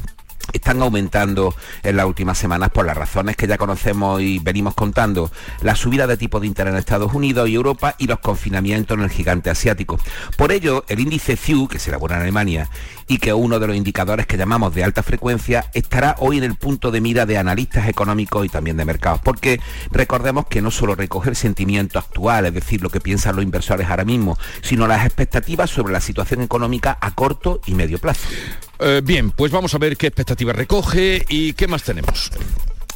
están 0.52 0.80
aumentando 0.82 1.54
en 1.82 1.96
las 1.96 2.06
últimas 2.06 2.38
semanas 2.38 2.70
por 2.70 2.86
las 2.86 2.96
razones 2.96 3.36
que 3.36 3.46
ya 3.46 3.58
conocemos 3.58 4.20
y 4.20 4.38
venimos 4.38 4.74
contando, 4.74 5.30
la 5.60 5.74
subida 5.74 6.06
de 6.06 6.16
tipo 6.16 6.40
de 6.40 6.46
interés 6.46 6.72
en 6.72 6.78
Estados 6.78 7.12
Unidos 7.12 7.48
y 7.48 7.54
Europa 7.54 7.94
y 7.98 8.06
los 8.06 8.18
confinamientos 8.20 8.96
en 8.96 9.04
el 9.04 9.10
gigante 9.10 9.50
asiático. 9.50 9.98
Por 10.36 10.52
ello, 10.52 10.84
el 10.88 11.00
índice 11.00 11.36
CIU, 11.36 11.68
que 11.68 11.78
se 11.78 11.90
elabora 11.90 12.16
en 12.16 12.22
Alemania 12.22 12.70
y 13.08 13.18
que 13.18 13.32
uno 13.32 13.58
de 13.58 13.66
los 13.66 13.76
indicadores 13.76 14.26
que 14.26 14.36
llamamos 14.36 14.74
de 14.74 14.84
alta 14.84 15.02
frecuencia, 15.02 15.70
estará 15.72 16.14
hoy 16.18 16.38
en 16.38 16.44
el 16.44 16.54
punto 16.54 16.90
de 16.90 17.00
mira 17.00 17.26
de 17.26 17.38
analistas 17.38 17.88
económicos 17.88 18.46
y 18.46 18.48
también 18.48 18.76
de 18.76 18.84
mercados, 18.84 19.20
porque 19.24 19.60
recordemos 19.90 20.46
que 20.46 20.62
no 20.62 20.70
solo 20.70 20.94
recoge 20.94 21.30
el 21.30 21.36
sentimiento 21.36 21.98
actual, 21.98 22.46
es 22.46 22.54
decir, 22.54 22.82
lo 22.82 22.90
que 22.90 23.00
piensan 23.00 23.36
los 23.36 23.44
inversores 23.44 23.88
ahora 23.88 24.04
mismo, 24.04 24.38
sino 24.62 24.86
las 24.86 25.04
expectativas 25.04 25.70
sobre 25.70 25.92
la 25.92 26.00
situación 26.00 26.42
económica 26.42 26.98
a 27.00 27.12
corto 27.12 27.60
y 27.66 27.74
medio 27.74 27.98
plazo. 27.98 28.28
Eh, 28.78 29.00
bien, 29.02 29.30
pues 29.30 29.50
vamos 29.50 29.74
a 29.74 29.78
ver 29.78 29.96
qué 29.96 30.06
expectativas 30.06 30.54
recoge 30.54 31.24
y 31.28 31.54
qué 31.54 31.66
más 31.66 31.82
tenemos. 31.82 32.30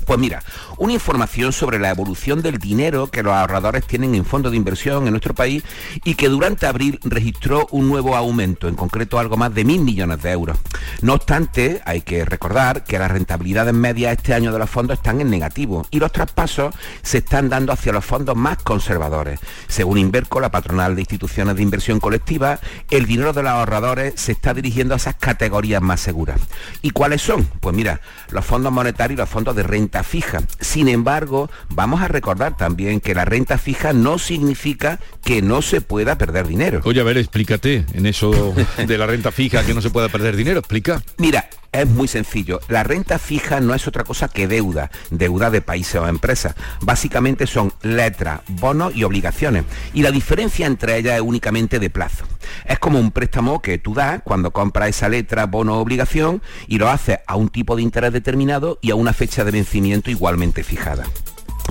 Pues 0.05 0.19
mira, 0.19 0.43
una 0.79 0.93
información 0.93 1.53
sobre 1.53 1.79
la 1.79 1.91
evolución 1.91 2.43
del 2.43 2.59
dinero 2.59 3.07
que 3.07 3.23
los 3.23 3.33
ahorradores 3.33 3.87
tienen 3.87 4.15
en 4.15 4.25
fondos 4.25 4.53
de 4.53 4.57
inversión 4.57 5.05
en 5.07 5.11
nuestro 5.13 5.35
país 5.35 5.63
y 6.05 6.15
que 6.15 6.29
durante 6.29 6.67
abril 6.67 6.99
registró 7.05 7.69
un 7.71 7.89
nuevo 7.89 8.17
aumento, 8.17 8.69
en 8.69 8.75
concreto 8.75 9.19
algo 9.19 9.37
más 9.37 9.55
de 9.55 9.65
mil 9.65 9.81
millones 9.81 10.23
de 10.23 10.31
euros. 10.33 10.59
No 11.03 11.15
obstante, 11.15 11.81
hay 11.85 12.03
que 12.03 12.25
recordar 12.25 12.85
que 12.85 12.99
las 12.99 13.11
rentabilidades 13.11 13.75
medias 13.75 14.13
este 14.13 14.35
año 14.35 14.53
de 14.53 14.59
los 14.59 14.71
fondos 14.71 14.99
están 14.99 15.21
en 15.21 15.31
negativo 15.31 15.87
y 15.91 15.99
los 15.99 16.13
traspasos 16.13 16.75
se 17.03 17.19
están 17.19 17.49
dando 17.49 17.73
hacia 17.73 17.93
los 17.93 18.05
fondos 18.05 18.37
más 18.37 18.59
conservadores. 18.63 19.39
Según 19.69 19.99
Inverco, 19.99 20.41
la 20.41 20.51
patronal 20.51 20.95
de 20.95 21.03
instituciones 21.03 21.57
de 21.57 21.63
inversión 21.63 22.01
colectiva, 22.01 22.59
el 22.91 23.07
dinero 23.07 23.33
de 23.33 23.43
los 23.43 23.53
ahorradores 23.53 24.15
se 24.17 24.33
está 24.33 24.53
dirigiendo 24.55 24.95
a 24.95 24.97
esas 24.97 25.15
categorías 25.15 25.83
más 25.83 26.01
seguras. 26.01 26.41
¿Y 26.83 26.91
cuáles 26.91 27.23
son? 27.23 27.45
Pues 27.61 27.75
mira, 27.75 28.01
los 28.31 28.45
fondos 28.45 28.73
monetarios 28.73 29.17
y 29.17 29.21
los 29.21 29.29
fondos 29.29 29.55
de 29.55 29.63
renta 29.63 29.92
fija. 30.03 30.41
Sin 30.61 30.89
embargo, 30.89 31.51
vamos 31.69 32.01
a 32.01 32.09
recordar 32.09 32.57
también 32.57 33.01
que 33.01 33.15
la 33.15 33.27
renta 33.27 33.59
fija 33.59 33.93
no 33.93 34.19
significa 34.19 34.99
que 35.23 35.43
no 35.43 35.61
se 35.61 35.83
pueda 35.83 36.17
perder 36.17 36.47
dinero. 36.47 36.81
Oye, 36.85 37.01
a 37.01 37.05
ver, 37.05 37.19
explícate 37.19 37.85
en 37.93 38.07
eso 38.07 38.55
de 38.87 38.99
la 38.99 39.07
renta 39.07 39.31
fija 39.31 39.65
que 39.65 39.75
no 39.75 39.83
se 39.83 39.91
pueda 39.91 40.09
perder 40.09 40.35
dinero, 40.37 40.61
explica. 40.61 41.03
Mira, 41.19 41.47
es 41.73 41.89
muy 41.89 42.07
sencillo. 42.07 42.61
La 42.69 42.85
renta 42.85 43.19
fija 43.19 43.61
no 43.61 43.75
es 43.75 43.89
otra 43.89 44.05
cosa 44.05 44.29
que 44.29 44.47
deuda, 44.47 44.91
deuda 45.11 45.51
de 45.51 45.63
países 45.63 45.97
o 45.97 46.07
empresas. 46.07 46.55
Básicamente 46.81 47.47
son 47.47 47.73
letras, 47.83 48.41
bonos 48.49 48.95
y 48.95 49.05
obligaciones. 49.05 49.65
Y 49.95 50.03
la 50.03 50.11
diferencia 50.11 50.67
entre 50.67 50.99
ellas 50.99 51.17
es 51.17 51.23
únicamente 51.23 51.79
de 51.79 51.91
plazo. 51.91 52.25
Es 52.67 52.79
como 52.79 52.99
un 52.99 53.11
préstamo 53.11 53.63
que 53.63 53.79
tú 53.79 53.95
das 53.95 54.21
cuando 54.23 54.53
compras 54.53 54.91
esa 54.91 55.09
letra, 55.09 55.47
bono 55.47 55.79
o 55.79 55.81
obligación 55.81 56.43
y 56.67 56.79
lo 56.79 56.91
haces 56.91 57.19
a 57.27 57.37
un 57.37 57.49
tipo 57.49 57.75
de 57.77 57.83
interés 57.83 58.13
determinado 58.13 58.79
y 58.83 58.91
a 58.91 58.95
una 58.95 59.13
fecha 59.13 59.45
de 59.45 59.53
vencimiento 59.53 60.11
igualmente 60.11 60.63
fijada. 60.63 61.05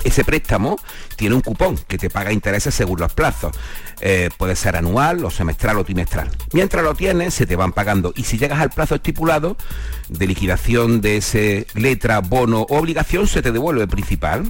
Ese 0.04 0.24
préstamo 0.24 0.78
tiene 1.16 1.34
un 1.34 1.42
cupón 1.42 1.78
que 1.86 1.98
te 1.98 2.10
paga 2.10 2.32
intereses 2.32 2.74
según 2.74 3.00
los 3.00 3.12
plazos. 3.12 3.56
Eh, 4.00 4.30
puede 4.36 4.56
ser 4.56 4.76
anual 4.76 5.24
o 5.24 5.30
semestral 5.30 5.78
o 5.78 5.84
trimestral. 5.84 6.28
Mientras 6.52 6.82
lo 6.82 6.94
tienes, 6.94 7.34
se 7.34 7.46
te 7.46 7.56
van 7.56 7.72
pagando. 7.72 8.12
Y 8.16 8.24
si 8.24 8.38
llegas 8.38 8.60
al 8.60 8.70
plazo 8.70 8.96
estipulado 8.96 9.56
de 10.08 10.26
liquidación 10.26 11.00
de 11.00 11.18
ese 11.18 11.66
letra, 11.74 12.20
bono 12.20 12.62
o 12.62 12.78
obligación, 12.78 13.28
se 13.28 13.42
te 13.42 13.52
devuelve 13.52 13.82
el 13.82 13.88
principal. 13.88 14.44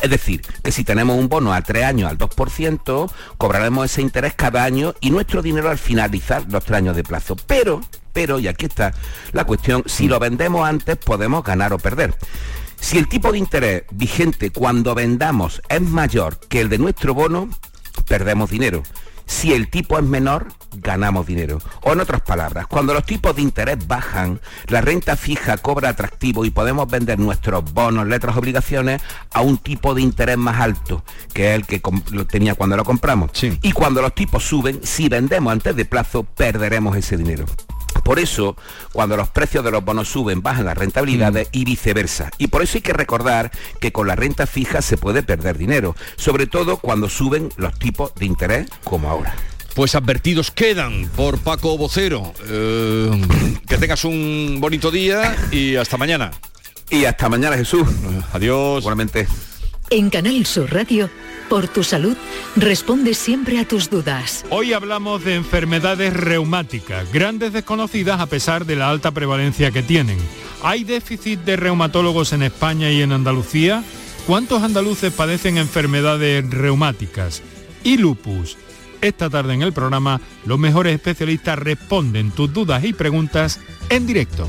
Es 0.00 0.10
decir, 0.10 0.42
que 0.62 0.72
si 0.72 0.84
tenemos 0.84 1.18
un 1.18 1.28
bono 1.28 1.52
a 1.52 1.62
tres 1.62 1.84
años 1.84 2.10
al 2.10 2.18
2%, 2.18 3.10
cobraremos 3.36 3.84
ese 3.84 4.02
interés 4.02 4.34
cada 4.34 4.64
año 4.64 4.94
y 5.00 5.10
nuestro 5.10 5.42
dinero 5.42 5.68
al 5.68 5.78
finalizar 5.78 6.44
los 6.48 6.64
tres 6.64 6.78
años 6.78 6.96
de 6.96 7.04
plazo. 7.04 7.36
Pero, 7.46 7.80
pero, 8.12 8.38
y 8.38 8.48
aquí 8.48 8.66
está 8.66 8.94
la 9.32 9.44
cuestión, 9.44 9.82
si 9.86 10.08
lo 10.08 10.18
vendemos 10.18 10.66
antes 10.66 10.96
podemos 10.96 11.44
ganar 11.44 11.72
o 11.72 11.78
perder. 11.78 12.14
Si 12.82 12.98
el 12.98 13.08
tipo 13.08 13.30
de 13.30 13.38
interés 13.38 13.84
vigente 13.92 14.50
cuando 14.50 14.94
vendamos 14.94 15.62
es 15.68 15.80
mayor 15.80 16.40
que 16.40 16.60
el 16.60 16.68
de 16.68 16.78
nuestro 16.78 17.14
bono, 17.14 17.48
perdemos 18.08 18.50
dinero. 18.50 18.82
Si 19.24 19.52
el 19.54 19.70
tipo 19.70 19.96
es 19.98 20.04
menor, 20.04 20.48
ganamos 20.74 21.24
dinero. 21.24 21.58
O 21.82 21.92
en 21.92 22.00
otras 22.00 22.22
palabras, 22.22 22.66
cuando 22.66 22.92
los 22.92 23.06
tipos 23.06 23.36
de 23.36 23.42
interés 23.42 23.86
bajan, 23.86 24.40
la 24.66 24.80
renta 24.80 25.16
fija 25.16 25.56
cobra 25.58 25.90
atractivo 25.90 26.44
y 26.44 26.50
podemos 26.50 26.88
vender 26.88 27.20
nuestros 27.20 27.72
bonos, 27.72 28.08
letras, 28.08 28.36
obligaciones 28.36 29.00
a 29.32 29.42
un 29.42 29.58
tipo 29.58 29.94
de 29.94 30.02
interés 30.02 30.36
más 30.36 30.60
alto, 30.60 31.04
que 31.32 31.50
es 31.50 31.54
el 31.54 31.66
que 31.66 31.80
lo 32.10 32.26
tenía 32.26 32.56
cuando 32.56 32.76
lo 32.76 32.84
compramos. 32.84 33.30
Y 33.62 33.72
cuando 33.72 34.02
los 34.02 34.12
tipos 34.12 34.44
suben, 34.44 34.80
si 34.82 35.08
vendemos 35.08 35.52
antes 35.52 35.76
de 35.76 35.84
plazo, 35.84 36.24
perderemos 36.24 36.96
ese 36.96 37.16
dinero. 37.16 37.46
Por 38.04 38.18
eso, 38.18 38.56
cuando 38.92 39.16
los 39.16 39.28
precios 39.28 39.64
de 39.64 39.70
los 39.70 39.84
bonos 39.84 40.08
suben, 40.08 40.42
bajan 40.42 40.66
las 40.66 40.76
rentabilidades 40.76 41.48
y 41.52 41.64
viceversa. 41.64 42.30
Y 42.38 42.48
por 42.48 42.62
eso 42.62 42.78
hay 42.78 42.82
que 42.82 42.92
recordar 42.92 43.50
que 43.80 43.92
con 43.92 44.06
la 44.06 44.16
renta 44.16 44.46
fija 44.46 44.82
se 44.82 44.96
puede 44.96 45.22
perder 45.22 45.58
dinero, 45.58 45.94
sobre 46.16 46.46
todo 46.46 46.78
cuando 46.78 47.08
suben 47.08 47.50
los 47.56 47.78
tipos 47.78 48.14
de 48.14 48.26
interés 48.26 48.68
como 48.84 49.08
ahora. 49.08 49.34
Pues 49.74 49.94
advertidos 49.94 50.50
quedan 50.50 51.08
por 51.16 51.38
Paco 51.38 51.78
Vocero. 51.78 52.34
Eh, 52.46 53.10
que 53.66 53.78
tengas 53.78 54.04
un 54.04 54.58
bonito 54.60 54.90
día 54.90 55.34
y 55.50 55.76
hasta 55.76 55.96
mañana. 55.96 56.30
Y 56.90 57.06
hasta 57.06 57.30
mañana, 57.30 57.56
Jesús. 57.56 57.88
Adiós. 58.34 58.80
Igualmente. 58.80 59.26
En 59.88 60.10
Canal 60.10 60.44
Sur 60.44 60.72
Radio, 60.72 61.08
por 61.52 61.68
tu 61.68 61.84
salud, 61.84 62.16
responde 62.56 63.12
siempre 63.12 63.58
a 63.58 63.68
tus 63.68 63.90
dudas. 63.90 64.42
Hoy 64.48 64.72
hablamos 64.72 65.22
de 65.22 65.34
enfermedades 65.34 66.14
reumáticas, 66.14 67.12
grandes 67.12 67.52
desconocidas 67.52 68.22
a 68.22 68.26
pesar 68.26 68.64
de 68.64 68.74
la 68.74 68.88
alta 68.88 69.10
prevalencia 69.10 69.70
que 69.70 69.82
tienen. 69.82 70.16
¿Hay 70.62 70.84
déficit 70.84 71.40
de 71.40 71.56
reumatólogos 71.56 72.32
en 72.32 72.42
España 72.42 72.90
y 72.90 73.02
en 73.02 73.12
Andalucía? 73.12 73.84
¿Cuántos 74.26 74.62
andaluces 74.62 75.12
padecen 75.12 75.58
enfermedades 75.58 76.48
reumáticas? 76.48 77.42
¿Y 77.84 77.98
lupus? 77.98 78.56
Esta 79.02 79.28
tarde 79.28 79.52
en 79.52 79.60
el 79.60 79.74
programa, 79.74 80.22
los 80.46 80.58
mejores 80.58 80.94
especialistas 80.94 81.58
responden 81.58 82.30
tus 82.30 82.50
dudas 82.50 82.82
y 82.82 82.94
preguntas 82.94 83.60
en 83.90 84.06
directo. 84.06 84.48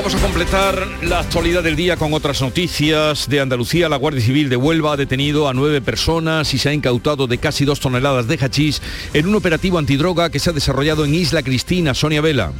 Vamos 0.00 0.14
a 0.14 0.22
completar 0.22 0.88
la 1.02 1.18
actualidad 1.18 1.62
del 1.62 1.76
día 1.76 1.98
con 1.98 2.14
otras 2.14 2.40
noticias 2.40 3.28
de 3.28 3.38
Andalucía. 3.38 3.86
La 3.90 3.96
Guardia 3.96 4.22
Civil 4.22 4.48
de 4.48 4.56
Huelva 4.56 4.94
ha 4.94 4.96
detenido 4.96 5.46
a 5.46 5.52
nueve 5.52 5.82
personas 5.82 6.54
y 6.54 6.58
se 6.58 6.70
ha 6.70 6.72
incautado 6.72 7.26
de 7.26 7.36
casi 7.36 7.66
dos 7.66 7.80
toneladas 7.80 8.26
de 8.26 8.38
hachís 8.38 8.80
en 9.12 9.26
un 9.26 9.34
operativo 9.34 9.76
antidroga 9.76 10.30
que 10.30 10.38
se 10.38 10.48
ha 10.48 10.54
desarrollado 10.54 11.04
en 11.04 11.14
Isla 11.14 11.42
Cristina, 11.42 11.92
Sonia 11.92 12.22
Vela. 12.22 12.54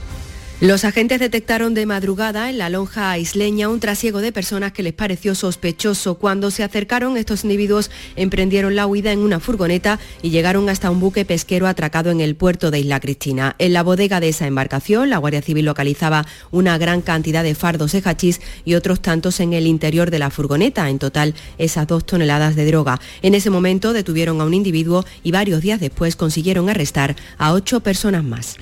Los 0.61 0.85
agentes 0.85 1.19
detectaron 1.19 1.73
de 1.73 1.87
madrugada 1.87 2.51
en 2.51 2.59
la 2.59 2.69
lonja 2.69 3.17
isleña 3.17 3.71
un 3.71 3.81
trasiego 3.81 4.21
de 4.21 4.31
personas 4.31 4.73
que 4.73 4.83
les 4.83 4.93
pareció 4.93 5.35
sospechoso. 5.35 6.17
Cuando 6.17 6.51
se 6.51 6.63
acercaron, 6.63 7.17
estos 7.17 7.45
individuos 7.45 7.91
emprendieron 8.15 8.77
la 8.77 8.87
huida 8.87 9.11
en 9.11 9.21
una 9.21 9.41
furgoneta 9.41 9.99
y 10.21 10.29
llegaron 10.29 10.69
hasta 10.69 10.91
un 10.91 11.01
buque 11.01 11.25
pesquero 11.25 11.67
atracado 11.67 12.11
en 12.11 12.21
el 12.21 12.37
puerto 12.37 12.71
de 12.71 12.79
Isla 12.79 13.01
Cristina. 13.01 13.57
En 13.59 13.73
la 13.73 13.83
bodega 13.83 14.21
de 14.21 14.29
esa 14.29 14.47
embarcación, 14.47 15.09
la 15.09 15.17
Guardia 15.17 15.41
Civil 15.41 15.65
localizaba 15.65 16.27
una 16.51 16.77
gran 16.77 17.01
cantidad 17.01 17.43
de 17.43 17.55
fardos 17.55 17.93
de 17.93 18.03
hachís 18.05 18.43
y 18.67 18.75
otros 18.75 19.01
tantos 19.01 19.41
en 19.41 19.55
el 19.55 19.67
interior 19.67 20.11
de 20.11 20.19
la 20.19 20.29
furgoneta. 20.29 20.91
En 20.91 20.99
total, 20.99 21.35
esas 21.57 21.87
dos 21.87 22.05
toneladas 22.05 22.55
de 22.55 22.67
droga. 22.67 23.01
En 23.23 23.35
ese 23.35 23.49
momento 23.49 23.95
detuvieron 23.95 24.43
a 24.43 24.45
un 24.45 24.53
individuo 24.53 25.07
y 25.23 25.31
varios 25.31 25.63
días 25.63 25.81
después 25.81 26.17
consiguieron 26.17 26.69
arrestar 26.69 27.17
a 27.39 27.55
ocho 27.55 27.81
personas 27.81 28.25
más. 28.25 28.59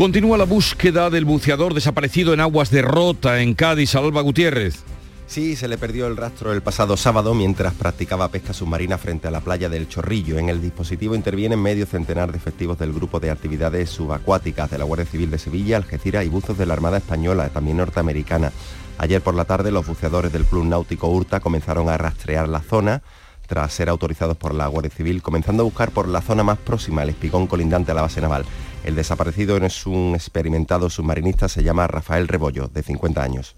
Continúa 0.00 0.38
la 0.38 0.44
búsqueda 0.44 1.10
del 1.10 1.26
buceador 1.26 1.74
desaparecido 1.74 2.32
en 2.32 2.40
aguas 2.40 2.70
de 2.70 2.80
Rota, 2.80 3.42
en 3.42 3.52
Cádiz, 3.52 3.94
Alba 3.94 4.22
Gutiérrez. 4.22 4.82
Sí, 5.26 5.56
se 5.56 5.68
le 5.68 5.76
perdió 5.76 6.06
el 6.06 6.16
rastro 6.16 6.54
el 6.54 6.62
pasado 6.62 6.96
sábado 6.96 7.34
mientras 7.34 7.74
practicaba 7.74 8.30
pesca 8.30 8.54
submarina 8.54 8.96
frente 8.96 9.28
a 9.28 9.30
la 9.30 9.42
playa 9.42 9.68
del 9.68 9.90
Chorrillo. 9.90 10.38
En 10.38 10.48
el 10.48 10.62
dispositivo 10.62 11.14
intervienen 11.14 11.60
medio 11.60 11.84
centenar 11.84 12.32
de 12.32 12.38
efectivos 12.38 12.78
del 12.78 12.94
Grupo 12.94 13.20
de 13.20 13.30
Actividades 13.30 13.90
Subacuáticas 13.90 14.70
de 14.70 14.78
la 14.78 14.84
Guardia 14.84 15.04
Civil 15.04 15.30
de 15.30 15.36
Sevilla, 15.36 15.76
Algeciras 15.76 16.24
y 16.24 16.30
buzos 16.30 16.56
de 16.56 16.64
la 16.64 16.72
Armada 16.72 16.96
Española, 16.96 17.50
también 17.50 17.76
norteamericana. 17.76 18.52
Ayer 18.96 19.20
por 19.20 19.34
la 19.34 19.44
tarde 19.44 19.70
los 19.70 19.86
buceadores 19.86 20.32
del 20.32 20.46
Club 20.46 20.64
Náutico 20.64 21.08
Urta 21.08 21.40
comenzaron 21.40 21.90
a 21.90 21.98
rastrear 21.98 22.48
la 22.48 22.62
zona 22.62 23.02
tras 23.46 23.72
ser 23.72 23.88
autorizados 23.88 24.36
por 24.36 24.54
la 24.54 24.68
Guardia 24.68 24.92
Civil, 24.96 25.22
comenzando 25.22 25.62
a 25.62 25.64
buscar 25.64 25.90
por 25.90 26.08
la 26.08 26.22
zona 26.22 26.44
más 26.44 26.56
próxima, 26.56 27.02
el 27.02 27.10
espigón 27.10 27.48
colindante 27.48 27.90
a 27.90 27.94
la 27.94 28.02
base 28.02 28.20
naval. 28.20 28.46
El 28.84 28.94
desaparecido 28.94 29.56
es 29.58 29.86
un 29.86 30.12
experimentado 30.14 30.88
submarinista, 30.90 31.48
se 31.48 31.62
llama 31.62 31.86
Rafael 31.86 32.28
Rebollo, 32.28 32.68
de 32.68 32.82
50 32.82 33.22
años. 33.22 33.54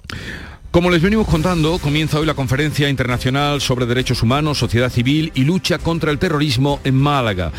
Como 0.72 0.90
les 0.90 1.02
venimos 1.02 1.28
contando, 1.28 1.78
comienza 1.78 2.18
hoy 2.18 2.24
la 2.24 2.32
Conferencia 2.32 2.88
Internacional 2.88 3.60
sobre 3.60 3.84
Derechos 3.84 4.22
Humanos, 4.22 4.56
Sociedad 4.56 4.90
Civil 4.90 5.30
y 5.34 5.44
Lucha 5.44 5.78
contra 5.78 6.10
el 6.10 6.18
Terrorismo 6.18 6.80
en 6.82 6.94
Málaga. 6.94 7.52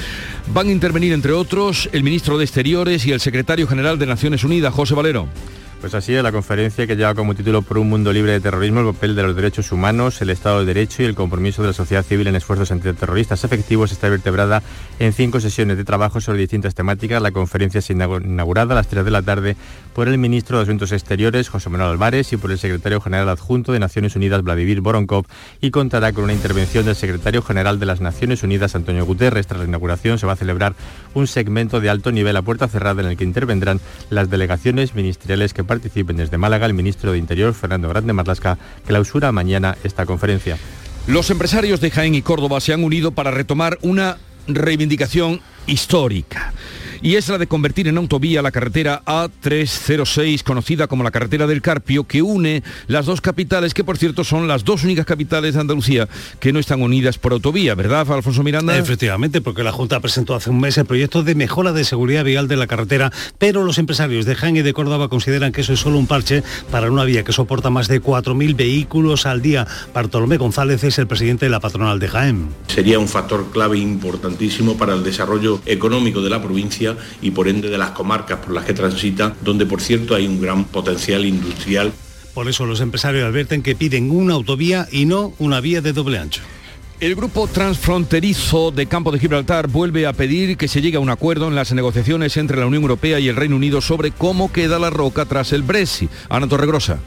Van 0.47 0.67
a 0.67 0.71
intervenir, 0.71 1.13
entre 1.13 1.31
otros, 1.31 1.89
el 1.93 2.01
ministro 2.01 2.39
de 2.39 2.45
Exteriores 2.45 3.05
y 3.05 3.11
el 3.11 3.19
secretario 3.19 3.67
general 3.67 3.99
de 3.99 4.07
Naciones 4.07 4.43
Unidas, 4.43 4.73
José 4.73 4.95
Valero. 4.95 5.27
Pues 5.83 5.95
así 5.95 6.15
es, 6.15 6.23
la 6.23 6.31
conferencia 6.31 6.87
que 6.87 6.95
lleva 6.95 7.13
como 7.13 7.35
título 7.35 7.61
Por 7.61 7.77
un 7.77 7.89
mundo 7.89 8.13
libre 8.13 8.31
de 8.31 8.39
terrorismo, 8.39 8.79
el 8.79 8.95
papel 8.95 9.17
de 9.17 9.23
los 9.23 9.35
derechos 9.35 9.69
humanos, 9.73 10.21
el 10.21 10.29
Estado 10.29 10.59
de 10.59 10.65
Derecho 10.65 11.03
y 11.03 11.05
el 11.07 11.13
compromiso 11.13 11.61
de 11.61 11.67
la 11.67 11.73
sociedad 11.73 12.03
civil 12.03 12.25
en 12.27 12.37
esfuerzos 12.37 12.71
antiterroristas 12.71 13.43
efectivos 13.43 13.91
está 13.91 14.07
vertebrada 14.07 14.63
en 14.99 15.11
cinco 15.11 15.41
sesiones 15.41 15.75
de 15.75 15.83
trabajo 15.83 16.21
sobre 16.21 16.39
distintas 16.39 16.73
temáticas. 16.73 17.21
La 17.21 17.31
conferencia 17.31 17.81
se 17.81 17.91
inaugurada 17.91 18.71
a 18.71 18.75
las 18.75 18.87
3 18.87 19.03
de 19.03 19.11
la 19.11 19.23
tarde 19.23 19.57
por 19.93 20.07
el 20.07 20.17
ministro 20.17 20.55
de 20.55 20.63
Asuntos 20.63 20.93
Exteriores, 20.93 21.49
José 21.49 21.69
Manuel 21.69 21.91
Álvarez, 21.91 22.31
y 22.31 22.37
por 22.37 22.53
el 22.53 22.59
secretario 22.59 23.01
general 23.01 23.27
adjunto 23.27 23.73
de 23.73 23.79
Naciones 23.79 24.15
Unidas, 24.15 24.41
Vladimir 24.41 24.79
Voronkov, 24.79 25.25
y 25.59 25.71
contará 25.71 26.13
con 26.13 26.23
una 26.23 26.33
intervención 26.33 26.85
del 26.85 26.95
secretario 26.95 27.41
general 27.41 27.81
de 27.81 27.87
las 27.87 27.99
Naciones 27.99 28.41
Unidas, 28.41 28.75
Antonio 28.75 29.05
Guterres. 29.05 29.47
Tras 29.47 29.59
la 29.59 29.67
inauguración 29.67 30.17
se 30.17 30.27
va 30.27 30.31
a 30.31 30.37
celebrar 30.37 30.75
un 31.13 31.27
segmento 31.27 31.81
de 31.81 31.89
alto 31.89 32.13
nivel 32.13 32.37
a 32.37 32.41
puerta 32.41 32.69
cerrada 32.69 33.01
en 33.01 33.09
el 33.09 33.17
que 33.17 33.25
intervendrán 33.25 33.81
las 34.09 34.29
delegaciones 34.29 34.95
ministeriales 34.95 35.53
que 35.53 35.65
participen 35.73 36.17
desde 36.17 36.37
Málaga 36.37 36.67
el 36.67 36.75
ministro 36.75 37.11
de 37.11 37.17
Interior, 37.17 37.55
Fernando 37.55 37.89
Grande 37.89 38.13
Marlasca, 38.13 38.59
clausura 38.85 39.31
mañana 39.31 39.75
esta 39.83 40.05
conferencia. 40.05 40.55
Los 41.07 41.31
empresarios 41.31 41.81
de 41.81 41.89
Jaén 41.89 42.13
y 42.13 42.21
Córdoba 42.21 42.61
se 42.61 42.73
han 42.73 42.83
unido 42.83 43.11
para 43.11 43.31
retomar 43.31 43.79
una 43.81 44.17
reivindicación 44.47 45.41
histórica 45.65 46.53
y 47.03 47.17
es 47.17 47.27
la 47.27 47.37
de 47.37 47.47
convertir 47.47 47.89
en 47.89 47.97
autovía 47.97 48.41
la 48.41 48.51
carretera 48.51 49.03
A306, 49.05 50.41
conocida 50.41 50.87
como 50.87 51.03
la 51.03 51.11
carretera 51.11 51.47
del 51.47 51.61
Carpio, 51.61 52.05
que 52.05 52.21
une 52.21 52.63
las 52.87 53.05
dos 53.05 53.19
capitales, 53.19 53.73
que 53.73 53.83
por 53.83 53.97
cierto 53.97 54.23
son 54.23 54.47
las 54.47 54.63
dos 54.63 54.85
únicas 54.85 55.05
capitales 55.05 55.53
de 55.53 55.59
Andalucía 55.59 56.07
que 56.39 56.53
no 56.53 56.59
están 56.59 56.81
unidas 56.81 57.17
por 57.17 57.33
autovía, 57.33 57.75
¿verdad, 57.75 58.09
Alfonso 58.09 58.41
Miranda? 58.41 58.77
Efectivamente, 58.77 59.41
porque 59.41 59.63
la 59.63 59.73
Junta 59.73 59.99
presentó 59.99 60.33
hace 60.33 60.49
un 60.49 60.61
mes 60.61 60.77
el 60.77 60.85
proyecto 60.85 61.23
de 61.23 61.35
mejora 61.35 61.73
de 61.73 61.83
seguridad 61.83 62.23
vial 62.23 62.47
de 62.47 62.55
la 62.55 62.67
carretera, 62.67 63.11
pero 63.37 63.65
los 63.65 63.79
empresarios 63.79 64.25
de 64.25 64.35
Jaén 64.35 64.55
y 64.55 64.61
de 64.61 64.71
Córdoba 64.71 65.09
consideran 65.09 65.51
que 65.51 65.59
eso 65.59 65.73
es 65.73 65.81
solo 65.81 65.97
un 65.97 66.07
parche 66.07 66.41
para 66.71 66.89
una 66.89 67.03
vía 67.03 67.25
que 67.25 67.33
soporta 67.33 67.69
más 67.69 67.89
de 67.89 68.01
4.000 68.01 68.55
vehículos 68.55 69.25
al 69.25 69.41
día. 69.41 69.67
Bartolomé 69.93 70.37
González 70.37 70.85
es 70.85 70.97
el 70.99 71.07
presidente 71.07 71.47
de 71.47 71.49
la 71.49 71.59
patronal 71.59 71.99
de 71.99 72.07
Jaén. 72.07 72.47
Sería 72.67 72.97
un 72.97 73.09
factor 73.09 73.51
clave 73.51 73.77
importantísimo 73.77 74.77
para 74.77 74.93
el 74.93 75.03
desarrollo 75.03 75.59
económico 75.65 76.21
de 76.21 76.29
la 76.29 76.41
provincia 76.41 76.92
y 77.21 77.31
por 77.31 77.47
ende 77.47 77.69
de 77.69 77.77
las 77.77 77.91
comarcas 77.91 78.39
por 78.39 78.53
las 78.53 78.65
que 78.65 78.73
transita, 78.73 79.35
donde 79.41 79.65
por 79.65 79.81
cierto 79.81 80.15
hay 80.15 80.27
un 80.27 80.41
gran 80.41 80.65
potencial 80.65 81.25
industrial. 81.25 81.91
Por 82.33 82.49
eso 82.49 82.65
los 82.65 82.81
empresarios 82.81 83.25
advierten 83.25 83.61
que 83.61 83.75
piden 83.75 84.09
una 84.09 84.33
autovía 84.33 84.87
y 84.91 85.05
no 85.05 85.33
una 85.37 85.59
vía 85.59 85.81
de 85.81 85.93
doble 85.93 86.17
ancho. 86.17 86.41
El 86.99 87.15
grupo 87.15 87.47
transfronterizo 87.47 88.71
de 88.71 88.85
Campo 88.85 89.11
de 89.11 89.19
Gibraltar 89.19 89.67
vuelve 89.67 90.07
a 90.07 90.13
pedir 90.13 90.55
que 90.55 90.69
se 90.69 90.81
llegue 90.81 90.97
a 90.97 91.01
un 91.01 91.09
acuerdo 91.09 91.49
en 91.49 91.55
las 91.55 91.73
negociaciones 91.73 92.37
entre 92.37 92.57
la 92.57 92.65
Unión 92.65 92.83
Europea 92.83 93.19
y 93.19 93.27
el 93.27 93.35
Reino 93.35 93.57
Unido 93.57 93.81
sobre 93.81 94.11
cómo 94.11 94.51
queda 94.51 94.79
la 94.79 94.89
roca 94.89 95.25
tras 95.25 95.51
el 95.51 95.63
Brexit. 95.63 96.09
Ana 96.29 96.47
Torregrosa. 96.47 96.99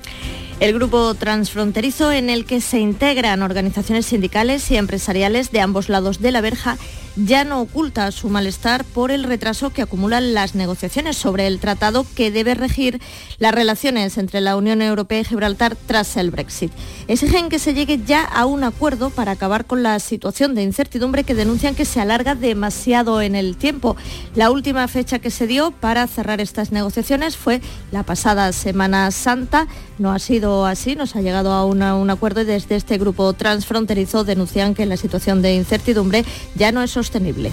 El 0.61 0.74
grupo 0.74 1.14
transfronterizo 1.14 2.12
en 2.12 2.30
el 2.30 2.45
que 2.45 2.61
se 2.61 2.78
integran 2.78 3.43
organizaciones 3.43 4.07
sindicales 4.07 4.70
y 4.70 4.76
empresariales 4.76 5.51
de 5.51 5.61
ambos 5.61 5.89
lados 5.89 6.20
de 6.20 6.30
la 6.30 6.41
verja 6.41 6.78
ya 7.16 7.44
no 7.44 7.60
oculta 7.60 8.10
su 8.12 8.28
malestar 8.28 8.84
por 8.84 9.10
el 9.10 9.24
retraso 9.24 9.70
que 9.70 9.82
acumulan 9.82 10.34
las 10.34 10.54
negociaciones 10.54 11.16
sobre 11.16 11.46
el 11.46 11.58
tratado 11.58 12.06
que 12.14 12.30
debe 12.30 12.54
regir 12.54 13.00
las 13.38 13.54
relaciones 13.54 14.18
entre 14.18 14.40
la 14.40 14.56
Unión 14.56 14.82
Europea 14.82 15.20
y 15.20 15.24
Gibraltar 15.24 15.76
tras 15.86 16.16
el 16.16 16.30
Brexit. 16.30 16.72
Exigen 17.08 17.48
que 17.48 17.58
se 17.58 17.74
llegue 17.74 18.00
ya 18.04 18.22
a 18.22 18.46
un 18.46 18.64
acuerdo 18.64 19.10
para 19.10 19.32
acabar 19.32 19.64
con 19.64 19.82
la 19.82 19.98
situación 19.98 20.54
de 20.54 20.62
incertidumbre 20.62 21.24
que 21.24 21.34
denuncian 21.34 21.74
que 21.74 21.84
se 21.84 22.00
alarga 22.00 22.34
demasiado 22.34 23.22
en 23.22 23.34
el 23.34 23.56
tiempo. 23.56 23.96
La 24.34 24.50
última 24.50 24.86
fecha 24.88 25.18
que 25.18 25.30
se 25.30 25.46
dio 25.46 25.70
para 25.70 26.06
cerrar 26.06 26.40
estas 26.40 26.72
negociaciones 26.72 27.36
fue 27.36 27.60
la 27.92 28.02
pasada 28.02 28.52
Semana 28.52 29.10
Santa. 29.10 29.66
No 29.98 30.12
ha 30.12 30.18
sido 30.18 30.66
así, 30.66 30.94
nos 30.94 31.16
ha 31.16 31.22
llegado 31.22 31.52
a 31.52 31.64
un 31.64 32.10
acuerdo 32.10 32.42
y 32.42 32.44
desde 32.44 32.76
este 32.76 32.98
grupo 32.98 33.32
transfronterizo 33.32 34.24
denuncian 34.24 34.74
que 34.74 34.84
la 34.84 34.96
situación 34.96 35.40
de 35.40 35.54
incertidumbre 35.54 36.24
ya 36.54 36.72
no 36.72 36.82
es 36.82 36.96
sostenible. 37.07 37.52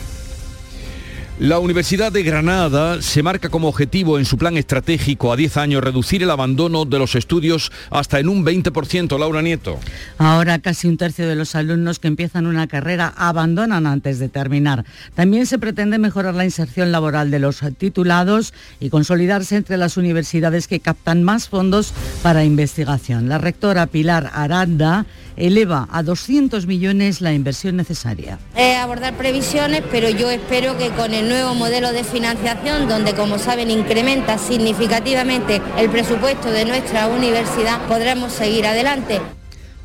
La 1.40 1.58
Universidad 1.58 2.12
de 2.12 2.22
Granada 2.22 3.02
se 3.02 3.24
marca 3.24 3.50
como 3.50 3.68
objetivo 3.68 4.20
en 4.20 4.26
su 4.26 4.38
plan 4.38 4.56
estratégico 4.56 5.34
a 5.34 5.36
10 5.36 5.58
años 5.58 5.84
reducir 5.84 6.22
el 6.22 6.30
abandono 6.30 6.86
de 6.86 7.00
los 7.00 7.16
estudios 7.16 7.72
hasta 7.90 8.20
en 8.20 8.30
un 8.30 8.46
20%. 8.46 9.18
Laura 9.18 9.42
Nieto. 9.42 9.80
Ahora 10.20 10.60
casi 10.60 10.88
un 10.88 10.98
tercio 10.98 11.28
de 11.28 11.36
los 11.36 11.56
alumnos 11.56 11.98
que 11.98 12.08
empiezan 12.08 12.46
una 12.46 12.68
carrera 12.68 13.12
abandonan 13.18 13.88
antes 13.88 14.20
de 14.20 14.30
terminar. 14.30 14.86
También 15.16 15.48
se 15.48 15.58
pretende 15.58 15.98
mejorar 15.98 16.36
la 16.36 16.46
inserción 16.46 16.92
laboral 16.92 17.32
de 17.32 17.40
los 17.40 17.62
titulados 17.80 18.54
y 18.80 18.90
consolidarse 18.90 19.56
entre 19.56 19.78
las 19.78 19.98
universidades 19.98 20.68
que 20.68 20.82
captan 20.82 21.24
más 21.24 21.50
fondos 21.50 21.94
para 22.22 22.46
investigación. 22.46 23.28
La 23.28 23.40
rectora 23.40 23.88
Pilar 23.88 24.30
Aranda 24.34 25.08
eleva 25.38 25.88
a 25.92 26.04
200 26.04 26.68
millones 26.68 27.22
la 27.22 27.34
inversión 27.34 27.76
necesaria. 27.76 28.40
abordar 28.82 29.16
previsiones, 29.16 29.82
pero 29.92 30.10
yo 30.10 30.30
espero 30.30 30.78
que 30.78 30.90
con 30.90 31.14
el 31.14 31.30
nuevo 31.30 31.56
modelo 31.56 31.92
de 31.92 32.04
financiación, 32.04 32.88
donde 32.88 33.14
como 33.14 33.40
saben 33.40 33.72
incrementa 33.72 34.38
significativamente 34.38 35.62
el 35.78 35.90
presupuesto 35.90 36.52
de 36.52 36.66
nuestra 36.66 37.08
universidad, 37.08 37.88
podremos 37.88 38.34
seguir 38.34 38.68
adelante. 38.68 39.22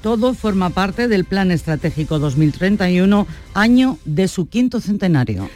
Todo 0.02 0.34
forma 0.34 0.70
parte 0.70 1.08
del 1.08 1.24
Plan 1.24 1.50
Estratégico 1.50 2.18
2031, 2.18 3.26
año 3.54 3.98
de 4.04 4.28
su 4.28 4.48
quinto 4.48 4.80
centenario. 4.80 5.48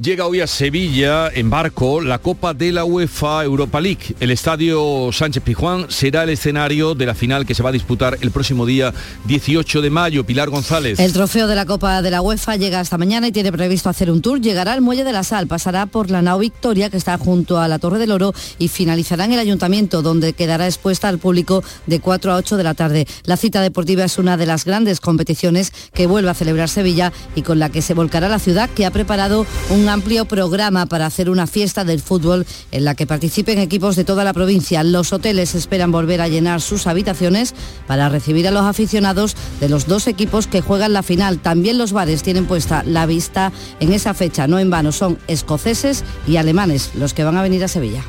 Llega 0.00 0.26
hoy 0.26 0.40
a 0.40 0.46
Sevilla 0.46 1.28
en 1.28 1.50
barco 1.50 2.00
la 2.00 2.18
Copa 2.18 2.54
de 2.54 2.72
la 2.72 2.86
UEFA 2.86 3.44
Europa 3.44 3.82
League. 3.82 4.16
El 4.18 4.30
estadio 4.30 5.10
Sánchez 5.12 5.42
Pijuán 5.42 5.90
será 5.90 6.22
el 6.22 6.30
escenario 6.30 6.94
de 6.94 7.04
la 7.04 7.14
final 7.14 7.44
que 7.44 7.54
se 7.54 7.62
va 7.62 7.68
a 7.68 7.72
disputar 7.72 8.16
el 8.22 8.30
próximo 8.30 8.64
día 8.64 8.94
18 9.26 9.82
de 9.82 9.90
mayo. 9.90 10.24
Pilar 10.24 10.48
González. 10.48 10.98
El 10.98 11.12
trofeo 11.12 11.46
de 11.46 11.54
la 11.54 11.66
Copa 11.66 12.00
de 12.00 12.10
la 12.10 12.22
UEFA 12.22 12.56
llega 12.56 12.80
hasta 12.80 12.96
mañana 12.96 13.28
y 13.28 13.32
tiene 13.32 13.52
previsto 13.52 13.90
hacer 13.90 14.10
un 14.10 14.22
tour. 14.22 14.40
Llegará 14.40 14.72
al 14.72 14.80
Muelle 14.80 15.04
de 15.04 15.12
la 15.12 15.22
Sal, 15.22 15.46
pasará 15.46 15.84
por 15.84 16.10
la 16.10 16.22
Nao 16.22 16.38
Victoria 16.38 16.88
que 16.88 16.96
está 16.96 17.18
junto 17.18 17.58
a 17.58 17.68
la 17.68 17.78
Torre 17.78 17.98
del 17.98 18.12
Oro 18.12 18.32
y 18.58 18.68
finalizará 18.68 19.26
en 19.26 19.34
el 19.34 19.38
Ayuntamiento 19.38 20.00
donde 20.00 20.32
quedará 20.32 20.64
expuesta 20.64 21.08
al 21.08 21.18
público 21.18 21.62
de 21.86 22.00
4 22.00 22.32
a 22.32 22.36
8 22.36 22.56
de 22.56 22.64
la 22.64 22.72
tarde. 22.72 23.06
La 23.24 23.36
cita 23.36 23.60
deportiva 23.60 24.04
es 24.04 24.16
una 24.16 24.38
de 24.38 24.46
las 24.46 24.64
grandes 24.64 24.98
competiciones 24.98 25.74
que 25.92 26.06
vuelve 26.06 26.30
a 26.30 26.34
celebrar 26.34 26.70
Sevilla 26.70 27.12
y 27.34 27.42
con 27.42 27.58
la 27.58 27.68
que 27.68 27.82
se 27.82 27.92
volcará 27.92 28.30
la 28.30 28.38
ciudad 28.38 28.70
que 28.70 28.86
ha 28.86 28.90
preparado 28.90 29.44
un 29.68 29.89
amplio 29.90 30.24
programa 30.24 30.86
para 30.86 31.06
hacer 31.06 31.28
una 31.28 31.46
fiesta 31.46 31.84
del 31.84 32.00
fútbol 32.00 32.46
en 32.70 32.84
la 32.84 32.94
que 32.94 33.06
participen 33.06 33.58
equipos 33.58 33.96
de 33.96 34.04
toda 34.04 34.24
la 34.24 34.32
provincia. 34.32 34.82
Los 34.82 35.12
hoteles 35.12 35.54
esperan 35.54 35.92
volver 35.92 36.20
a 36.20 36.28
llenar 36.28 36.60
sus 36.60 36.86
habitaciones 36.86 37.54
para 37.86 38.08
recibir 38.08 38.48
a 38.48 38.50
los 38.50 38.64
aficionados 38.64 39.36
de 39.60 39.68
los 39.68 39.86
dos 39.86 40.06
equipos 40.06 40.46
que 40.46 40.62
juegan 40.62 40.92
la 40.92 41.02
final. 41.02 41.38
También 41.38 41.76
los 41.76 41.92
bares 41.92 42.22
tienen 42.22 42.46
puesta 42.46 42.82
la 42.84 43.06
vista 43.06 43.52
en 43.80 43.92
esa 43.92 44.14
fecha, 44.14 44.46
no 44.46 44.58
en 44.58 44.70
vano, 44.70 44.92
son 44.92 45.18
escoceses 45.26 46.04
y 46.26 46.36
alemanes 46.36 46.90
los 46.94 47.12
que 47.12 47.24
van 47.24 47.36
a 47.36 47.42
venir 47.42 47.64
a 47.64 47.68
Sevilla. 47.68 48.02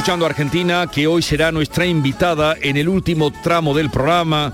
Escuchando 0.00 0.24
a 0.24 0.30
Argentina, 0.30 0.86
que 0.86 1.06
hoy 1.06 1.20
será 1.20 1.52
nuestra 1.52 1.84
invitada 1.84 2.56
en 2.62 2.78
el 2.78 2.88
último 2.88 3.30
tramo 3.30 3.74
del 3.74 3.90
programa. 3.90 4.50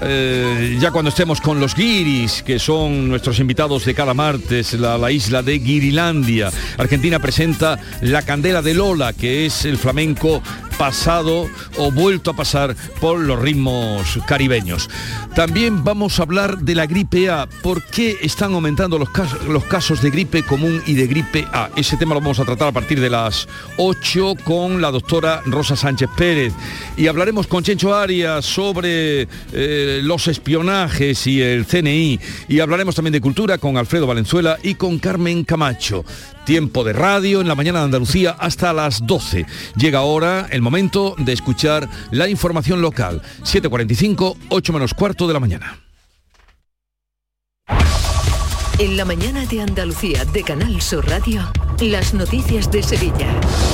Eh, 0.00 0.78
ya 0.80 0.90
cuando 0.90 1.10
estemos 1.10 1.38
con 1.42 1.60
los 1.60 1.74
guiris, 1.74 2.42
que 2.42 2.58
son 2.58 3.06
nuestros 3.06 3.38
invitados 3.38 3.84
de 3.84 3.94
cada 3.94 4.14
martes, 4.14 4.72
la, 4.72 4.96
la, 4.96 5.10
isla 5.10 5.42
de 5.42 5.58
Guirilandia. 5.58 6.50
Argentina 6.78 7.18
presenta 7.18 7.78
La 8.00 8.22
Candela 8.22 8.62
de 8.62 8.72
Lola, 8.72 9.12
que 9.12 9.44
es 9.44 9.66
el 9.66 9.76
flamenco 9.76 10.42
pasado 10.78 11.48
o 11.78 11.90
vuelto 11.90 12.30
a 12.30 12.36
pasar 12.36 12.76
por 13.00 13.18
los 13.18 13.40
ritmos 13.40 14.18
caribeños. 14.26 14.88
También 15.34 15.84
vamos 15.84 16.18
a 16.18 16.22
hablar 16.22 16.58
de 16.58 16.74
la 16.74 16.86
gripe 16.86 17.28
A. 17.30 17.48
¿Por 17.62 17.82
qué 17.82 18.16
están 18.22 18.54
aumentando 18.54 18.98
los 18.98 19.10
casos, 19.10 19.44
los 19.46 19.64
casos 19.64 20.02
de 20.02 20.10
gripe 20.10 20.42
común 20.42 20.82
y 20.86 20.94
de 20.94 21.06
gripe 21.06 21.46
A? 21.52 21.70
Ese 21.76 21.96
tema 21.96 22.14
lo 22.14 22.20
vamos 22.20 22.40
a 22.40 22.44
tratar 22.44 22.68
a 22.68 22.72
partir 22.72 23.00
de 23.00 23.10
las 23.10 23.48
8 23.76 24.34
con 24.44 24.80
la 24.80 24.90
doctora 24.90 25.42
Rosa 25.46 25.76
Sánchez 25.76 26.08
Pérez. 26.16 26.52
Y 26.96 27.06
hablaremos 27.06 27.46
con 27.46 27.62
Chencho 27.62 27.94
Arias 27.94 28.44
sobre 28.44 29.28
eh, 29.52 30.00
los 30.02 30.28
espionajes 30.28 31.26
y 31.26 31.40
el 31.40 31.66
CNI. 31.66 32.18
Y 32.48 32.60
hablaremos 32.60 32.94
también 32.94 33.12
de 33.12 33.20
cultura 33.20 33.58
con 33.58 33.76
Alfredo 33.76 34.06
Valenzuela 34.06 34.58
y 34.62 34.74
con 34.74 34.98
Carmen 34.98 35.44
Camacho. 35.44 36.04
Tiempo 36.46 36.84
de 36.84 36.92
radio 36.92 37.40
en 37.40 37.48
la 37.48 37.56
mañana 37.56 37.80
de 37.80 37.86
Andalucía 37.86 38.36
hasta 38.38 38.72
las 38.72 39.04
12. 39.04 39.46
Llega 39.76 39.98
ahora 39.98 40.46
el 40.48 40.62
momento 40.62 41.16
de 41.18 41.32
escuchar 41.32 41.88
la 42.12 42.28
información 42.28 42.80
local. 42.80 43.20
7.45, 43.42 44.36
8 44.48 44.72
menos 44.72 44.94
cuarto 44.94 45.26
de 45.26 45.34
la 45.34 45.40
mañana. 45.40 45.85
En 48.78 48.98
la 48.98 49.06
mañana 49.06 49.46
de 49.46 49.62
Andalucía 49.62 50.26
de 50.26 50.42
Canal 50.42 50.82
Sur 50.82 51.08
Radio, 51.08 51.40
las 51.80 52.12
noticias 52.12 52.70
de 52.70 52.82
Sevilla. 52.82 53.26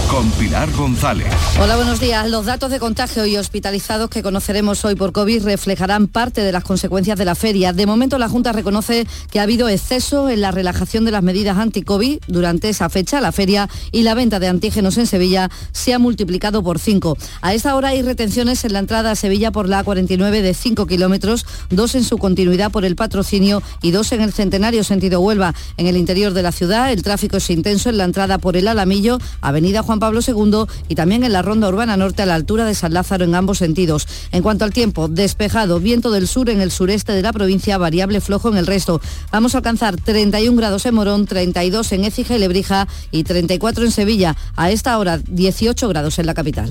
Con 0.09 0.31
Pilar 0.33 0.71
González. 0.73 1.27
Hola, 1.61 1.75
buenos 1.75 1.99
días. 1.99 2.31
Los 2.31 2.47
datos 2.47 2.71
de 2.71 2.79
contagio 2.79 3.27
y 3.27 3.37
hospitalizados 3.37 4.11
que 4.11 4.23
conoceremos 4.23 4.85
hoy 4.85 4.95
por 4.95 5.11
COVID 5.11 5.45
reflejarán 5.45 6.07
parte 6.07 6.43
de 6.43 6.53
las 6.53 6.63
consecuencias 6.63 7.19
de 7.19 7.25
la 7.25 7.35
feria. 7.35 7.73
De 7.73 7.85
momento, 7.85 8.17
la 8.17 8.29
Junta 8.29 8.53
reconoce 8.53 9.07
que 9.31 9.41
ha 9.41 9.45
habido 9.45 9.69
exceso 9.69 10.29
en 10.29 10.41
la 10.41 10.53
relajación 10.53 11.05
de 11.05 11.11
las 11.11 11.23
medidas 11.25 11.59
anti-COVID 11.59 12.21
durante 12.29 12.69
esa 12.69 12.89
fecha. 12.89 13.21
La 13.21 13.33
feria 13.33 13.69
y 13.91 14.03
la 14.03 14.15
venta 14.15 14.39
de 14.39 14.47
antígenos 14.47 14.99
en 14.99 15.07
Sevilla 15.09 15.51
se 15.73 15.95
ha 15.95 15.99
multiplicado 15.99 16.63
por 16.63 16.79
cinco. 16.79 17.17
A 17.41 17.55
esta 17.55 17.75
hora 17.75 17.89
hay 17.89 18.03
retenciones 18.03 18.65
en 18.65 18.73
la 18.73 18.79
entrada 18.79 19.11
a 19.11 19.17
Sevilla 19.17 19.51
por 19.51 19.69
la 19.69 19.85
A49 19.85 20.43
de 20.43 20.55
5 20.55 20.87
kilómetros, 20.87 21.45
dos 21.71 21.97
en 21.97 22.05
su 22.05 22.19
continuidad 22.19 22.71
por 22.71 22.85
el 22.85 22.95
patrocinio 22.95 23.63
y 23.81 23.91
dos 23.91 24.13
en 24.13 24.21
el 24.21 24.33
centenario 24.33 24.85
sentido 24.93 25.21
Huelva. 25.21 25.55
En 25.79 25.87
el 25.87 25.97
interior 25.97 26.35
de 26.35 26.43
la 26.43 26.53
ciudad 26.53 26.93
el 26.93 27.03
tráfico 27.03 27.39
es 27.39 27.49
intenso 27.49 27.89
en 27.89 27.97
la 27.97 28.05
entrada 28.05 28.37
por 28.37 28.59
el 28.59 28.69
Alamillo, 28.69 29.19
Avenida 29.41 29.83
Juan 29.83 30.01
Pablo 30.01 30.21
II 30.27 30.65
y 30.89 30.95
también 30.95 31.25
en 31.25 31.33
la 31.33 31.41
Ronda 31.41 31.69
Urbana 31.69 31.97
Norte 31.97 32.23
a 32.23 32.27
la 32.27 32.35
altura 32.35 32.67
de 32.67 32.75
San 32.75 32.93
Lázaro 32.93 33.25
en 33.25 33.35
ambos 33.35 33.59
sentidos. 33.59 34.07
En 34.33 34.43
cuanto 34.43 34.67
al 34.67 34.73
tiempo, 34.75 35.09
despejado, 35.09 35.81
viento 35.81 36.11
del 36.11 36.29
sur 36.29 36.51
en 36.51 36.61
el 36.61 36.71
sureste 36.71 37.13
de 37.13 37.23
la 37.23 37.33
provincia, 37.33 37.79
variable 37.79 38.21
flojo 38.21 38.51
en 38.51 38.59
el 38.59 38.67
resto. 38.67 39.01
Vamos 39.31 39.55
a 39.55 39.59
alcanzar 39.59 39.97
31 39.97 40.57
grados 40.57 40.85
en 40.85 40.95
Morón, 40.95 41.25
32 41.25 41.93
en 41.93 42.05
Écija 42.05 42.37
y 42.37 42.39
Lebrija 42.39 42.87
y 43.11 43.25
34 43.25 43.85
en 43.85 43.91
Sevilla. 43.91 44.37
A 44.57 44.71
esta 44.71 44.99
hora 44.99 45.19
18 45.19 45.89
grados 45.89 46.19
en 46.19 46.27
la 46.27 46.35
capital. 46.35 46.71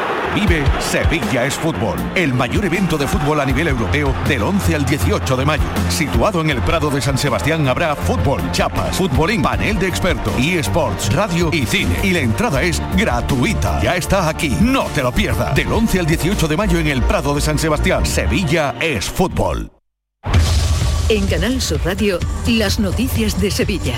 Vive 0.33 0.63
Sevilla 0.79 1.45
es 1.45 1.55
Fútbol, 1.55 1.97
el 2.15 2.33
mayor 2.33 2.65
evento 2.65 2.97
de 2.97 3.05
fútbol 3.05 3.41
a 3.41 3.45
nivel 3.45 3.67
europeo 3.67 4.15
del 4.27 4.43
11 4.43 4.75
al 4.75 4.85
18 4.85 5.35
de 5.35 5.45
mayo. 5.45 5.63
Situado 5.89 6.39
en 6.41 6.49
el 6.49 6.61
Prado 6.61 6.89
de 6.89 7.01
San 7.01 7.17
Sebastián 7.17 7.67
habrá 7.67 7.95
fútbol, 7.95 8.41
chapas, 8.51 8.95
futbolín, 8.95 9.41
panel 9.41 9.77
de 9.77 9.87
expertos, 9.87 10.33
eSports, 10.39 11.13
radio 11.13 11.49
y 11.51 11.65
cine. 11.65 11.95
Y 12.03 12.11
la 12.11 12.19
entrada 12.19 12.61
es 12.61 12.81
gratuita. 12.95 13.81
Ya 13.81 13.97
está 13.97 14.29
aquí, 14.29 14.55
no 14.61 14.85
te 14.95 15.03
lo 15.03 15.11
pierdas. 15.11 15.53
Del 15.53 15.71
11 15.71 15.99
al 15.99 16.05
18 16.05 16.47
de 16.47 16.57
mayo 16.57 16.79
en 16.79 16.87
el 16.87 17.01
Prado 17.01 17.35
de 17.35 17.41
San 17.41 17.59
Sebastián, 17.59 18.05
Sevilla 18.05 18.75
es 18.79 19.09
Fútbol. 19.09 19.69
En 21.09 21.27
Canal 21.27 21.61
Sur 21.61 21.81
Radio, 21.83 22.19
las 22.47 22.79
noticias 22.79 23.39
de 23.41 23.51
Sevilla. 23.51 23.95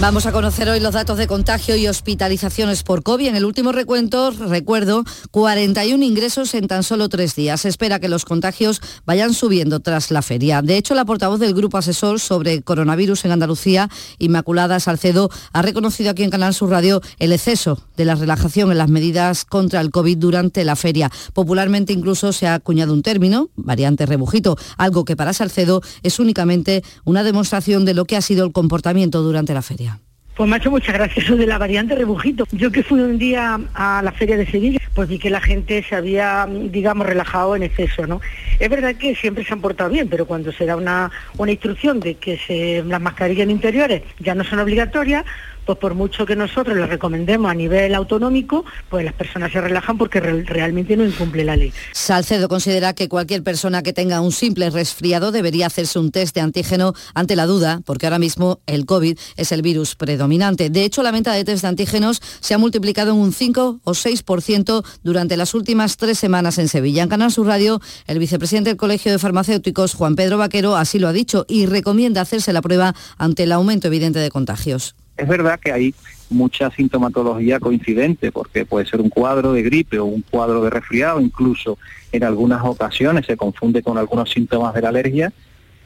Vamos 0.00 0.26
a 0.26 0.32
conocer 0.32 0.68
hoy 0.68 0.80
los 0.80 0.92
datos 0.92 1.16
de 1.18 1.28
contagio 1.28 1.76
y 1.76 1.86
hospitalizaciones 1.86 2.82
por 2.82 3.04
COVID. 3.04 3.28
En 3.28 3.36
el 3.36 3.44
último 3.44 3.70
recuento, 3.70 4.32
recuerdo, 4.32 5.04
41 5.30 6.04
ingresos 6.04 6.52
en 6.54 6.66
tan 6.66 6.82
solo 6.82 7.08
tres 7.08 7.36
días. 7.36 7.60
Se 7.60 7.68
espera 7.68 8.00
que 8.00 8.08
los 8.08 8.24
contagios 8.24 8.82
vayan 9.06 9.32
subiendo 9.32 9.80
tras 9.80 10.10
la 10.10 10.20
feria. 10.20 10.62
De 10.62 10.76
hecho, 10.76 10.94
la 10.94 11.04
portavoz 11.04 11.38
del 11.38 11.54
Grupo 11.54 11.78
Asesor 11.78 12.18
sobre 12.18 12.60
Coronavirus 12.60 13.24
en 13.24 13.30
Andalucía, 13.30 13.88
Inmaculada 14.18 14.80
Salcedo, 14.80 15.30
ha 15.52 15.62
reconocido 15.62 16.10
aquí 16.10 16.24
en 16.24 16.30
Canal 16.30 16.54
Sur 16.54 16.70
Radio 16.70 17.00
el 17.20 17.32
exceso 17.32 17.80
de 17.96 18.04
la 18.04 18.16
relajación 18.16 18.72
en 18.72 18.78
las 18.78 18.90
medidas 18.90 19.44
contra 19.44 19.80
el 19.80 19.92
COVID 19.92 20.18
durante 20.18 20.64
la 20.64 20.74
feria. 20.74 21.10
Popularmente 21.32 21.92
incluso 21.92 22.32
se 22.32 22.48
ha 22.48 22.54
acuñado 22.54 22.92
un 22.92 23.02
término, 23.02 23.48
variante 23.54 24.06
rebujito, 24.06 24.58
algo 24.76 25.04
que 25.04 25.16
para 25.16 25.32
Salcedo 25.32 25.82
es 26.02 26.18
únicamente 26.18 26.82
una 27.04 27.22
demostración 27.22 27.84
de 27.84 27.94
lo 27.94 28.06
que 28.06 28.16
ha 28.16 28.22
sido 28.22 28.44
el 28.44 28.52
comportamiento 28.52 29.22
durante 29.22 29.54
la 29.54 29.62
feria. 29.62 29.93
Pues 30.36 30.48
me 30.48 30.56
ha 30.56 30.58
hecho 30.58 30.70
muchas 30.70 30.94
gracias 30.94 31.24
eso 31.24 31.36
de 31.36 31.46
la 31.46 31.58
variante 31.58 31.94
rebujito. 31.94 32.44
Yo 32.50 32.72
que 32.72 32.82
fui 32.82 33.00
un 33.00 33.18
día 33.18 33.60
a 33.72 34.02
la 34.02 34.10
feria 34.10 34.36
de 34.36 34.44
Sevilla, 34.46 34.80
pues 34.92 35.08
vi 35.08 35.20
que 35.20 35.30
la 35.30 35.40
gente 35.40 35.84
se 35.88 35.94
había, 35.94 36.48
digamos, 36.50 37.06
relajado 37.06 37.54
en 37.54 37.62
exceso, 37.62 38.04
¿no? 38.08 38.20
Es 38.58 38.68
verdad 38.68 38.96
que 38.96 39.14
siempre 39.14 39.44
se 39.44 39.52
han 39.52 39.60
portado 39.60 39.90
bien, 39.90 40.08
pero 40.08 40.26
cuando 40.26 40.50
se 40.50 40.66
da 40.66 40.74
una, 40.74 41.12
una 41.38 41.52
instrucción 41.52 42.00
de 42.00 42.16
que 42.16 42.36
se, 42.36 42.82
las 42.84 43.00
mascarillas 43.00 43.48
interiores 43.48 44.02
ya 44.18 44.34
no 44.34 44.42
son 44.42 44.58
obligatorias, 44.58 45.24
pues 45.64 45.78
por 45.78 45.94
mucho 45.94 46.26
que 46.26 46.36
nosotros 46.36 46.76
les 46.76 46.88
recomendemos 46.88 47.50
a 47.50 47.54
nivel 47.54 47.94
autonómico, 47.94 48.64
pues 48.88 49.04
las 49.04 49.14
personas 49.14 49.52
se 49.52 49.60
relajan 49.60 49.98
porque 49.98 50.20
re 50.20 50.42
realmente 50.44 50.96
no 50.96 51.04
incumple 51.04 51.44
la 51.44 51.56
ley. 51.56 51.72
Salcedo 51.92 52.48
considera 52.48 52.94
que 52.94 53.08
cualquier 53.08 53.42
persona 53.42 53.82
que 53.82 53.92
tenga 53.92 54.20
un 54.20 54.32
simple 54.32 54.70
resfriado 54.70 55.32
debería 55.32 55.66
hacerse 55.66 55.98
un 55.98 56.10
test 56.10 56.34
de 56.34 56.40
antígeno 56.40 56.94
ante 57.14 57.36
la 57.36 57.46
duda, 57.46 57.80
porque 57.84 58.06
ahora 58.06 58.18
mismo 58.18 58.60
el 58.66 58.86
COVID 58.86 59.18
es 59.36 59.52
el 59.52 59.62
virus 59.62 59.94
predominante. 59.94 60.70
De 60.70 60.84
hecho, 60.84 61.02
la 61.02 61.12
venta 61.12 61.32
de 61.32 61.44
test 61.44 61.62
de 61.62 61.68
antígenos 61.68 62.20
se 62.40 62.54
ha 62.54 62.58
multiplicado 62.58 63.12
en 63.12 63.18
un 63.18 63.32
5 63.32 63.80
o 63.82 63.92
6% 63.92 64.84
durante 65.02 65.36
las 65.36 65.54
últimas 65.54 65.96
tres 65.96 66.18
semanas 66.18 66.58
en 66.58 66.68
Sevilla. 66.68 67.02
En 67.02 67.08
Canal 67.08 67.32
Sur 67.32 67.46
Radio, 67.46 67.80
el 68.06 68.18
vicepresidente 68.18 68.70
del 68.70 68.76
Colegio 68.76 69.12
de 69.12 69.18
Farmacéuticos, 69.18 69.94
Juan 69.94 70.16
Pedro 70.16 70.38
Vaquero, 70.38 70.76
así 70.76 70.98
lo 70.98 71.08
ha 71.08 71.12
dicho 71.12 71.46
y 71.48 71.66
recomienda 71.66 72.20
hacerse 72.20 72.52
la 72.52 72.62
prueba 72.62 72.94
ante 73.18 73.44
el 73.44 73.52
aumento 73.52 73.88
evidente 73.88 74.18
de 74.18 74.30
contagios. 74.30 74.94
Es 75.16 75.28
verdad 75.28 75.60
que 75.60 75.72
hay 75.72 75.94
mucha 76.30 76.70
sintomatología 76.70 77.60
coincidente, 77.60 78.32
porque 78.32 78.66
puede 78.66 78.86
ser 78.86 79.00
un 79.00 79.10
cuadro 79.10 79.52
de 79.52 79.62
gripe 79.62 79.98
o 79.98 80.06
un 80.06 80.22
cuadro 80.22 80.62
de 80.62 80.70
resfriado, 80.70 81.20
incluso 81.20 81.78
en 82.12 82.24
algunas 82.24 82.64
ocasiones 82.64 83.26
se 83.26 83.36
confunde 83.36 83.82
con 83.82 83.98
algunos 83.98 84.30
síntomas 84.30 84.74
de 84.74 84.82
la 84.82 84.88
alergia, 84.88 85.32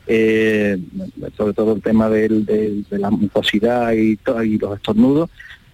eh, 0.07 0.79
sobre 1.37 1.53
todo 1.53 1.75
el 1.75 1.83
tema 1.83 2.09
de 2.09 2.83
la 2.91 3.11
mucosidad 3.11 3.93
y, 3.93 4.19
y 4.45 4.59
los 4.59 4.77
estornudos, 4.77 5.29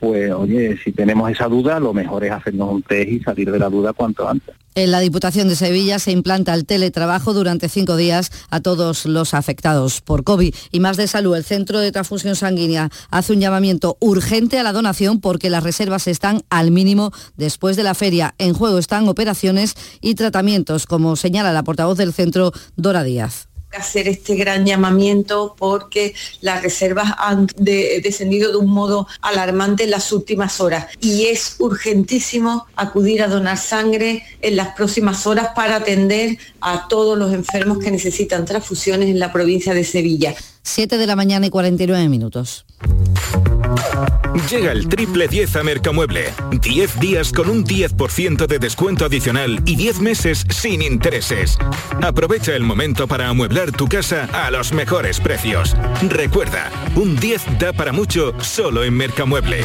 pues 0.04 0.30
oye, 0.32 0.76
si 0.84 0.92
tenemos 0.92 1.30
esa 1.30 1.48
duda, 1.48 1.80
lo 1.80 1.94
mejor 1.94 2.24
es 2.24 2.30
hacernos 2.30 2.70
un 2.70 2.82
test 2.82 3.08
y 3.08 3.20
salir 3.20 3.50
de 3.50 3.58
la 3.58 3.70
duda 3.70 3.94
cuanto 3.94 4.28
antes. 4.28 4.54
En 4.74 4.90
la 4.90 5.00
Diputación 5.00 5.48
de 5.48 5.56
Sevilla 5.56 5.98
se 5.98 6.12
implanta 6.12 6.52
el 6.52 6.66
teletrabajo 6.66 7.32
durante 7.32 7.70
cinco 7.70 7.96
días 7.96 8.30
a 8.50 8.60
todos 8.60 9.06
los 9.06 9.32
afectados 9.32 10.02
por 10.02 10.22
COVID. 10.22 10.54
Y 10.72 10.80
más 10.80 10.98
de 10.98 11.06
salud, 11.06 11.34
el 11.34 11.44
Centro 11.44 11.78
de 11.80 11.90
Transfusión 11.90 12.36
Sanguínea 12.36 12.90
hace 13.10 13.32
un 13.32 13.40
llamamiento 13.40 13.96
urgente 13.98 14.58
a 14.58 14.62
la 14.62 14.72
donación 14.72 15.22
porque 15.22 15.48
las 15.48 15.64
reservas 15.64 16.06
están 16.06 16.42
al 16.50 16.70
mínimo 16.70 17.10
después 17.38 17.76
de 17.76 17.84
la 17.84 17.94
feria. 17.94 18.34
En 18.36 18.52
juego 18.52 18.76
están 18.76 19.08
operaciones 19.08 19.74
y 20.02 20.16
tratamientos, 20.16 20.84
como 20.84 21.16
señala 21.16 21.54
la 21.54 21.62
portavoz 21.62 21.96
del 21.96 22.12
centro, 22.12 22.52
Dora 22.76 23.04
Díaz 23.04 23.48
hacer 23.76 24.08
este 24.08 24.34
gran 24.36 24.64
llamamiento 24.64 25.54
porque 25.58 26.14
las 26.40 26.62
reservas 26.62 27.12
han 27.18 27.48
de, 27.56 28.00
descendido 28.02 28.50
de 28.50 28.58
un 28.58 28.70
modo 28.70 29.06
alarmante 29.20 29.84
en 29.84 29.90
las 29.90 30.12
últimas 30.12 30.60
horas 30.60 30.86
y 31.00 31.26
es 31.26 31.56
urgentísimo 31.58 32.66
acudir 32.76 33.22
a 33.22 33.28
donar 33.28 33.58
sangre 33.58 34.24
en 34.40 34.56
las 34.56 34.74
próximas 34.74 35.26
horas 35.26 35.48
para 35.54 35.76
atender 35.76 36.38
a 36.60 36.88
todos 36.88 37.18
los 37.18 37.32
enfermos 37.32 37.78
que 37.78 37.90
necesitan 37.90 38.44
transfusiones 38.44 39.08
en 39.08 39.18
la 39.18 39.32
provincia 39.32 39.74
de 39.74 39.84
Sevilla. 39.84 40.34
7 40.64 40.98
de 40.98 41.06
la 41.06 41.14
mañana 41.14 41.46
y 41.46 41.50
49 41.50 42.08
minutos. 42.08 42.64
Llega 44.50 44.72
el 44.72 44.88
triple 44.88 45.28
10 45.28 45.56
a 45.56 45.62
Mercamueble. 45.62 46.32
10 46.60 46.98
días 46.98 47.32
con 47.32 47.48
un 47.48 47.64
10% 47.64 48.46
de 48.46 48.58
descuento 48.58 49.04
adicional 49.04 49.62
y 49.64 49.76
10 49.76 50.00
meses 50.00 50.44
sin 50.50 50.82
intereses. 50.82 51.56
Aprovecha 52.02 52.56
el 52.56 52.64
momento 52.64 53.06
para 53.06 53.28
amueblar 53.28 53.72
tu 53.72 53.86
casa 53.86 54.28
a 54.32 54.50
los 54.50 54.72
mejores 54.72 55.20
precios. 55.20 55.76
Recuerda, 56.08 56.70
un 56.96 57.16
10 57.16 57.58
da 57.58 57.72
para 57.72 57.92
mucho 57.92 58.34
solo 58.40 58.84
en 58.84 58.94
Mercamueble. 58.94 59.64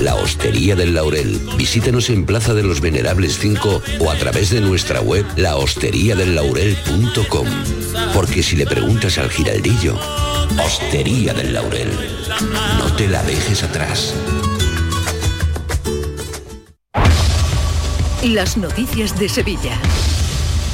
La 0.00 0.14
Hostería 0.14 0.74
del 0.76 0.94
Laurel. 0.94 1.40
Visítanos 1.56 2.10
en 2.10 2.26
Plaza 2.26 2.52
de 2.52 2.62
los 2.62 2.82
Venerables 2.82 3.38
5 3.38 3.82
o 4.00 4.10
a 4.10 4.16
través 4.16 4.50
de 4.50 4.60
nuestra 4.60 5.00
web 5.00 5.24
lahosteriadellaurel.com. 5.36 7.46
Porque 8.12 8.42
si 8.42 8.56
le 8.56 8.66
preguntas 8.66 9.16
al 9.18 9.30
giraldillo, 9.30 9.96
Hostería 10.62 11.32
del 11.32 11.54
Laurel, 11.54 11.90
no 12.78 12.94
te 12.96 13.08
la 13.08 13.22
dejes 13.22 13.62
atrás. 13.62 14.12
Las 18.22 18.58
noticias 18.58 19.18
de 19.18 19.28
Sevilla. 19.28 19.78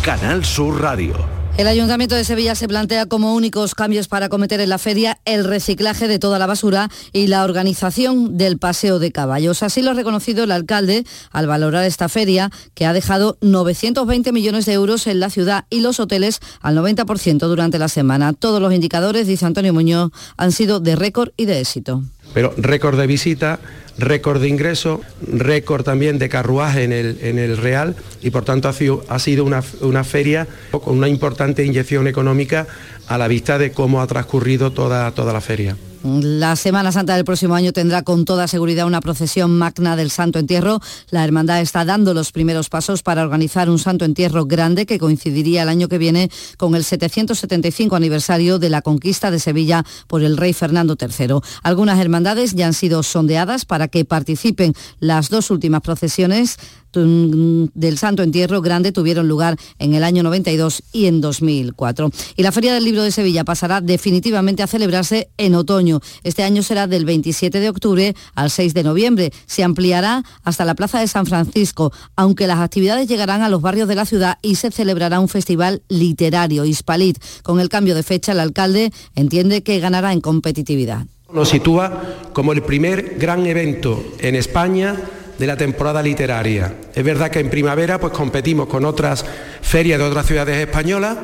Canal 0.03 0.45
Sur 0.45 0.81
Radio. 0.81 1.42
El 1.59 1.69
Ayuntamiento 1.69 2.15
de 2.15 2.25
Sevilla 2.25 2.55
se 2.55 2.67
plantea 2.67 3.05
como 3.05 3.35
únicos 3.35 3.75
cambios 3.75 4.09
para 4.09 4.31
cometer 4.31 4.59
en 4.61 4.71
la 4.71 4.79
feria 4.79 5.19
el 5.27 5.45
reciclaje 5.45 6.09
de 6.09 6.19
toda 6.19 6.39
la 6.39 6.47
basura 6.47 6.89
y 7.13 7.27
la 7.27 7.45
organización 7.45 8.39
del 8.39 8.59
paseo 8.59 8.99
de 8.99 9.13
caballos. 9.13 9.63
Así 9.63 9.83
lo 9.83 9.91
ha 9.91 9.95
reconocido 9.95 10.45
el 10.45 10.51
alcalde 10.51 11.05
al 11.31 11.47
valorar 11.47 11.85
esta 11.85 12.09
feria, 12.09 12.51
que 12.75 12.87
ha 12.87 12.95
dejado 12.95 13.37
920 13.43 14.33
millones 14.33 14.65
de 14.65 14.73
euros 14.73 15.07
en 15.07 15.21
la 15.21 15.29
ciudad 15.29 15.67
y 15.69 15.81
los 15.81 16.01
hoteles 16.01 16.41
al 16.63 16.75
90% 16.75 17.47
durante 17.47 17.79
la 17.79 17.89
semana. 17.89 18.33
Todos 18.33 18.61
los 18.61 18.73
indicadores, 18.73 19.27
dice 19.27 19.45
Antonio 19.45 19.75
Muñoz, 19.75 20.11
han 20.39 20.53
sido 20.53 20.81
de 20.81 20.97
récord 20.97 21.33
y 21.37 21.45
de 21.45 21.61
éxito. 21.61 22.03
Pero 22.33 22.55
récord 22.57 22.99
de 22.99 23.07
visita, 23.07 23.61
récord 23.99 24.41
de 24.41 24.49
ingreso, 24.49 25.01
récord 25.27 25.85
también 25.85 26.19
de 26.19 26.29
carruaje 26.29 26.85
en 26.85 26.93
el, 26.93 27.19
en 27.23 27.39
el 27.39 27.57
Real 27.57 27.97
y 28.23 28.31
por 28.31 28.45
tanto 28.45 28.69
ha 28.69 28.73
sido, 28.73 29.05
ha 29.09 29.19
sido 29.19 29.45
una, 29.45 29.63
una, 29.81 30.05
feria 30.05 30.47
con 30.71 30.99
una 30.99 31.09
importante 31.09 31.65
inyección 31.65 32.07
económica 32.07 32.67
a 33.09 33.19
la 33.19 33.29
vista 33.29 33.59
de 33.59 33.73
cómo 33.73 34.01
ha 34.01 34.07
transcurrido 34.07 34.73
toda, 34.73 35.11
toda 35.13 35.33
la 35.33 35.41
feria. 35.41 35.77
La 36.05 36.57
Semana 36.57 36.91
Santa 36.91 37.15
del 37.15 37.25
próximo 37.25 37.55
año 37.55 37.73
tendrá 37.73 38.03
con 38.03 38.25
toda 38.25 38.49
seguridad 38.49 38.87
una 38.87 39.01
procesión 39.01 39.57
magna 39.57 39.95
del 39.95 40.11
Santo 40.11 40.41
Entierro. 40.41 40.81
La 41.11 41.23
Hermandad 41.23 41.61
está 41.61 41.85
dando 41.85 42.13
los 42.13 42.33
primeros 42.33 42.69
pasos 42.69 43.05
para 43.05 43.23
organizar 43.23 43.71
un 43.71 43.79
Santo 43.79 44.05
Entierro 44.05 44.47
grande 44.47 44.85
que 44.85 44.99
coincidiría 44.99 45.63
el 45.63 45.69
año 45.69 45.87
que 45.87 45.99
viene 45.99 46.29
con 46.57 46.75
el 46.75 46.83
775 46.83 47.95
aniversario 47.95 48.59
de 48.59 48.69
la 48.69 48.83
conquista 48.83 49.31
de 49.31 49.39
Sevilla 49.39 49.85
por 50.09 50.25
el 50.25 50.37
rey 50.37 50.53
Fernando 50.53 50.97
III. 51.01 51.37
Algunas 51.63 52.01
hermandades 52.01 52.55
ya 52.55 52.67
han 52.67 52.75
sido 52.75 53.05
sondeadas 53.05 53.65
para 53.65 53.82
que 53.89 54.05
participen 54.05 54.75
las 55.01 55.29
dos 55.29 55.51
últimas 55.51 55.83
procesiones 55.83 56.59
del 56.95 57.99
Santo 57.99 58.23
Entierro 58.23 58.61
Grande 58.61 58.93
tuvieron 58.93 59.29
lugar 59.29 59.57
en 59.79 59.95
el 59.95 60.05
año 60.05 60.23
92 60.23 60.83
y 60.93 61.07
en 61.07 61.21
2004. 61.21 62.11
Y 62.37 62.43
la 62.43 62.53
Feria 62.53 62.75
del 62.75 62.85
Libro 62.85 63.03
de 63.03 63.13
Sevilla 63.13 63.45
pasará 63.45 63.81
definitivamente 63.81 64.63
a 64.63 64.67
celebrarse 64.67 65.31
en 65.39 65.55
otoño. 65.55 66.01
Este 66.23 66.43
año 66.43 66.63
será 66.63 66.87
del 66.87 67.05
27 67.05 67.61
de 67.61 67.69
octubre 67.69 68.15
al 68.35 68.51
6 68.51 68.75
de 68.75 68.83
noviembre. 68.83 69.33
Se 69.47 69.65
ampliará 69.65 70.23
hasta 70.45 70.65
la 70.65 70.75
Plaza 70.75 71.01
de 71.01 71.09
San 71.09 71.27
Francisco, 71.27 71.93
aunque 72.17 72.47
las 72.47 72.59
actividades 72.59 73.09
llegarán 73.09 73.43
a 73.43 73.49
los 73.49 73.63
barrios 73.63 73.89
de 73.89 73.95
la 73.95 74.05
ciudad 74.05 74.39
y 74.43 74.57
se 74.57 74.71
celebrará 74.71 75.21
un 75.21 75.29
festival 75.29 75.83
literario, 75.89 76.65
Hispalit. 76.65 77.19
Con 77.43 77.61
el 77.61 77.69
cambio 77.69 77.95
de 77.95 78.03
fecha, 78.03 78.33
el 78.33 78.41
alcalde 78.41 78.93
entiende 79.15 79.63
que 79.63 79.81
ganará 79.81 80.13
en 80.13 80.21
competitividad. 80.21 81.07
Nos 81.33 81.49
sitúa 81.49 82.19
como 82.33 82.53
el 82.53 82.63
primer 82.63 83.17
gran 83.19 83.47
evento 83.47 84.05
en 84.19 84.37
España 84.37 84.97
de 85.39 85.47
la 85.47 85.57
temporada 85.57 86.03
literaria. 86.03 86.75
Es 86.95 87.05
verdad 87.05 87.31
que 87.31 87.41
en 87.41 87.51
primavera 87.51 87.99
pues 87.99 88.13
competimos 88.13 88.69
con 88.69 88.85
otras 88.85 89.25
ferias 89.61 89.99
de 89.99 90.05
otras 90.05 90.27
ciudades 90.27 90.57
españolas 90.57 91.17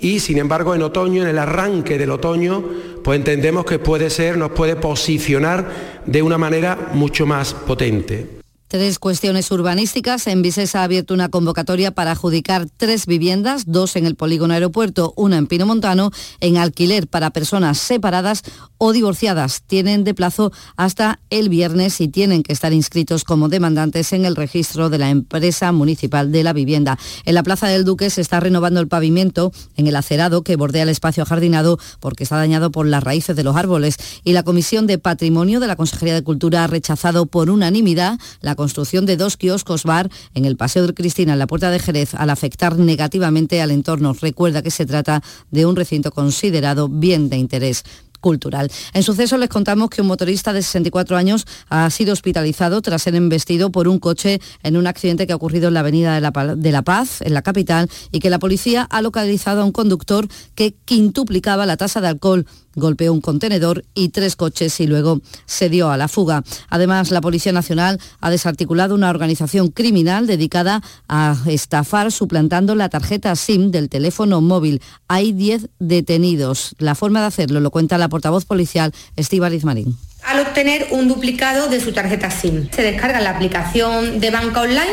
y 0.00 0.20
sin 0.20 0.38
embargo 0.38 0.74
en 0.74 0.82
otoño, 0.82 1.22
en 1.22 1.28
el 1.28 1.38
arranque 1.38 1.98
del 1.98 2.10
otoño, 2.10 2.62
pues 3.02 3.18
entendemos 3.18 3.64
que 3.64 3.78
puede 3.78 4.10
ser, 4.10 4.36
nos 4.36 4.52
puede 4.52 4.76
posicionar 4.76 5.66
de 6.06 6.22
una 6.22 6.38
manera 6.38 6.90
mucho 6.92 7.26
más 7.26 7.54
potente. 7.54 8.37
Tres 8.68 8.98
cuestiones 8.98 9.50
urbanísticas. 9.50 10.26
En 10.26 10.42
Vicesa 10.42 10.80
ha 10.80 10.84
abierto 10.84 11.14
una 11.14 11.30
convocatoria 11.30 11.90
para 11.90 12.10
adjudicar 12.10 12.66
tres 12.76 13.06
viviendas, 13.06 13.62
dos 13.64 13.96
en 13.96 14.04
el 14.04 14.14
polígono 14.14 14.52
aeropuerto, 14.52 15.14
una 15.16 15.38
en 15.38 15.46
Pino 15.46 15.64
Montano, 15.64 16.10
en 16.40 16.58
alquiler 16.58 17.08
para 17.08 17.30
personas 17.30 17.78
separadas 17.78 18.42
o 18.76 18.92
divorciadas. 18.92 19.62
Tienen 19.66 20.04
de 20.04 20.12
plazo 20.12 20.52
hasta 20.76 21.18
el 21.30 21.48
viernes 21.48 21.98
y 22.02 22.08
tienen 22.08 22.42
que 22.42 22.52
estar 22.52 22.74
inscritos 22.74 23.24
como 23.24 23.48
demandantes 23.48 24.12
en 24.12 24.26
el 24.26 24.36
registro 24.36 24.90
de 24.90 24.98
la 24.98 25.08
empresa 25.08 25.72
municipal 25.72 26.30
de 26.30 26.44
la 26.44 26.52
vivienda. 26.52 26.98
En 27.24 27.36
la 27.36 27.42
Plaza 27.42 27.68
del 27.68 27.86
Duque 27.86 28.10
se 28.10 28.20
está 28.20 28.38
renovando 28.38 28.80
el 28.80 28.88
pavimento 28.88 29.50
en 29.78 29.86
el 29.86 29.96
acerado 29.96 30.42
que 30.42 30.56
bordea 30.56 30.82
el 30.82 30.90
espacio 30.90 31.22
ajardinado 31.22 31.78
porque 32.00 32.24
está 32.24 32.36
dañado 32.36 32.70
por 32.70 32.86
las 32.86 33.02
raíces 33.02 33.34
de 33.34 33.44
los 33.44 33.56
árboles. 33.56 33.96
Y 34.24 34.34
la 34.34 34.42
Comisión 34.42 34.86
de 34.86 34.98
Patrimonio 34.98 35.58
de 35.58 35.68
la 35.68 35.76
Consejería 35.76 36.12
de 36.12 36.22
Cultura 36.22 36.64
ha 36.64 36.66
rechazado 36.66 37.24
por 37.24 37.48
unanimidad 37.48 38.18
la 38.42 38.57
construcción 38.58 39.06
de 39.06 39.16
dos 39.16 39.36
kioscos 39.36 39.84
bar 39.84 40.10
en 40.34 40.44
el 40.44 40.56
Paseo 40.56 40.82
del 40.82 40.92
Cristina, 40.92 41.34
en 41.34 41.38
la 41.38 41.46
Puerta 41.46 41.70
de 41.70 41.78
Jerez, 41.78 42.16
al 42.16 42.28
afectar 42.28 42.76
negativamente 42.76 43.62
al 43.62 43.70
entorno. 43.70 44.14
Recuerda 44.20 44.62
que 44.62 44.72
se 44.72 44.84
trata 44.84 45.22
de 45.52 45.64
un 45.64 45.76
recinto 45.76 46.10
considerado 46.10 46.88
bien 46.88 47.28
de 47.28 47.36
interés 47.36 47.84
cultural. 48.20 48.68
En 48.94 49.04
suceso 49.04 49.38
les 49.38 49.48
contamos 49.48 49.90
que 49.90 50.02
un 50.02 50.08
motorista 50.08 50.52
de 50.52 50.62
64 50.62 51.16
años 51.16 51.46
ha 51.68 51.88
sido 51.90 52.12
hospitalizado 52.12 52.82
tras 52.82 53.02
ser 53.02 53.14
embestido 53.14 53.70
por 53.70 53.86
un 53.86 54.00
coche 54.00 54.40
en 54.64 54.76
un 54.76 54.88
accidente 54.88 55.28
que 55.28 55.32
ha 55.32 55.36
ocurrido 55.36 55.68
en 55.68 55.74
la 55.74 55.80
avenida 55.80 56.16
de 56.16 56.20
la, 56.20 56.32
de 56.56 56.72
la, 56.72 56.82
Paz, 56.82 57.22
en 57.22 57.34
la 57.34 57.42
capital, 57.42 57.88
y 58.10 58.18
que 58.18 58.28
la 58.28 58.40
policía 58.40 58.88
ha 58.90 59.02
localizado 59.02 59.62
a 59.62 59.64
un 59.64 59.72
conductor 59.72 60.26
que 60.56 60.74
quintuplicaba 60.84 61.64
la 61.64 61.76
tasa 61.76 62.00
de 62.00 62.08
alcohol 62.08 62.44
golpeó 62.74 63.12
un 63.12 63.20
contenedor 63.20 63.84
y 63.94 64.10
tres 64.10 64.36
coches 64.36 64.80
y 64.80 64.86
luego 64.86 65.20
se 65.46 65.68
dio 65.68 65.90
a 65.90 65.96
la 65.96 66.08
fuga. 66.08 66.44
Además, 66.68 67.10
la 67.10 67.20
Policía 67.20 67.52
Nacional 67.52 68.00
ha 68.20 68.30
desarticulado 68.30 68.94
una 68.94 69.10
organización 69.10 69.68
criminal 69.68 70.26
dedicada 70.26 70.82
a 71.08 71.36
estafar 71.46 72.12
suplantando 72.12 72.74
la 72.74 72.88
tarjeta 72.88 73.34
SIM 73.36 73.70
del 73.70 73.88
teléfono 73.88 74.40
móvil. 74.40 74.80
Hay 75.08 75.32
10 75.32 75.68
detenidos. 75.78 76.74
La 76.78 76.94
forma 76.94 77.20
de 77.20 77.26
hacerlo 77.26 77.60
lo 77.60 77.70
cuenta 77.70 77.98
la 77.98 78.08
portavoz 78.08 78.44
policial 78.44 78.92
Estíbaliz 79.16 79.64
Marín 79.64 79.96
al 80.24 80.40
obtener 80.40 80.88
un 80.90 81.08
duplicado 81.08 81.68
de 81.68 81.80
su 81.80 81.92
tarjeta 81.92 82.30
SIM. 82.30 82.68
Se 82.70 82.82
descarga 82.82 83.20
la 83.20 83.30
aplicación 83.30 84.20
de 84.20 84.30
banca 84.30 84.60
online 84.60 84.92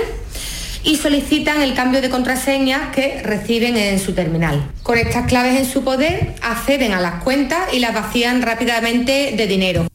y 0.85 0.95
solicitan 0.97 1.61
el 1.61 1.73
cambio 1.73 2.01
de 2.01 2.09
contraseña 2.09 2.91
que 2.91 3.21
reciben 3.23 3.75
en 3.75 3.99
su 3.99 4.13
terminal. 4.13 4.71
Con 4.83 4.97
estas 4.97 5.25
claves 5.27 5.59
en 5.59 5.65
su 5.65 5.83
poder 5.83 6.35
acceden 6.41 6.93
a 6.93 7.01
las 7.01 7.23
cuentas 7.23 7.73
y 7.73 7.79
las 7.79 7.93
vacían 7.93 8.41
rápidamente 8.41 9.33
de 9.35 9.47
dinero. 9.47 9.87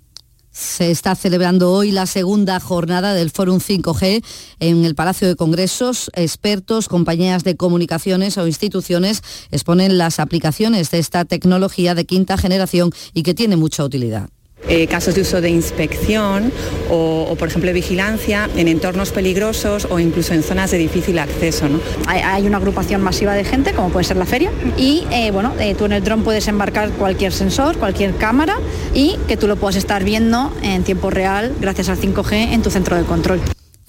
Se 0.51 0.91
está 0.91 1.15
celebrando 1.15 1.73
hoy 1.73 1.93
la 1.93 2.07
segunda 2.07 2.59
jornada 2.59 3.15
del 3.15 3.31
Fórum 3.31 3.61
5G 3.61 4.25
en 4.59 4.85
el 4.85 4.97
Palacio 4.97 5.29
de 5.29 5.37
Congresos. 5.37 6.11
Expertos, 6.15 6.89
compañías 6.89 7.45
de 7.45 7.57
comunicaciones 7.57 8.37
o 8.37 8.47
instituciones 8.49 9.23
exponen 9.53 9.97
las 9.97 10.19
aplicaciones 10.19 10.91
de 10.91 10.99
esta 10.99 11.25
tecnología 11.25 11.95
de 11.95 12.05
quinta 12.05 12.37
generación 12.37 12.91
y 13.15 13.23
que 13.23 13.33
tiene 13.33 13.55
mucha 13.57 13.85
utilidad. 13.85 14.29
Eh, 14.69 14.87
casos 14.87 15.15
de 15.15 15.23
uso 15.23 15.41
de 15.41 15.51
inspección 15.51 16.53
o, 16.91 17.35
por 17.39 17.49
ejemplo, 17.49 17.73
vigilancia 17.73 18.49
en 18.57 18.69
entornos 18.69 19.11
peligrosos 19.11 19.87
o 19.91 19.99
incluso 19.99 20.35
en 20.35 20.43
zonas 20.43 20.71
de 20.71 20.79
difícil 20.79 21.19
acceso. 21.19 21.67
Hay, 22.07 22.47
una 22.47 22.59
agrupación 22.59 23.03
masiva 23.03 23.35
de 23.35 23.45
gente, 23.45 23.73
como 23.73 23.91
puede 23.91 24.05
ser 24.05 24.17
la 24.17 24.27
feria, 24.27 24.51
y 24.77 25.05
eh, 25.11 25.31
bueno, 25.31 25.55
eh, 25.59 25.75
tú 25.75 25.87
en 25.87 25.93
el 25.93 26.05
dron 26.05 26.23
puedes 26.23 26.47
embarcar 26.49 26.91
cualquier 26.91 27.33
sensor, 27.33 27.79
cualquier 27.79 28.15
cámara 28.17 28.57
y 28.95 29.17
que 29.29 29.37
tú 29.37 29.47
lo 29.49 29.57
puedas 29.57 29.77
estar 29.77 30.05
viendo 30.05 30.53
en 30.63 30.85
tiempo 30.85 31.11
real 31.11 31.55
gracias 31.61 31.89
al 31.89 31.99
5G 31.99 32.53
en 32.53 32.63
tu 32.63 32.71
centro 32.71 32.97
de 32.97 33.05
control. 33.05 33.41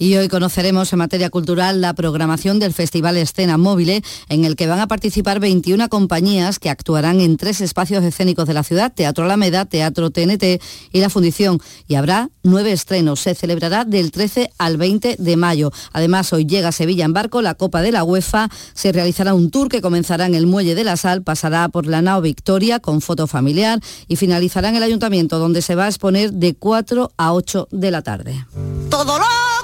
Y 0.02 0.16
hoy 0.16 0.26
conoceremos 0.26 0.92
en 0.92 0.98
materia 0.98 1.30
cultural 1.30 1.80
la 1.80 1.94
programación 1.94 2.58
del 2.58 2.72
Festival 2.72 3.16
Escena 3.16 3.56
Móvil, 3.56 4.02
en 4.28 4.44
el 4.44 4.56
que 4.56 4.66
van 4.66 4.80
a 4.80 4.88
participar 4.88 5.38
21 5.38 5.88
compañías 5.88 6.58
que 6.58 6.70
actuarán 6.70 7.20
en 7.20 7.36
tres 7.36 7.60
espacios 7.60 8.02
escénicos 8.02 8.48
de 8.48 8.54
la 8.54 8.64
ciudad, 8.64 8.92
Teatro 8.92 9.26
Alameda, 9.26 9.64
Teatro 9.64 10.10
TNT 10.10 10.60
y 10.90 10.98
la 10.98 11.08
Fundición. 11.08 11.60
Y 11.86 11.94
habrá 11.94 12.30
nueve 12.42 12.72
estrenos. 12.72 13.20
Se 13.20 13.36
celebrará 13.36 13.84
del 13.84 14.10
13 14.10 14.50
al 14.58 14.76
20 14.76 15.18
de 15.20 15.36
mayo. 15.36 15.70
Además, 15.92 16.32
hoy 16.32 16.46
llega 16.46 16.70
a 16.70 16.72
Sevilla 16.72 17.04
en 17.04 17.12
barco 17.12 17.40
la 17.40 17.54
Copa 17.54 17.80
de 17.80 17.92
la 17.92 18.02
UEFA. 18.02 18.48
Se 18.74 18.90
realizará 18.90 19.34
un 19.34 19.52
tour 19.52 19.68
que 19.68 19.82
comenzará 19.82 20.26
en 20.26 20.34
el 20.34 20.48
Muelle 20.48 20.74
de 20.74 20.82
la 20.82 20.96
Sal, 20.96 21.22
pasará 21.22 21.68
por 21.68 21.86
la 21.86 22.02
Nao 22.02 22.20
Victoria 22.20 22.80
con 22.80 23.02
foto 23.02 23.28
familiar 23.28 23.78
y 24.08 24.16
finalizará 24.16 24.68
en 24.68 24.74
el 24.74 24.82
Ayuntamiento, 24.82 25.38
donde 25.38 25.62
se 25.62 25.76
va 25.76 25.84
a 25.84 25.88
exponer 25.88 26.32
de 26.32 26.54
4 26.56 27.12
a 27.16 27.32
8 27.34 27.68
de 27.70 27.90
la 27.92 28.02
tarde. 28.02 28.44
Todo 28.90 29.16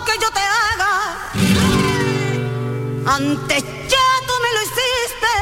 que 0.09 0.15
yo 0.23 0.31
te 0.31 0.41
haga, 0.41 0.95
antes 3.15 3.63
ya 3.93 4.09
tú 4.27 4.35
me 4.43 4.51
lo 4.55 4.61
hiciste. 4.67 5.33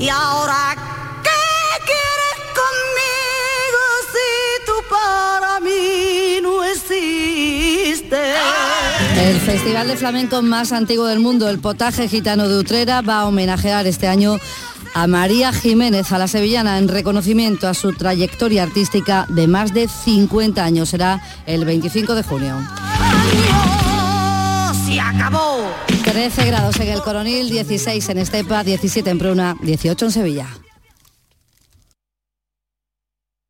Y 0.00 0.08
ahora, 0.08 0.74
¿qué 1.22 1.40
quieres 1.86 2.36
conmigo 2.60 3.82
si 4.12 4.30
tú 4.66 4.72
para 4.90 5.60
mí 5.60 6.40
no 6.42 6.64
existes? 6.64 8.38
El 9.18 9.38
festival 9.40 9.86
de 9.86 9.96
flamenco 9.96 10.42
más 10.42 10.72
antiguo 10.72 11.06
del 11.06 11.20
mundo, 11.20 11.48
el 11.48 11.60
Potaje 11.60 12.08
Gitano 12.08 12.48
de 12.48 12.58
Utrera, 12.58 13.02
va 13.02 13.20
a 13.20 13.26
homenajear 13.26 13.86
este 13.86 14.08
año 14.08 14.40
a 14.94 15.06
María 15.06 15.52
Jiménez, 15.52 16.12
a 16.12 16.18
la 16.18 16.28
sevillana, 16.28 16.78
en 16.78 16.88
reconocimiento 16.88 17.68
a 17.68 17.74
su 17.74 17.92
trayectoria 17.92 18.62
artística 18.62 19.26
de 19.28 19.46
más 19.46 19.72
de 19.72 19.88
50 19.88 20.64
años. 20.64 20.88
Será 20.88 21.22
el 21.46 21.64
25 21.64 22.14
de 22.14 22.22
junio. 22.22 22.56
Se 24.86 25.00
acabó. 25.00 25.70
13 26.04 26.46
grados 26.46 26.78
en 26.80 26.88
el 26.88 27.00
Coronil, 27.02 27.50
16 27.50 28.08
en 28.08 28.18
Estepa, 28.18 28.64
17 28.64 29.10
en 29.10 29.18
Pruna, 29.18 29.56
18 29.60 30.04
en 30.06 30.12
Sevilla. 30.12 30.48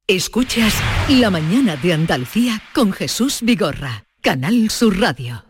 Escuchas 0.06 0.74
La 1.08 1.30
mañana 1.30 1.76
de 1.76 1.92
Andalucía 1.92 2.60
con 2.74 2.92
Jesús 2.92 3.38
Vigorra, 3.42 4.04
Canal 4.20 4.68
Sur 4.68 4.98
Radio. 4.98 5.49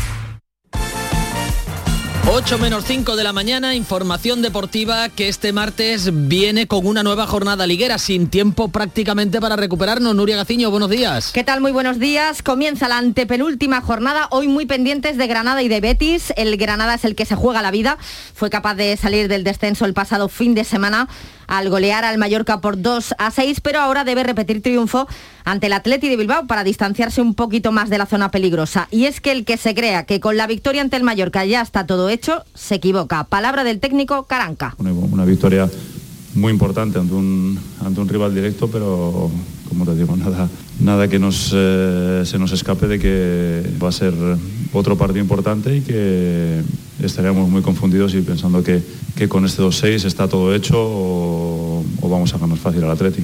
8 2.29 2.59
menos 2.59 2.85
5 2.85 3.15
de 3.15 3.23
la 3.23 3.33
mañana, 3.33 3.73
información 3.75 4.41
deportiva 4.43 5.09
que 5.09 5.27
este 5.27 5.51
martes 5.53 6.27
viene 6.27 6.67
con 6.67 6.85
una 6.85 7.01
nueva 7.01 7.25
jornada 7.25 7.65
liguera, 7.65 7.97
sin 7.97 8.29
tiempo 8.29 8.69
prácticamente 8.69 9.41
para 9.41 9.55
recuperarnos. 9.55 10.15
Nuria 10.15 10.37
Gaciño, 10.37 10.69
buenos 10.69 10.89
días. 10.89 11.31
¿Qué 11.33 11.43
tal? 11.43 11.61
Muy 11.61 11.71
buenos 11.71 11.99
días. 11.99 12.43
Comienza 12.43 12.87
la 12.87 12.99
antepenúltima 12.99 13.81
jornada, 13.81 14.27
hoy 14.29 14.47
muy 14.47 14.65
pendientes 14.67 15.17
de 15.17 15.27
Granada 15.27 15.63
y 15.63 15.67
de 15.67 15.81
Betis. 15.81 16.31
El 16.37 16.55
Granada 16.57 16.93
es 16.93 17.05
el 17.05 17.15
que 17.15 17.25
se 17.25 17.35
juega 17.35 17.63
la 17.63 17.71
vida. 17.71 17.97
Fue 18.35 18.49
capaz 18.49 18.75
de 18.75 18.95
salir 18.97 19.27
del 19.27 19.43
descenso 19.43 19.85
el 19.85 19.93
pasado 19.93 20.29
fin 20.29 20.53
de 20.53 20.63
semana 20.63 21.09
al 21.51 21.69
golear 21.69 22.05
al 22.05 22.17
Mallorca 22.17 22.61
por 22.61 22.81
2 22.81 23.15
a 23.17 23.29
6, 23.29 23.59
pero 23.59 23.81
ahora 23.81 24.05
debe 24.05 24.23
repetir 24.23 24.61
triunfo 24.61 25.05
ante 25.43 25.67
el 25.67 25.73
Atleti 25.73 26.07
de 26.07 26.15
Bilbao 26.15 26.47
para 26.47 26.63
distanciarse 26.63 27.19
un 27.19 27.35
poquito 27.35 27.73
más 27.73 27.89
de 27.89 27.97
la 27.97 28.05
zona 28.05 28.31
peligrosa. 28.31 28.87
Y 28.89 29.03
es 29.03 29.19
que 29.19 29.33
el 29.33 29.43
que 29.43 29.57
se 29.57 29.75
crea 29.75 30.05
que 30.05 30.21
con 30.21 30.37
la 30.37 30.47
victoria 30.47 30.81
ante 30.81 30.95
el 30.95 31.03
Mallorca 31.03 31.43
ya 31.43 31.61
está 31.61 31.85
todo 31.85 32.07
hecho, 32.07 32.45
se 32.53 32.75
equivoca. 32.75 33.25
Palabra 33.25 33.65
del 33.65 33.81
técnico 33.81 34.23
Caranca. 34.23 34.75
Una, 34.77 35.25
victoria 35.25 35.69
muy 36.35 36.53
importante 36.53 36.99
ante 36.99 37.13
un, 37.13 37.59
ante 37.85 37.99
un 37.99 38.07
rival 38.07 38.33
directo, 38.33 38.69
pero 38.69 39.29
como 39.67 39.83
te 39.83 39.93
digo, 39.95 40.15
nada, 40.15 40.49
nada 40.79 41.09
que 41.09 41.19
nos, 41.19 41.51
eh, 41.53 42.23
se 42.23 42.39
nos 42.39 42.53
escape 42.53 42.87
de 42.87 42.97
que 42.97 43.63
va 43.81 43.89
a 43.89 43.91
ser 43.91 44.13
otro 44.71 44.97
partido 44.97 45.19
importante 45.19 45.75
y 45.75 45.81
que 45.81 46.61
estaríamos 47.03 47.49
muy 47.49 47.61
confundidos 47.61 48.13
y 48.15 48.21
pensando 48.21 48.63
que, 48.63 48.81
que 49.15 49.27
con 49.27 49.45
este 49.45 49.61
2-6 49.61 50.05
está 50.05 50.27
todo 50.27 50.53
hecho 50.53 50.75
o, 50.77 51.83
o 52.01 52.09
vamos 52.09 52.33
a 52.33 52.37
ganar 52.37 52.57
fácil 52.57 52.83
al 52.83 52.91
Atleti. 52.91 53.23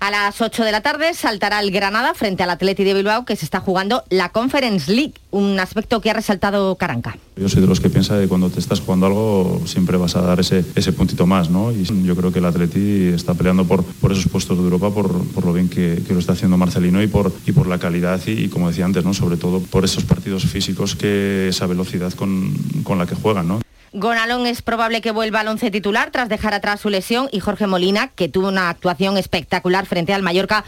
A 0.00 0.12
las 0.12 0.40
8 0.40 0.62
de 0.62 0.70
la 0.70 0.80
tarde 0.80 1.12
saltará 1.12 1.58
el 1.58 1.72
Granada 1.72 2.14
frente 2.14 2.44
al 2.44 2.50
Atleti 2.50 2.84
de 2.84 2.94
Bilbao 2.94 3.24
que 3.24 3.34
se 3.34 3.44
está 3.44 3.58
jugando 3.58 4.04
la 4.10 4.28
Conference 4.28 4.92
League, 4.92 5.14
un 5.32 5.58
aspecto 5.58 6.00
que 6.00 6.10
ha 6.10 6.14
resaltado 6.14 6.76
Caranca. 6.76 7.18
Yo 7.36 7.48
soy 7.48 7.62
de 7.62 7.66
los 7.66 7.80
que 7.80 7.90
piensa 7.90 8.18
que 8.18 8.28
cuando 8.28 8.48
te 8.48 8.60
estás 8.60 8.80
jugando 8.80 9.06
algo 9.06 9.62
siempre 9.66 9.96
vas 9.96 10.14
a 10.14 10.22
dar 10.22 10.38
ese, 10.38 10.64
ese 10.76 10.92
puntito 10.92 11.26
más, 11.26 11.50
¿no? 11.50 11.72
Y 11.72 11.84
yo 12.04 12.14
creo 12.14 12.32
que 12.32 12.38
el 12.38 12.44
Atleti 12.44 13.08
está 13.08 13.34
peleando 13.34 13.64
por, 13.64 13.84
por 13.84 14.12
esos 14.12 14.28
puestos 14.28 14.56
de 14.56 14.64
Europa, 14.64 14.90
por, 14.90 15.26
por 15.30 15.44
lo 15.44 15.52
bien 15.52 15.68
que, 15.68 16.00
que, 16.06 16.12
lo 16.12 16.20
está 16.20 16.32
haciendo 16.32 16.56
Marcelino 16.56 17.02
y 17.02 17.08
por, 17.08 17.32
y 17.44 17.50
por 17.50 17.66
la 17.66 17.78
calidad 17.78 18.20
y, 18.26 18.44
y, 18.44 18.48
como 18.48 18.68
decía 18.68 18.84
antes, 18.84 19.04
¿no? 19.04 19.14
Sobre 19.14 19.36
todo 19.36 19.60
por 19.60 19.84
esos 19.84 20.04
partidos 20.04 20.44
físicos 20.44 20.94
que 20.94 21.48
esa 21.48 21.66
velocidad 21.66 22.12
con, 22.12 22.54
con 22.84 22.98
la 22.98 23.06
que 23.06 23.16
juegan, 23.16 23.48
¿no? 23.48 23.60
Gonalón 23.92 24.46
es 24.46 24.62
probable 24.62 25.00
que 25.00 25.10
vuelva 25.10 25.40
al 25.40 25.48
once 25.48 25.70
titular 25.70 26.10
tras 26.10 26.28
dejar 26.28 26.54
atrás 26.54 26.80
su 26.80 26.90
lesión 26.90 27.28
y 27.32 27.40
Jorge 27.40 27.66
Molina, 27.66 28.08
que 28.08 28.28
tuvo 28.28 28.48
una 28.48 28.68
actuación 28.70 29.16
espectacular 29.16 29.86
frente 29.86 30.12
al 30.12 30.22
Mallorca, 30.22 30.64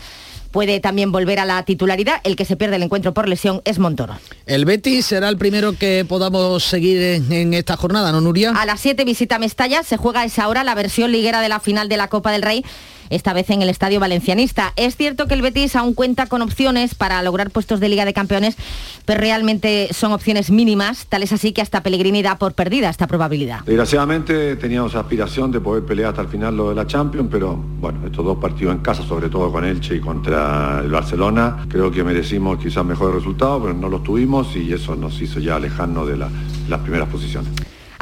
puede 0.51 0.81
también 0.81 1.13
volver 1.13 1.39
a 1.39 1.45
la 1.45 1.63
titularidad. 1.65 2.21
El 2.25 2.37
que 2.37 2.45
se 2.45 2.57
pierde 2.57 2.77
el 2.77 2.83
encuentro 2.83 3.15
por 3.15 3.29
lesión 3.29 3.63
es 3.65 3.79
Montoro. 3.79 4.19
El 4.47 4.65
Betis 4.65 5.07
será 5.07 5.29
el 5.29 5.37
primero 5.37 5.77
que 5.77 6.05
podamos 6.09 6.65
seguir 6.65 7.01
en, 7.01 7.33
en 7.33 7.55
esta 7.55 7.77
jornada, 7.77 8.13
¿no, 8.13 8.21
Nuria? 8.21 8.51
A 8.51 8.67
las 8.67 8.81
7 8.81 9.05
visita 9.05 9.39
Mestalla, 9.39 9.83
se 9.83 9.97
juega 9.97 10.21
a 10.21 10.25
esa 10.25 10.49
hora 10.49 10.65
la 10.65 10.75
versión 10.75 11.13
liguera 11.13 11.41
de 11.41 11.49
la 11.49 11.61
final 11.61 11.89
de 11.89 11.97
la 11.97 12.09
Copa 12.09 12.33
del 12.33 12.43
Rey 12.43 12.65
esta 13.11 13.33
vez 13.33 13.51
en 13.51 13.63
el 13.63 13.69
Estadio 13.69 14.01
Valencianista. 14.01 14.73
Es 14.77 14.97
cierto 14.97 15.27
que 15.27 15.35
el 15.35 15.43
Betis 15.43 15.77
aún 15.77 15.95
cuenta 15.95 16.27
con 16.27 16.43
opciones 16.43 16.95
para 16.95 17.23
lograr 17.23 17.51
puestos 17.51 17.81
de 17.81 17.89
Liga 17.89 18.05
de 18.05 18.15
Campeones, 18.15 18.57
pero 19.05 19.21
realmente 19.21 19.89
son 19.93 20.13
opciones 20.13 20.51
mínimas, 20.51 21.07
tal 21.09 21.23
es 21.23 21.33
así 21.33 21.53
que 21.53 21.61
hasta 21.61 21.83
Pellegrini 21.83 22.23
da 22.23 22.39
por 22.39 22.55
perdida 22.55 22.89
esta 22.89 23.07
probabilidad. 23.07 23.65
Desgraciadamente 23.65 24.57
teníamos 24.57 24.95
aspiración 24.95 25.51
de 25.51 25.61
poder 25.61 25.85
pelear 25.85 26.11
hasta 26.11 26.23
el 26.23 26.29
final 26.29 26.57
lo 26.57 26.71
de 26.71 26.75
la 26.75 26.87
Champions, 26.87 27.29
pero 27.31 27.57
bueno, 27.57 28.07
estos 28.07 28.25
dos 28.25 28.39
partidos 28.39 28.75
en 28.75 28.81
casa, 28.81 29.03
sobre 29.03 29.29
todo 29.29 29.51
con 29.53 29.65
Elche 29.65 29.97
y 29.97 30.01
contra 30.01 30.81
el 30.83 30.91
Barcelona, 30.91 31.67
creo 31.69 31.91
que 31.91 32.05
merecimos 32.05 32.59
quizás 32.59 32.85
mejores 32.85 33.17
resultados, 33.17 33.61
pero 33.63 33.75
no 33.75 33.89
los 33.89 34.03
tuvimos 34.03 34.55
y 34.57 34.73
eso 34.73 34.97
nos 34.97 35.21
hizo 35.21 35.41
ya 35.41 35.57
alejarnos 35.57 36.07
de 36.09 36.17
la, 36.17 36.29
las 36.69 36.81
primeras 36.81 37.09
posiciones. 37.09 37.51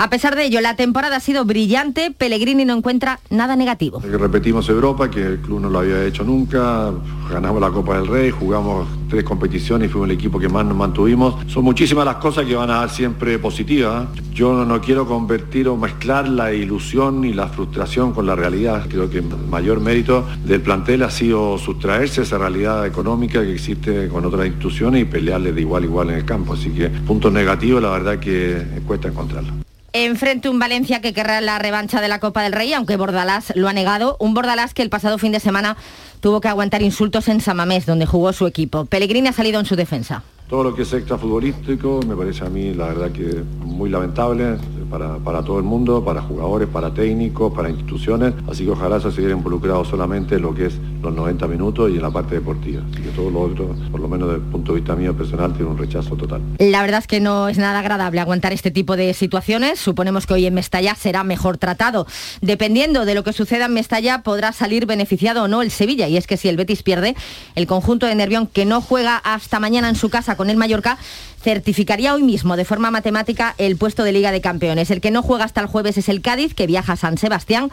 A 0.01 0.11
pesar 0.11 0.37
de 0.37 0.45
ello, 0.45 0.61
la 0.61 0.77
temporada 0.77 1.17
ha 1.17 1.21
sido 1.21 1.45
brillante, 1.45 2.13
Pellegrini 2.17 2.65
no 2.65 2.77
encuentra 2.77 3.19
nada 3.31 3.57
negativo. 3.57 4.01
Repetimos 4.01 4.69
Europa, 4.69 5.11
que 5.11 5.27
el 5.27 5.39
club 5.41 5.61
no 5.61 5.71
lo 5.71 5.81
había 5.81 6.05
hecho 6.05 6.23
nunca, 6.23 6.93
ganamos 7.29 7.61
la 7.61 7.71
Copa 7.71 7.99
del 7.99 8.07
Rey, 8.07 8.31
jugamos 8.31 8.87
tres 9.11 9.25
competiciones 9.25 9.89
y 9.89 9.91
fuimos 9.91 10.09
el 10.09 10.15
equipo 10.15 10.39
que 10.39 10.49
más 10.49 10.65
nos 10.65 10.77
mantuvimos. 10.77 11.35
Son 11.49 11.65
muchísimas 11.65 12.05
las 12.05 12.19
cosas 12.19 12.47
que 12.47 12.55
van 12.55 12.71
a 12.71 12.75
dar 12.75 12.91
siempre 12.91 13.41
positivas. 13.41 14.07
Yo 14.33 14.65
no 14.65 14.81
quiero 14.81 15.05
convertir 15.05 15.67
o 15.67 15.77
mezclar 15.77 16.29
la 16.29 16.53
ilusión 16.53 17.25
y 17.25 17.33
la 17.33 17.49
frustración 17.49 18.13
con 18.13 18.25
la 18.25 18.37
realidad. 18.37 18.87
Creo 18.89 19.11
que 19.11 19.19
el 19.19 19.25
mayor 19.51 19.81
mérito 19.81 20.25
del 20.45 20.61
plantel 20.61 21.03
ha 21.03 21.11
sido 21.11 21.59
sustraerse 21.59 22.21
a 22.21 22.23
esa 22.23 22.39
realidad 22.39 22.87
económica 22.87 23.43
que 23.43 23.53
existe 23.53 24.07
con 24.07 24.25
otras 24.25 24.47
instituciones 24.47 25.03
y 25.03 25.05
pelearle 25.07 25.53
de 25.53 25.61
igual 25.61 25.83
a 25.83 25.87
igual 25.87 26.11
en 26.11 26.19
el 26.19 26.25
campo. 26.25 26.53
Así 26.53 26.71
que 26.71 26.89
puntos 26.89 27.33
negativos 27.33 27.83
la 27.83 27.91
verdad 27.91 28.21
que 28.21 28.65
cuesta 28.87 29.09
encontrarlos. 29.09 29.68
Enfrente 29.95 30.51
un 30.51 30.59
Valencia 30.59 31.01
que 31.01 31.14
querrá 31.14 31.41
la 31.41 31.59
revancha 31.59 32.03
de 32.03 32.09
la 32.09 32.20
Copa 32.20 32.43
del 32.43 32.53
Rey, 32.53 32.74
aunque 32.74 32.97
Bordalás 32.97 33.55
lo 33.57 33.68
ha 33.68 33.72
negado. 33.72 34.16
Un 34.20 34.34
Bordalás 34.34 34.74
que 34.74 34.82
el 34.82 34.91
pasado 34.91 35.16
fin 35.16 35.32
de 35.32 35.41
semana 35.41 35.78
tuvo 36.20 36.43
que 36.43 36.49
aguantar 36.49 36.82
insultos 36.82 37.26
en 37.28 37.41
Samamés, 37.41 37.86
donde 37.86 38.05
jugó 38.05 38.34
su 38.34 38.47
equipo. 38.47 38.84
Pellegrini 38.84 39.28
ha 39.28 39.32
salido 39.32 39.59
en 39.59 39.64
su 39.64 39.76
defensa. 39.76 40.22
Todo 40.49 40.62
lo 40.62 40.74
que 40.74 40.82
es 40.82 40.93
extrafutbolístico 40.93 42.01
me 42.07 42.14
parece 42.14 42.45
a 42.45 42.51
mí 42.51 42.74
la 42.74 42.89
verdad 42.89 43.12
que 43.12 43.43
muy 43.61 43.89
lamentable 43.89 44.59
para, 44.91 45.16
para, 45.18 45.43
todo 45.43 45.59
el 45.59 45.64
mundo, 45.64 46.05
para 46.05 46.22
jugadores, 46.22 46.68
para 46.68 46.93
técnicos, 46.93 47.53
para 47.53 47.70
instituciones. 47.70 48.34
Así 48.51 48.64
que 48.64 48.70
ojalá 48.70 49.01
se 49.01 49.11
siguiera 49.11 49.34
involucrado 49.34 49.84
solamente 49.84 50.36
en 50.36 50.43
lo 50.43 50.55
que 50.55 50.66
es 50.66 50.74
los 51.03 51.14
90 51.14 51.47
minutos 51.47 51.91
y 51.91 51.97
en 51.97 52.03
la 52.03 52.11
parte 52.11 52.34
deportiva. 52.34 52.82
Así 52.93 53.03
que 53.03 53.11
todo 53.11 53.30
lo 53.30 53.41
otro, 53.41 53.74
por 53.91 54.01
lo 54.01 54.09
menos 54.09 54.28
desde 54.28 54.45
el 54.45 54.51
punto 54.51 54.72
de 54.72 54.80
vista 54.80 54.97
mío 54.97 55.16
personal, 55.16 55.53
tiene 55.53 55.70
un 55.70 55.78
rechazo 55.78 56.16
total. 56.16 56.41
La 56.59 56.82
verdad 56.82 57.01
es 57.01 57.07
que 57.07 57.20
no 57.20 57.49
es 57.49 57.59
nada 57.59 57.78
agradable 57.78 58.20
aguantar 58.20 58.53
este 58.53 58.70
tipo 58.70 58.97
de 58.97 59.14
situaciones. 59.14 59.78
Suponemos 59.78 60.26
que 60.26 60.34
hoy 60.34 60.47
en 60.47 60.55
Mestalla 60.55 60.95
será 60.95 61.24
mejor 61.24 61.59
tratado. 61.59 62.07
Dependiendo 62.41 63.05
de 63.05 63.14
lo 63.14 63.24
que 63.24 63.32
suceda 63.32 63.66
en 63.66 63.74
Mestalla, 63.74 64.22
podrá 64.22 64.53
salir 64.53 64.86
beneficiado 64.86 65.45
o 65.45 65.49
no 65.49 65.62
el 65.62 65.70
Sevilla. 65.70 66.09
Y 66.09 66.16
es 66.16 66.26
que 66.26 66.36
si 66.36 66.49
el 66.49 66.57
Betis 66.57 66.82
pierde, 66.82 67.14
el 67.55 67.66
conjunto 67.66 68.07
de 68.07 68.14
Nervión, 68.14 68.47
que 68.47 68.64
no 68.64 68.80
juega 68.80 69.16
hasta 69.16 69.61
mañana 69.61 69.89
en 69.89 69.97
su 69.97 70.11
casa 70.11 70.36
con 70.36 70.51
el 70.51 70.57
Mallorca, 70.57 70.99
certificaría 71.43 72.14
hoy 72.14 72.22
mismo 72.22 72.57
de 72.57 72.64
forma 72.64 72.91
matemática 72.91 73.55
el 73.59 73.76
puesto 73.76 74.05
de 74.05 74.12
Liga 74.12 74.32
de 74.32 74.41
Campeones. 74.41 74.91
El 74.91 75.01
que 75.01 75.11
no 75.11 75.22
juega 75.22 75.45
hasta 75.45 75.61
el 75.61 75.66
jueves 75.66 75.97
es 75.99 76.09
el 76.09 76.20
Cádiz, 76.20 76.55
que 76.55 76.66
viaja 76.66 76.95
a 76.95 76.97
San 76.97 77.18
Sebastián 77.18 77.70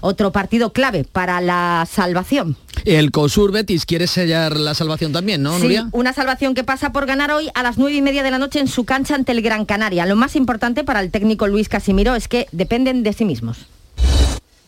otro 0.00 0.32
partido 0.32 0.70
clave 0.72 1.04
para 1.10 1.40
la 1.40 1.86
salvación. 1.90 2.56
El 2.84 3.10
COSUR 3.10 3.52
Betis 3.52 3.86
quiere 3.86 4.06
sellar 4.06 4.54
la 4.58 4.74
salvación 4.74 5.12
también, 5.12 5.42
¿no, 5.42 5.56
Sí, 5.56 5.62
Nuria? 5.62 5.88
una 5.92 6.12
salvación 6.12 6.54
que 6.54 6.62
pasa 6.62 6.92
por 6.92 7.06
ganar 7.06 7.30
hoy 7.30 7.48
a 7.54 7.62
las 7.62 7.78
nueve 7.78 7.96
y 7.96 8.02
media 8.02 8.22
de 8.22 8.30
la 8.30 8.38
noche 8.38 8.60
en 8.60 8.68
su 8.68 8.84
cancha 8.84 9.14
ante 9.14 9.32
el 9.32 9.40
Gran 9.40 9.64
Canaria. 9.64 10.04
Lo 10.04 10.14
más 10.14 10.36
importante 10.36 10.84
para 10.84 11.00
el 11.00 11.10
técnico 11.10 11.46
Luis 11.46 11.70
Casimiro 11.70 12.14
es 12.14 12.28
que 12.28 12.46
dependen 12.52 13.02
de 13.02 13.14
sí 13.14 13.24
mismos. 13.24 13.66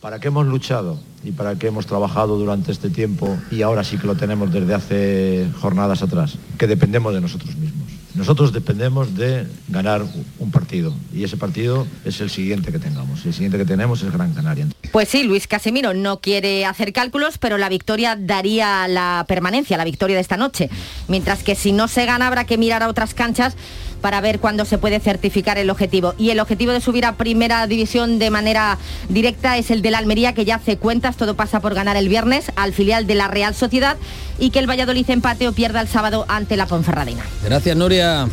¿Para 0.01 0.19
qué 0.19 0.29
hemos 0.29 0.47
luchado 0.47 0.99
y 1.23 1.31
para 1.31 1.55
qué 1.55 1.67
hemos 1.67 1.85
trabajado 1.85 2.37
durante 2.39 2.71
este 2.71 2.89
tiempo 2.89 3.37
y 3.51 3.61
ahora 3.61 3.83
sí 3.83 3.97
que 3.97 4.07
lo 4.07 4.15
tenemos 4.15 4.51
desde 4.51 4.73
hace 4.73 5.47
jornadas 5.61 6.01
atrás? 6.01 6.37
Que 6.57 6.65
dependemos 6.65 7.13
de 7.13 7.21
nosotros 7.21 7.55
mismos. 7.57 7.96
Nosotros 8.17 8.51
dependemos 8.51 9.15
de 9.15 9.45
ganar 9.67 10.03
un 10.39 10.51
partido 10.51 10.91
y 11.13 11.23
ese 11.23 11.37
partido 11.37 11.85
es 12.03 12.19
el 12.19 12.31
siguiente 12.31 12.71
que 12.71 12.79
tengamos. 12.79 13.23
El 13.25 13.33
siguiente 13.33 13.59
que 13.59 13.65
tenemos 13.65 14.01
es 14.01 14.11
Gran 14.11 14.33
Canaria. 14.33 14.65
Pues 14.91 15.09
sí, 15.09 15.23
Luis 15.23 15.47
Casimiro 15.47 15.93
no 15.93 16.19
quiere 16.19 16.65
hacer 16.65 16.93
cálculos, 16.93 17.37
pero 17.37 17.59
la 17.59 17.69
victoria 17.69 18.17
daría 18.19 18.87
la 18.87 19.23
permanencia, 19.27 19.77
la 19.77 19.83
victoria 19.83 20.15
de 20.15 20.21
esta 20.21 20.35
noche. 20.35 20.71
Mientras 21.07 21.43
que 21.43 21.53
si 21.53 21.71
no 21.71 21.87
se 21.87 22.07
gana 22.07 22.25
habrá 22.25 22.45
que 22.45 22.57
mirar 22.57 22.81
a 22.81 22.87
otras 22.87 23.13
canchas 23.13 23.55
para 24.01 24.21
ver 24.21 24.39
cuándo 24.39 24.65
se 24.65 24.77
puede 24.77 24.99
certificar 24.99 25.57
el 25.57 25.69
objetivo. 25.69 26.13
Y 26.17 26.29
el 26.29 26.39
objetivo 26.39 26.71
de 26.71 26.81
subir 26.81 27.05
a 27.05 27.15
primera 27.15 27.65
división 27.67 28.19
de 28.19 28.29
manera 28.29 28.77
directa 29.09 29.57
es 29.57 29.71
el 29.71 29.81
de 29.81 29.91
la 29.91 29.97
Almería, 29.97 30.33
que 30.33 30.45
ya 30.45 30.55
hace 30.55 30.77
cuentas, 30.77 31.17
todo 31.17 31.35
pasa 31.35 31.59
por 31.59 31.73
ganar 31.73 31.97
el 31.97 32.09
viernes 32.09 32.51
al 32.55 32.73
filial 32.73 33.07
de 33.07 33.15
la 33.15 33.27
Real 33.27 33.55
Sociedad 33.55 33.97
y 34.39 34.51
que 34.51 34.59
el 34.59 34.69
Valladolid 34.69 35.09
empate 35.09 35.47
o 35.47 35.53
pierda 35.53 35.81
el 35.81 35.87
sábado 35.87 36.25
ante 36.27 36.57
la 36.57 36.67
Ponferradina. 36.67 37.23
Gracias, 37.43 37.75
Nuria. 37.75 38.27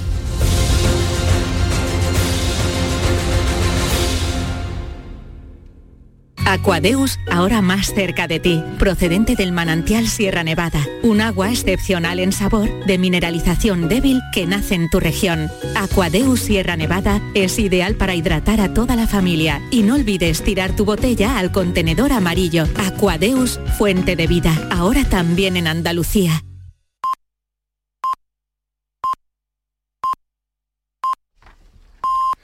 Aquadeus, 6.47 7.19
ahora 7.31 7.63
más 7.63 7.95
cerca 7.95 8.29
de 8.29 8.39
ti, 8.39 8.63
procedente 8.79 9.35
del 9.35 9.53
manantial 9.53 10.07
Sierra 10.07 10.45
Nevada, 10.45 10.87
un 11.03 11.23
agua 11.23 11.51
excepcional 11.51 12.19
en 12.21 12.33
sabor, 12.33 12.69
de 12.85 12.99
mineralización 12.99 13.89
débil 13.89 14.21
que 14.33 14.47
nace 14.47 14.75
en 14.75 14.91
tu 14.91 15.01
región. 15.01 15.49
Aquadeus 15.75 16.41
Sierra 16.41 16.77
Nevada 16.77 17.23
es 17.35 17.59
ideal 17.59 17.95
para 17.95 18.15
hidratar 18.15 18.61
a 18.61 18.75
toda 18.75 18.95
la 18.95 19.07
familia 19.07 19.63
y 19.71 19.83
no 19.83 19.95
olvides 19.95 20.43
tirar 20.43 20.77
tu 20.77 20.85
botella 20.85 21.39
al 21.39 21.51
contenedor 21.51 22.13
amarillo. 22.13 22.67
Aquadeus, 22.77 23.59
fuente 23.79 24.15
de 24.15 24.27
vida, 24.27 24.69
ahora 24.71 25.05
también 25.05 25.57
en 25.57 25.67
Andalucía. 25.67 26.45